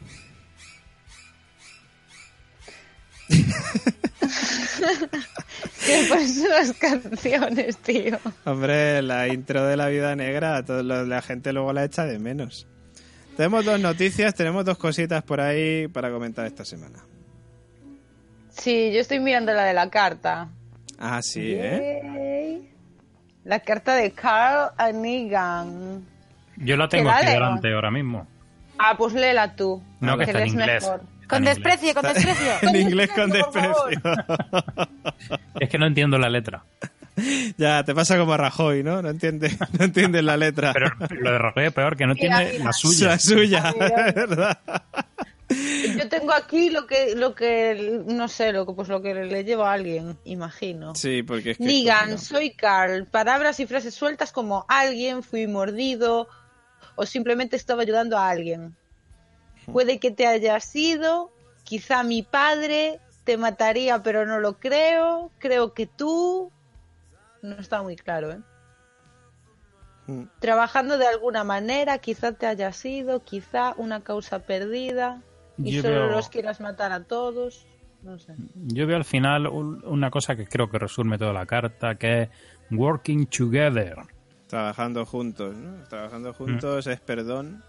[5.85, 8.17] ¿Qué pues las canciones, tío?
[8.45, 12.65] Hombre, la intro de la vida negra, todo, la gente luego la echa de menos.
[13.35, 17.03] Tenemos dos noticias, tenemos dos cositas por ahí para comentar esta semana.
[18.49, 20.49] Sí, yo estoy mirando la de la carta.
[20.97, 22.71] Ah, sí, ¿eh?
[23.43, 26.03] La carta de Carl Anigan.
[26.55, 28.27] Yo la tengo aquí delante ahora mismo.
[28.79, 29.81] Ah, pues léela tú.
[29.99, 30.89] No, que, está en inglés.
[31.27, 32.53] Con desprecio, con desprecio.
[32.61, 33.93] en inglés con desprecio.
[35.59, 36.63] es que no entiendo la letra.
[37.57, 39.01] Ya, te pasa como a Rajoy, ¿no?
[39.01, 40.71] No entiendes no entiende la letra.
[40.71, 43.07] Pero lo de Rajoy es peor, que no entiende la suya.
[43.07, 43.73] La suya,
[44.15, 44.59] verdad.
[45.49, 49.43] Yo tengo aquí lo que, lo que, no sé, lo que, pues lo que le
[49.45, 50.93] lleva a alguien, imagino.
[50.93, 51.65] Sí, porque es que...
[51.65, 53.05] Digan, soy Carl.
[53.05, 56.27] Palabras y frases sueltas como alguien, fui mordido,
[56.98, 58.76] o simplemente estaba ayudando a alguien.
[59.72, 61.32] Puede que te haya sido,
[61.64, 65.32] quizá mi padre te mataría, pero no lo creo.
[65.38, 66.52] Creo que tú.
[67.41, 68.40] No está muy claro, ¿eh?
[70.07, 70.24] Mm.
[70.40, 75.22] Trabajando de alguna manera, quizá te haya sido, quizá una causa perdida
[75.57, 77.68] y solo los quieras matar a todos.
[78.02, 78.34] No sé.
[78.56, 82.30] Yo veo al final una cosa que creo que resume toda la carta, que es
[82.72, 83.98] working together.
[84.48, 85.84] Trabajando juntos, ¿no?
[85.88, 87.64] Trabajando juntos es perdón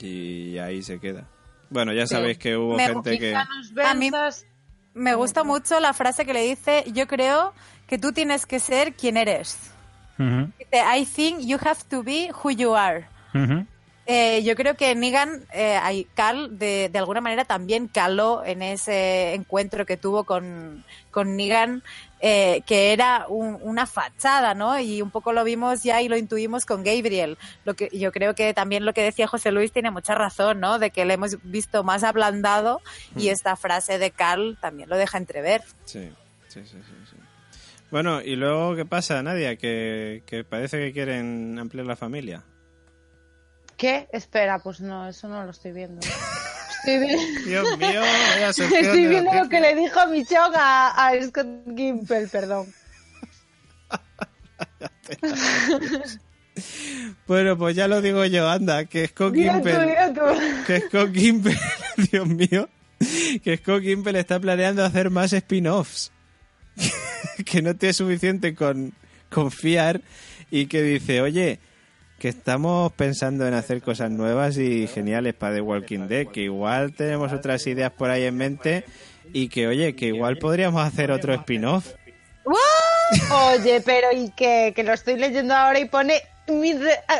[0.00, 1.24] y ahí se queda.
[1.70, 3.34] Bueno, ya sabéis que hubo gente que...
[3.34, 4.10] A mí
[4.94, 7.52] me gusta mucho la frase que le dice, yo creo
[7.86, 9.58] que tú tienes que ser quien eres.
[10.18, 13.06] Dice, I think you have to be who you are.
[14.10, 19.34] Eh, yo creo que Negan, eh, Cal, de, de, alguna manera también caló en ese
[19.34, 21.82] encuentro que tuvo con, con Negan
[22.20, 24.78] eh, que era una fachada, ¿no?
[24.80, 27.38] Y un poco lo vimos ya y lo intuimos con Gabriel.
[27.64, 30.78] Lo que yo creo que también lo que decía José Luis tiene mucha razón, ¿no?
[30.78, 32.80] De que le hemos visto más ablandado
[33.16, 33.32] y mm.
[33.32, 35.62] esta frase de Carl también lo deja entrever.
[35.84, 36.10] Sí,
[36.48, 36.78] sí, sí,
[37.10, 37.16] sí.
[37.90, 39.56] Bueno, y luego, ¿qué pasa, Nadia?
[39.56, 42.44] Que, que parece que quieren ampliar la familia.
[43.78, 44.08] ¿Qué?
[44.12, 46.00] Espera, pues no, eso no lo estoy viendo.
[47.44, 48.02] Dios mío,
[48.48, 51.46] Estoy viendo lo que le dijo Michonne a, a Scott
[51.76, 52.72] Gimple, perdón.
[57.26, 59.96] bueno, pues ya lo digo yo, anda, que Scott Gimple.
[60.66, 61.58] Que Scott Gimple,
[62.10, 62.68] Dios mío,
[63.42, 66.12] que Scott Gimple está planeando hacer más spin-offs.
[67.44, 68.94] que no tiene suficiente con
[69.30, 70.00] confiar
[70.50, 71.60] y que dice, oye,
[72.18, 76.92] que estamos pensando en hacer cosas nuevas y geniales para The Walking Dead, que igual
[76.92, 78.84] tenemos otras ideas por ahí en mente
[79.32, 81.94] y que, oye, que igual podríamos hacer otro spin-off.
[83.30, 84.72] Oye, pero ¿y qué?
[84.74, 86.20] Que lo estoy leyendo ahora y pone,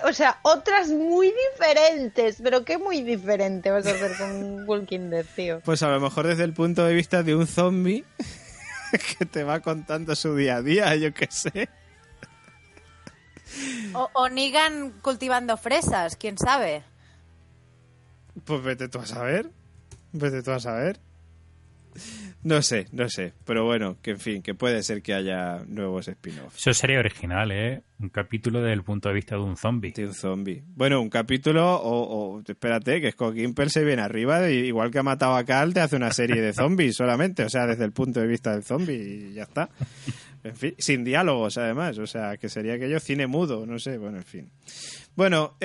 [0.04, 5.26] o sea, otras muy diferentes, pero ¿qué muy diferente vas a hacer con Walking Dead,
[5.36, 5.60] tío?
[5.64, 8.04] Pues a lo mejor desde el punto de vista de un zombie
[9.18, 11.68] que te va contando su día a día, yo qué sé.
[13.94, 16.82] O, o Nigan cultivando fresas, quién sabe.
[18.44, 19.50] Pues vete tú a saber.
[20.12, 21.00] Vete tú a saber.
[22.44, 23.32] No sé, no sé.
[23.44, 26.56] Pero bueno, que en fin, que puede ser que haya nuevos spin-offs.
[26.56, 27.82] Eso sería original, ¿eh?
[27.98, 29.92] Un capítulo desde el punto de vista de un zombie.
[29.92, 30.62] De un zombie.
[30.68, 35.34] Bueno, un capítulo, o, espérate, que Scott Gimple se viene arriba, igual que ha matado
[35.34, 38.28] a Carl, te hace una serie de zombies solamente, o sea, desde el punto de
[38.28, 39.68] vista del zombie y ya está.
[40.48, 44.18] En fin, sin diálogos además, o sea, que sería aquello cine mudo, no sé, bueno,
[44.18, 44.50] en fin.
[45.14, 45.56] Bueno,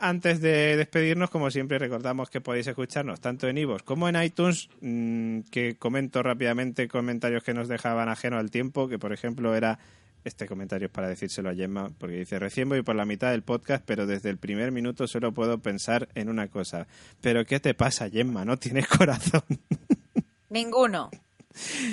[0.00, 4.68] antes de despedirnos, como siempre, recordamos que podéis escucharnos tanto en iVoox como en iTunes,
[4.80, 9.78] mm, que comento rápidamente comentarios que nos dejaban ajeno al tiempo, que por ejemplo era
[10.24, 13.42] este comentario es para decírselo a Gemma, porque dice, recién voy por la mitad del
[13.42, 16.86] podcast, pero desde el primer minuto solo puedo pensar en una cosa.
[17.20, 18.44] ¿Pero qué te pasa, Gemma?
[18.44, 19.42] ¿No tienes corazón?
[20.48, 21.10] Ninguno.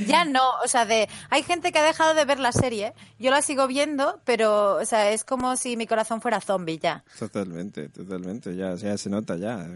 [0.08, 3.30] Ya no, o sea, de hay gente que ha dejado de ver la serie, yo
[3.30, 7.04] la sigo viendo, pero o sea, es como si mi corazón fuera zombie ya.
[7.20, 9.68] Totalmente, totalmente, ya, ya se nota ya,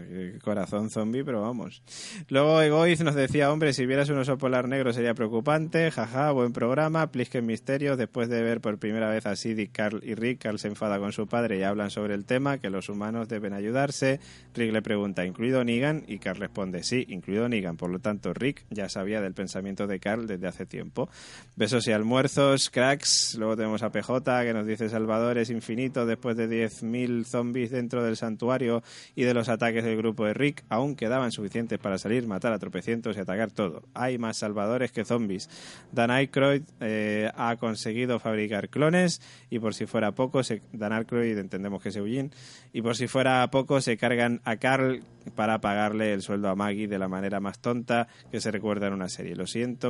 [0.42, 1.82] corazón zombie, pero vamos.
[2.28, 6.52] Luego Egoiz nos decía, hombre, si vieras un oso polar negro sería preocupante, jaja, buen
[6.52, 10.58] programa, Plisken Misterios, después de ver por primera vez a Sid, Carl y Rick, Carl
[10.58, 14.20] se enfada con su padre y hablan sobre el tema, que los humanos deben ayudarse,
[14.54, 16.04] Rick le pregunta, ¿incluido Negan?
[16.06, 20.00] Y Carl responde, sí, incluido Negan, por lo tanto Rick ya sabía del pensamiento de
[20.00, 21.10] Carl desde hace tiempo.
[21.56, 26.36] Besos y almuerzos, cracks, luego tenemos a PJ que nos dice Salvador es infinito después
[26.36, 28.82] de 10.000 zombies dentro del santuario
[29.14, 32.58] y de los ataques del grupo de Rick, aún quedaban suficientes para salir, matar a
[32.58, 33.82] tropecientos y atacar todo.
[33.94, 35.50] Hay más salvadores que zombies.
[35.92, 39.20] Dan Aykroyd eh, ha conseguido fabricar clones
[39.50, 42.30] y por si fuera poco, se, Dan Aykroyd entendemos que es Eugene,
[42.72, 45.02] y por si fuera poco se cargan a Carl
[45.34, 48.92] para pagarle el sueldo a Maggie de la manera más tonta que se recuerda en
[48.92, 49.34] una serie.
[49.34, 49.46] Lo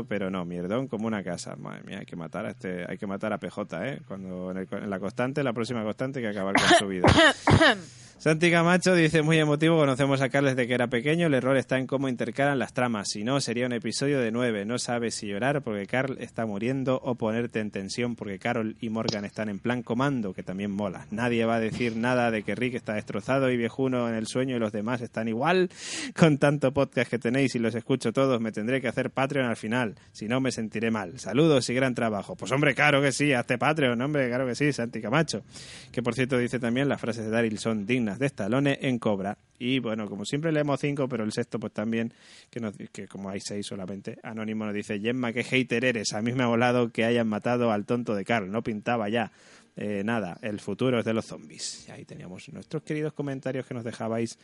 [0.08, 1.56] pero no, mierdón como una casa.
[1.56, 4.00] Madre mía, hay que matar a este, hay que matar a PJ, ¿eh?
[4.06, 7.06] Cuando en, la constante, la próxima constante, que acabar con su vida.
[8.18, 11.76] Santi Camacho dice, muy emotivo, conocemos a Carles de que era pequeño, el error está
[11.78, 15.28] en cómo intercalan las tramas, si no sería un episodio de nueve, no sabes si
[15.28, 19.58] llorar porque Carl está muriendo o ponerte en tensión porque Carol y Morgan están en
[19.58, 21.06] plan comando, que también mola.
[21.10, 24.56] Nadie va a decir nada de que Rick está destrozado y viejuno en el sueño
[24.56, 25.68] y los demás están igual.
[26.16, 29.56] Con tanto podcast que tenéis y los escucho todos, me tendré que hacer Patreon al
[29.56, 31.20] final, si no me sentiré mal.
[31.20, 32.34] Saludos y gran trabajo.
[32.34, 35.42] Pues hombre, claro que sí, hazte Patreon, hombre, claro que sí, Santi Camacho.
[35.92, 39.38] Que por cierto dice también las frases de Daryl son dignas de Stallone en Cobra.
[39.58, 42.12] Y bueno, como siempre leemos cinco, pero el sexto pues también,
[42.50, 46.22] que, nos, que como hay seis solamente, Anónimo nos dice, Gemma, qué hater eres, a
[46.22, 49.32] mí me ha volado que hayan matado al tonto de Carl, no pintaba ya.
[49.76, 51.88] Eh, nada, el futuro es de los zombies.
[51.90, 54.38] Ahí teníamos nuestros queridos comentarios que nos dejabais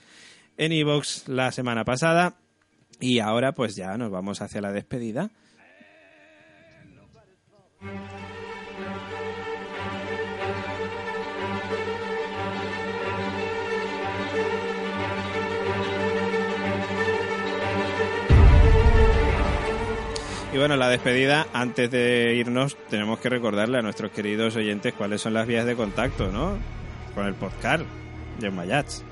[0.58, 2.36] en iVoox la semana pasada.
[3.00, 5.30] Y ahora pues ya nos vamos hacia la despedida.
[20.52, 25.22] Y bueno, la despedida, antes de irnos, tenemos que recordarle a nuestros queridos oyentes cuáles
[25.22, 26.58] son las vías de contacto, ¿no?
[27.14, 27.84] Con el podcast
[28.38, 29.02] de Mayats.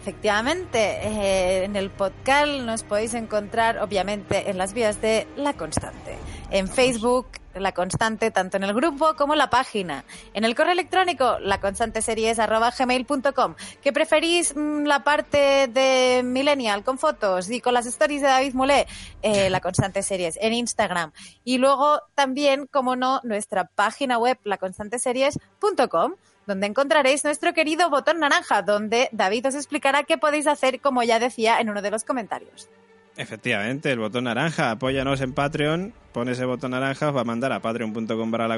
[0.00, 6.16] Efectivamente, eh, en el podcast nos podéis encontrar, obviamente, en las vías de La Constante.
[6.52, 7.26] En Facebook,
[7.60, 10.04] La Constante, tanto en el grupo como en la página.
[10.34, 13.54] En el correo electrónico, laconstanteseries.gmail.com.
[13.82, 18.54] ¿Que preferís mm, la parte de Millennial con fotos y con las stories de David
[18.54, 18.86] Mulé?
[19.22, 21.12] Eh, la Constante Series en Instagram.
[21.44, 26.14] Y luego también, como no, nuestra página web, laconstanteseries.com
[26.46, 31.18] donde encontraréis nuestro querido botón naranja, donde David os explicará qué podéis hacer, como ya
[31.18, 32.68] decía en uno de los comentarios.
[33.16, 37.52] Efectivamente, el botón naranja, apóyanos en Patreon, pone ese botón naranja, os va a mandar
[37.52, 38.48] a patreon.com para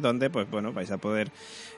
[0.00, 1.30] donde pues bueno, vais a poder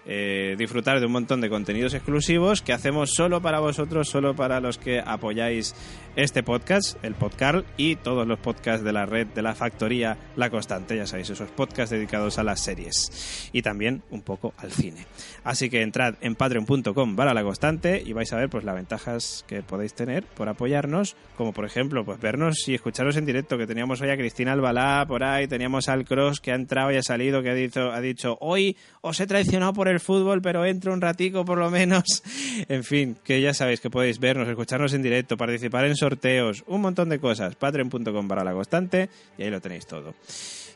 [0.06, 4.58] eh, disfrutar de un montón de contenidos exclusivos que hacemos solo para vosotros, solo para
[4.60, 5.74] los que apoyáis
[6.16, 10.48] este podcast, el Podcarl y todos los podcasts de la red de la factoría La
[10.48, 15.06] Constante, ya sabéis, esos podcasts dedicados a las series y también un poco al cine.
[15.44, 19.44] Así que entrad en patreon.com para La Constante y vais a ver pues las ventajas
[19.46, 23.66] que podéis tener por apoyarnos, como por ejemplo pues vernos y escucharos en directo, que
[23.66, 27.02] teníamos hoy a Cristina Albalá por ahí, teníamos al Cross que ha entrado y ha
[27.02, 30.92] salido, que ha dicho, ha dicho hoy os he traicionado por el fútbol, pero entro
[30.92, 32.04] un ratico por lo menos.
[32.68, 36.80] En fin, que ya sabéis que podéis vernos, escucharnos en directo, participar en sorteos, un
[36.80, 37.54] montón de cosas.
[37.54, 40.14] Patreon.com para la constante y ahí lo tenéis todo.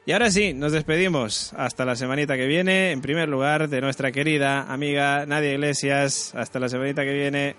[0.05, 1.53] Y ahora sí, nos despedimos.
[1.57, 2.91] Hasta la semanita que viene.
[2.91, 6.35] En primer lugar, de nuestra querida amiga Nadia Iglesias.
[6.35, 7.57] Hasta la semanita que viene.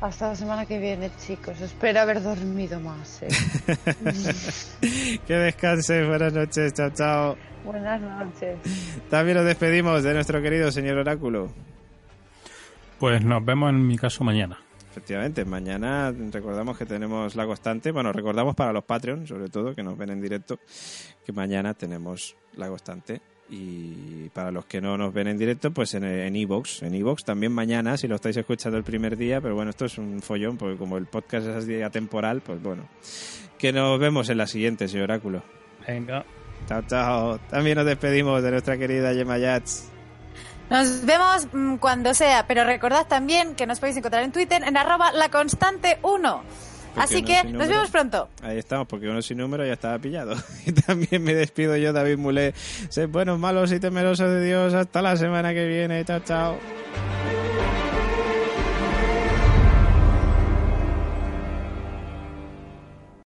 [0.00, 1.60] Hasta la semana que viene, chicos.
[1.60, 3.22] Espero haber dormido más.
[3.22, 3.28] ¿eh?
[5.26, 6.06] que descanses.
[6.06, 6.74] Buenas noches.
[6.74, 7.36] Chao, chao.
[7.64, 8.58] Buenas noches.
[9.08, 11.50] También nos despedimos de nuestro querido señor Oráculo.
[12.98, 14.58] Pues nos vemos en mi caso mañana.
[14.90, 19.82] Efectivamente, mañana recordamos que tenemos la constante, bueno, recordamos para los Patreon, sobre todo, que
[19.82, 20.58] nos ven en directo,
[21.24, 23.20] que mañana tenemos la constante.
[23.48, 26.82] Y para los que no nos ven en directo, pues en Evox.
[26.82, 29.98] En Evox también mañana, si lo estáis escuchando el primer día, pero bueno, esto es
[29.98, 32.88] un follón, porque como el podcast es día temporal, pues bueno.
[33.58, 35.42] Que nos vemos en la siguiente, señor Oráculo.
[35.86, 36.24] Venga.
[36.68, 37.38] Chao, chao.
[37.50, 39.90] También nos despedimos de nuestra querida Gemma Yats.
[40.68, 44.76] Nos vemos mm, cuando sea, pero recordad también que nos podéis encontrar en Twitter en
[44.76, 46.40] arroba laconstante1.
[46.96, 48.28] Así que nos vemos pronto.
[48.42, 50.34] Ahí estamos, porque uno sin número ya estaba pillado.
[50.66, 52.54] Y también me despido yo, David Mulé.
[52.88, 54.74] Sé buenos, malos y temerosos de Dios.
[54.74, 56.04] Hasta la semana que viene.
[56.04, 56.56] Chao, chao.